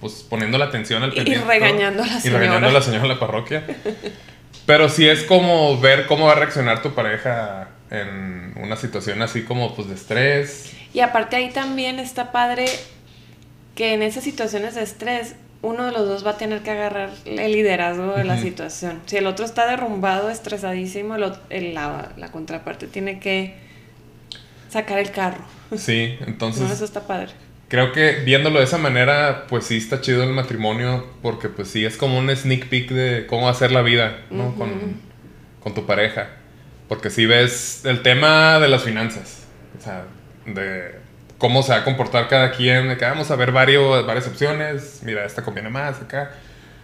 pues 0.00 0.24
poniendo 0.28 0.56
la 0.58 0.66
atención 0.66 1.02
al 1.02 1.12
Y 1.12 1.16
pendiente, 1.16 1.44
¿no? 1.44 1.50
regañando 1.50 2.02
a 2.04 2.06
la 2.06 2.18
Y 2.18 2.20
señora. 2.20 2.38
regañando 2.40 2.68
a 2.68 2.72
la 2.72 2.82
señora 2.82 3.02
de 3.02 3.08
la 3.08 3.18
parroquia. 3.18 3.64
Pero 4.66 4.88
sí 4.88 5.08
es 5.08 5.24
como 5.24 5.80
ver 5.80 6.06
cómo 6.06 6.26
va 6.26 6.32
a 6.32 6.36
reaccionar 6.36 6.82
tu 6.82 6.92
pareja 6.94 7.68
en 7.90 8.52
una 8.56 8.76
situación 8.76 9.22
así 9.22 9.42
como 9.44 9.74
pues 9.74 9.88
de 9.88 9.94
estrés. 9.94 10.72
Y 10.94 11.00
aparte 11.00 11.36
ahí 11.36 11.50
también 11.50 11.98
está 11.98 12.32
padre 12.32 12.66
que 13.74 13.94
en 13.94 14.02
esas 14.02 14.24
situaciones 14.24 14.74
de 14.74 14.82
estrés 14.82 15.36
uno 15.60 15.84
de 15.86 15.92
los 15.92 16.06
dos 16.06 16.24
va 16.24 16.32
a 16.32 16.36
tener 16.38 16.60
que 16.62 16.70
agarrar 16.70 17.10
el 17.24 17.52
liderazgo 17.52 18.14
de 18.14 18.24
la 18.24 18.38
situación. 18.40 19.00
Si 19.06 19.16
el 19.16 19.26
otro 19.26 19.44
está 19.44 19.66
derrumbado, 19.66 20.30
estresadísimo, 20.30 21.16
el 21.16 21.32
el- 21.50 21.74
la, 21.74 22.12
la 22.16 22.30
contraparte 22.30 22.86
tiene 22.86 23.18
que 23.18 23.54
sacar 24.70 24.98
el 24.98 25.10
carro. 25.10 25.44
Sí, 25.76 26.16
No, 26.20 26.26
entonces 26.26 26.70
eso 26.70 26.84
está 26.84 27.06
padre. 27.06 27.32
creo 27.68 27.92
que 27.92 28.20
viéndolo 28.24 28.58
de 28.60 28.64
esa 28.66 28.78
manera, 28.78 29.46
pues 29.48 29.66
sí 29.66 29.76
está 29.78 30.00
chido 30.00 30.22
el 30.22 30.30
matrimonio, 30.30 31.06
porque 31.22 31.48
pues 31.48 31.68
sí 31.68 31.84
es 31.84 31.96
como 31.96 32.18
un 32.18 32.34
sneak 32.34 32.68
peek 32.68 32.90
de 32.90 33.26
cómo 33.26 33.52
ser 33.52 33.72
la 33.72 33.82
vida, 33.82 34.20
¿no? 34.30 34.54
Con, 34.54 34.70
con 35.60 35.74
tu 35.74 35.86
pareja. 35.86 36.28
Porque 36.88 37.10
si 37.10 37.26
ves 37.26 37.82
el 37.84 38.02
tema 38.02 38.58
de 38.58 38.68
las 38.68 38.82
finanzas, 38.82 39.44
o 39.78 39.82
sea, 39.82 40.04
de 40.46 40.96
cómo 41.36 41.62
se 41.62 41.72
va 41.72 41.78
a 41.78 41.84
comportar 41.84 42.28
cada 42.28 42.50
quien, 42.52 42.88
de 42.88 42.96
que 42.96 43.04
vamos 43.04 43.30
a 43.30 43.36
ver 43.36 43.52
varios, 43.52 44.06
varias 44.06 44.26
opciones, 44.26 45.00
mira, 45.04 45.24
esta 45.24 45.42
conviene 45.42 45.70
más 45.70 46.00
acá. 46.00 46.32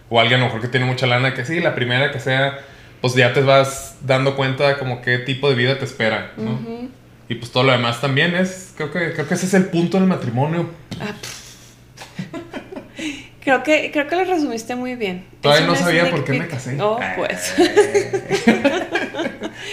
O 0.09 0.19
alguien 0.19 0.39
a 0.39 0.43
lo 0.43 0.45
mejor 0.47 0.61
que 0.61 0.67
tiene 0.67 0.85
mucha 0.85 1.07
lana, 1.07 1.33
que 1.33 1.45
sí, 1.45 1.59
la 1.59 1.73
primera 1.73 2.11
que 2.11 2.19
sea, 2.19 2.59
pues 3.01 3.15
ya 3.15 3.33
te 3.33 3.41
vas 3.41 3.97
dando 4.01 4.35
cuenta 4.35 4.77
como 4.77 5.01
qué 5.01 5.17
tipo 5.17 5.49
de 5.49 5.55
vida 5.55 5.77
te 5.79 5.85
espera, 5.85 6.31
¿no? 6.37 6.59
Y 7.27 7.35
pues 7.35 7.51
todo 7.51 7.63
lo 7.63 7.71
demás 7.71 8.01
también 8.01 8.35
es, 8.35 8.73
creo 8.77 8.91
que, 8.91 9.13
creo 9.13 9.27
que 9.27 9.33
ese 9.33 9.47
es 9.47 9.53
el 9.55 9.65
punto 9.65 9.97
del 9.97 10.07
matrimonio. 10.07 10.69
Ah, 11.01 11.13
Creo 13.45 13.61
que, 13.63 13.91
creo 13.91 14.07
que 14.07 14.15
lo 14.15 14.23
resumiste 14.25 14.75
muy 14.75 14.95
bien. 14.95 15.23
Todavía 15.39 15.67
no 15.67 15.75
sabía 15.75 16.09
por 16.09 16.25
qué 16.25 16.33
me 16.33 16.47
casé. 16.47 16.81
Oh, 16.81 16.97
Ah. 17.01 17.13
pues. 17.15 17.53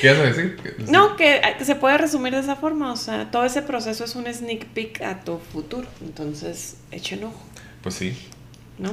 ¿Qué 0.01 0.07
ibas 0.09 0.19
a 0.19 0.23
decir? 0.25 0.57
No, 0.89 1.17
que 1.17 1.41
que 1.59 1.65
se 1.65 1.75
puede 1.75 1.97
resumir 1.99 2.35
de 2.35 2.41
esa 2.41 2.57
forma. 2.57 2.93
O 2.93 2.97
sea, 2.97 3.31
todo 3.31 3.45
ese 3.45 3.63
proceso 3.63 4.05
es 4.05 4.15
un 4.15 4.27
sneak 4.33 4.67
peek 4.67 5.01
a 5.03 5.21
tu 5.21 5.39
futuro. 5.39 5.89
Entonces, 6.03 6.77
echen 6.91 7.25
ojo, 7.25 7.43
Pues 7.83 7.95
sí. 7.95 8.17
¿no? 8.79 8.93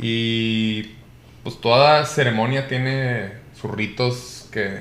Y 0.00 0.94
pues 1.42 1.60
toda 1.60 2.04
ceremonia 2.06 2.66
tiene 2.68 3.32
sus 3.60 3.70
ritos 3.70 4.48
que 4.52 4.80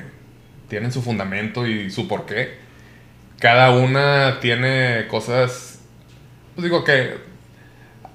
tienen 0.70 0.92
su 0.92 1.02
fundamento 1.02 1.68
y 1.68 1.90
su 1.92 2.08
porqué. 2.08 2.56
Cada 3.40 3.72
una 3.72 4.40
tiene 4.40 5.08
cosas, 5.08 5.80
pues 6.56 6.64
digo 6.64 6.84
que 6.84 7.18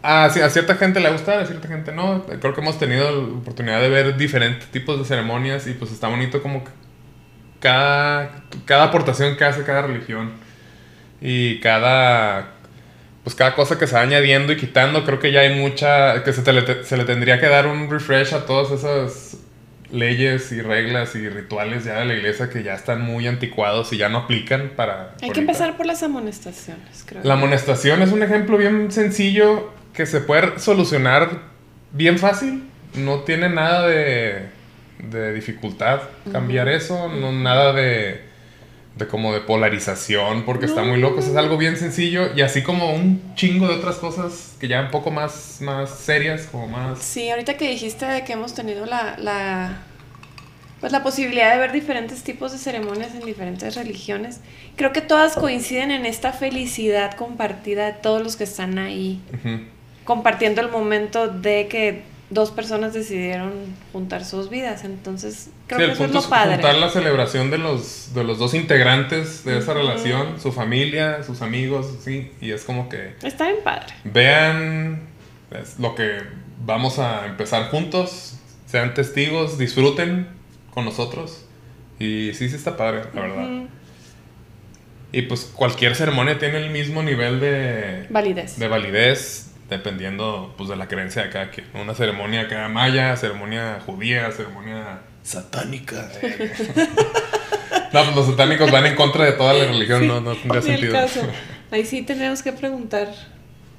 a, 0.07 0.25
a 0.27 0.51
cierta 0.51 0.77
gente 0.77 1.01
le 1.01 1.11
gusta, 1.11 1.40
a 1.40 1.47
cierta 1.47 1.69
gente 1.69 1.92
no. 1.92 2.25
Creo 2.25 2.55
que 2.55 2.61
hemos 2.61 2.79
tenido 2.79 3.11
la 3.11 3.35
oportunidad 3.38 3.81
de 3.81 3.88
ver 3.88 4.16
diferentes 4.16 4.69
tipos 4.69 4.99
de 4.99 5.05
ceremonias 5.05 5.66
y 5.66 5.75
pues 5.75 5.90
está 5.90 6.09
bonito 6.09 6.42
como 6.42 6.64
cada, 7.61 8.45
cada 8.64 8.85
aportación 8.85 9.37
que 9.37 9.45
hace 9.45 9.64
cada 9.64 9.83
religión 9.83 10.33
y 11.21 11.61
cada 11.61 12.53
pues 13.25 13.35
cada 13.35 13.57
cosa 13.57 13.77
que 13.77 13.88
se 13.88 13.97
va 13.97 14.03
añadiendo 14.03 14.53
y 14.53 14.57
quitando, 14.57 15.05
creo 15.05 15.19
que 15.19 15.33
ya 15.33 15.40
hay 15.40 15.59
mucha, 15.59 16.23
que 16.23 16.33
se, 16.33 16.42
te 16.42 16.85
se 16.85 16.97
le 16.97 17.05
tendría 17.05 17.40
que 17.40 17.49
dar 17.49 17.66
un 17.66 17.90
refresh 17.90 18.33
a 18.35 18.47
todas 18.47 18.71
esas 18.71 19.38
leyes 19.90 20.53
y 20.53 20.61
reglas 20.62 21.16
y 21.16 21.29
rituales 21.29 21.85
ya 21.85 21.99
de 21.99 22.05
la 22.05 22.14
iglesia 22.14 22.51
que 22.51 22.62
ya 22.62 22.75
están 22.75 23.03
muy 23.03 23.27
anticuados 23.27 23.92
y 23.92 23.97
ya 23.97 24.09
no 24.09 24.19
aplican 24.19 24.71
para... 24.77 25.14
Hay 25.14 25.19
que 25.19 25.27
ahorita. 25.27 25.40
empezar 25.40 25.77
por 25.77 25.87
las 25.87 26.05
amonestaciones, 26.05 27.05
creo. 27.05 27.23
La 27.25 27.35
amonestación 27.35 28.01
es 28.03 28.12
un 28.12 28.23
ejemplo 28.23 28.59
bien 28.59 28.92
sencillo 28.92 29.73
que 29.96 30.06
se 30.06 30.20
puede 30.20 30.59
solucionar 30.59 31.40
bien 31.92 32.18
fácil. 32.18 32.64
No 32.94 33.20
tiene 33.20 33.48
nada 33.48 33.87
de, 33.88 34.46
de 34.98 35.32
dificultad 35.35 36.00
cambiar 36.32 36.68
eso, 36.68 37.09
no 37.09 37.32
nada 37.32 37.72
de, 37.72 38.22
de 38.96 39.06
como 39.06 39.35
de 39.35 39.40
polarización, 39.40 40.44
porque 40.44 40.66
está 40.66 40.82
muy 40.82 40.98
loco. 40.98 41.20
Es 41.20 41.35
algo 41.37 41.59
bien 41.59 41.76
sencillo 41.76 42.30
y 42.35 42.42
así 42.42 42.62
como 42.62 42.94
un 42.94 43.35
chingo 43.35 43.68
de 43.68 43.74
otras 43.74 43.96
cosas 43.96 44.54
que 44.61 44.68
ya 44.68 44.80
un 44.80 44.90
poco 44.90 45.11
más, 45.11 45.59
más 45.61 45.90
serias, 45.90 46.46
como 46.50 46.68
más... 46.68 47.01
Sí, 47.01 47.28
ahorita 47.28 47.57
que 47.57 47.68
dijiste 47.68 48.07
de 48.07 48.24
que 48.24 48.32
hemos 48.32 48.55
tenido 48.55 48.86
la, 48.86 49.16
la, 49.18 49.82
pues 50.80 50.92
la 50.92 51.03
posibilidad 51.03 51.53
de 51.53 51.59
ver 51.59 51.72
diferentes 51.72 52.22
tipos 52.22 52.53
de 52.53 52.59
ceremonias 52.59 53.14
en 53.14 53.26
diferentes 53.26 53.74
religiones, 53.74 54.40
creo 54.76 54.92
que 54.92 55.03
todas 55.03 55.34
coinciden 55.34 55.90
en 55.90 56.07
esta 56.07 56.32
felicidad 56.32 57.14
compartida 57.16 57.86
de 57.86 57.92
todos 57.92 58.22
los 58.22 58.36
que 58.36 58.44
están 58.44 58.78
ahí, 58.78 59.20
Ujú. 59.34 59.61
Compartiendo 60.07 60.62
el 60.62 60.70
momento 60.70 61.28
de 61.28 61.68
que 61.68 62.02
dos 62.30 62.50
personas 62.50 62.94
decidieron 62.94 63.52
juntar 63.92 64.24
sus 64.24 64.48
vidas. 64.48 64.84
Entonces, 64.84 65.50
creo 65.66 65.78
Sí, 65.80 65.84
que 65.84 65.90
el 65.90 65.96
eso 65.96 66.04
es 66.07 66.11
lo 66.12 66.22
padre. 66.30 66.54
juntar 66.54 66.76
la 66.76 66.88
celebración 66.88 67.50
de 67.50 67.59
los, 67.59 68.14
de 68.14 68.24
los 68.24 68.38
dos 68.38 68.54
integrantes 68.54 69.44
de 69.44 69.59
esa 69.59 69.74
relación, 69.74 70.40
su 70.40 70.50
familia, 70.52 71.22
sus 71.22 71.42
amigos, 71.42 71.86
sí, 72.02 72.32
y 72.40 72.52
es 72.52 72.64
como 72.64 72.88
que... 72.88 73.12
Está 73.22 73.44
bien 73.44 73.59
padre. 73.62 73.92
Vean 74.04 75.02
es 75.50 75.78
lo 75.78 75.94
que 75.94 76.18
vamos 76.64 76.98
a 76.98 77.26
empezar 77.26 77.70
juntos, 77.70 78.38
sean 78.66 78.94
testigos, 78.94 79.59
disfruten 79.59 80.26
con 80.74 80.84
nosotros. 80.84 81.44
Y 82.00 82.32
sí, 82.34 82.48
sí 82.48 82.57
está 82.57 82.76
padre, 82.76 83.02
la 83.14 83.20
verdad. 83.22 83.48
Y 85.12 85.22
pues 85.22 85.50
cualquier 85.54 85.94
ceremonia 85.94 86.38
tiene 86.38 86.59
el 86.59 86.70
mismo 86.70 87.02
nivel 87.02 87.38
de, 87.40 88.07
Validez. 88.11 88.59
de 88.59 88.68
validez, 88.68 89.52
dependiendo 89.69 90.55
pues, 90.57 90.69
de 90.69 90.77
la 90.77 90.89
creencia 90.89 91.23
de 91.25 91.31
cada 91.31 91.51
quien. 91.51 91.67
Una 91.75 91.95
ceremonia 91.95 92.43
acá 92.43 92.69
maya, 92.69 93.17
ceremonia 93.17 93.81
judía, 93.85 94.31
ceremonia 94.33 95.01
satánica. 95.23 96.09
eh. 96.23 96.53
no, 97.93 98.05
pues 98.05 98.17
los 98.17 98.27
satánicos 98.27 98.71
van 98.71 98.87
en 98.87 98.95
contra 98.95 99.25
de 99.25 99.33
toda 99.33 99.53
la 99.55 99.64
religión, 99.67 100.03
Sí, 100.03 100.07
no, 100.09 100.21
no 100.21 100.35
tendría 100.37 100.62
sentido. 100.62 100.93
caso. 100.93 101.21
Ahí 101.73 101.85
sí 101.85 102.03
tenemos 102.03 102.43
que 102.43 102.53
preguntar 102.53 103.12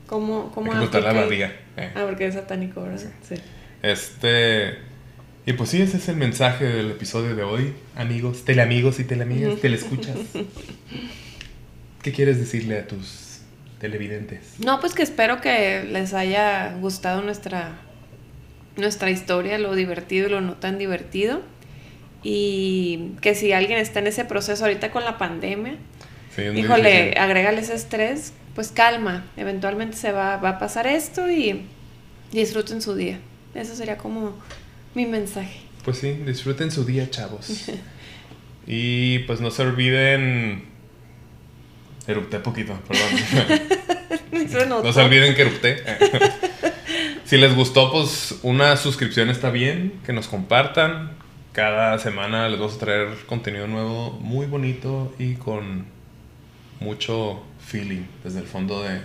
cómo... 0.07 0.47
Hay 0.47 0.53
cómo 0.53 0.71
que 0.71 0.75
preguntarle 0.77 1.09
a 1.09 1.13
la 1.13 1.21
aplica- 1.21 1.47
Badía, 1.47 1.59
eh. 1.85 1.91
Ah, 1.95 2.03
porque 2.05 2.27
es 2.27 2.33
satánico, 2.33 2.81
¿verdad? 2.83 3.09
Sí. 3.27 3.35
Este. 3.81 4.79
Y 5.45 5.53
pues 5.53 5.69
sí, 5.69 5.81
ese 5.81 5.95
es 5.95 6.09
el 6.09 6.17
mensaje 6.17 6.65
del 6.65 6.91
episodio 6.91 7.33
de 7.33 7.43
hoy, 7.43 7.73
amigos, 7.95 8.43
teleamigos 8.43 8.99
y 8.99 9.05
teleamigas, 9.05 9.61
telescuchas. 9.61 10.17
¿Qué 12.01 12.11
quieres 12.11 12.37
decirle 12.39 12.79
a 12.79 12.87
tus 12.87 13.26
televidentes? 13.79 14.55
No, 14.59 14.79
pues 14.79 14.93
que 14.93 15.03
espero 15.03 15.41
que 15.41 15.83
les 15.83 16.13
haya 16.13 16.75
gustado 16.79 17.21
nuestra, 17.21 17.77
nuestra 18.75 19.09
historia, 19.09 19.57
lo 19.57 19.75
divertido 19.75 20.27
y 20.27 20.31
lo 20.31 20.41
no 20.41 20.53
tan 20.53 20.77
divertido. 20.77 21.41
Y 22.23 23.11
que 23.21 23.35
si 23.35 23.53
alguien 23.53 23.77
está 23.77 23.99
en 23.99 24.07
ese 24.07 24.25
proceso 24.25 24.65
ahorita 24.65 24.91
con 24.91 25.05
la 25.05 25.17
pandemia, 25.17 25.75
híjole, 26.55 27.13
agrégale 27.17 27.61
ese 27.61 27.75
estrés, 27.75 28.33
pues 28.55 28.69
calma, 28.69 29.25
eventualmente 29.37 29.95
se 29.95 30.11
va, 30.11 30.37
va 30.37 30.49
a 30.49 30.59
pasar 30.59 30.87
esto 30.87 31.29
y 31.29 31.61
disfruten 32.31 32.81
su 32.81 32.95
día. 32.95 33.19
Eso 33.53 33.75
sería 33.75 33.97
como 33.97 34.35
mi 34.93 35.05
mensaje. 35.05 35.59
Pues 35.85 35.99
sí, 35.99 36.11
disfruten 36.25 36.71
su 36.71 36.83
día, 36.83 37.09
chavos. 37.09 37.69
y 38.67 39.19
pues 39.19 39.39
no 39.41 39.51
se 39.51 39.61
olviden... 39.61 40.76
Erupté 42.07 42.39
poquito, 42.39 42.73
perdón. 42.87 43.63
no 44.83 44.93
se 44.93 45.01
olviden 45.01 45.35
que 45.35 45.41
erupté. 45.41 45.83
si 47.25 47.37
les 47.37 47.53
gustó, 47.53 47.91
pues 47.91 48.39
una 48.43 48.77
suscripción 48.77 49.29
está 49.29 49.49
bien, 49.49 49.99
que 50.05 50.13
nos 50.13 50.27
compartan. 50.27 51.11
Cada 51.51 51.97
semana 51.99 52.47
les 52.49 52.59
vamos 52.59 52.75
a 52.75 52.79
traer 52.79 53.09
contenido 53.25 53.67
nuevo 53.67 54.11
muy 54.21 54.45
bonito 54.45 55.13
y 55.19 55.35
con 55.35 55.85
mucho 56.79 57.43
feeling 57.59 58.05
desde 58.23 58.39
el 58.39 58.45
fondo 58.45 58.83
de... 58.83 59.01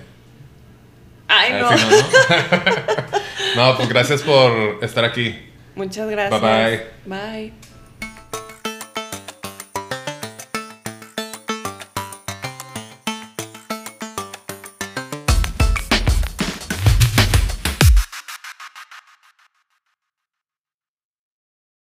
Ay, 1.29 1.55
no. 1.55 1.71
no, 3.57 3.77
pues 3.79 3.89
gracias 3.89 4.23
por 4.23 4.79
estar 4.83 5.05
aquí. 5.05 5.35
Muchas 5.75 6.09
gracias. 6.11 6.41
Bye 6.41 6.87
bye. 7.07 7.51
Bye. 7.51 7.72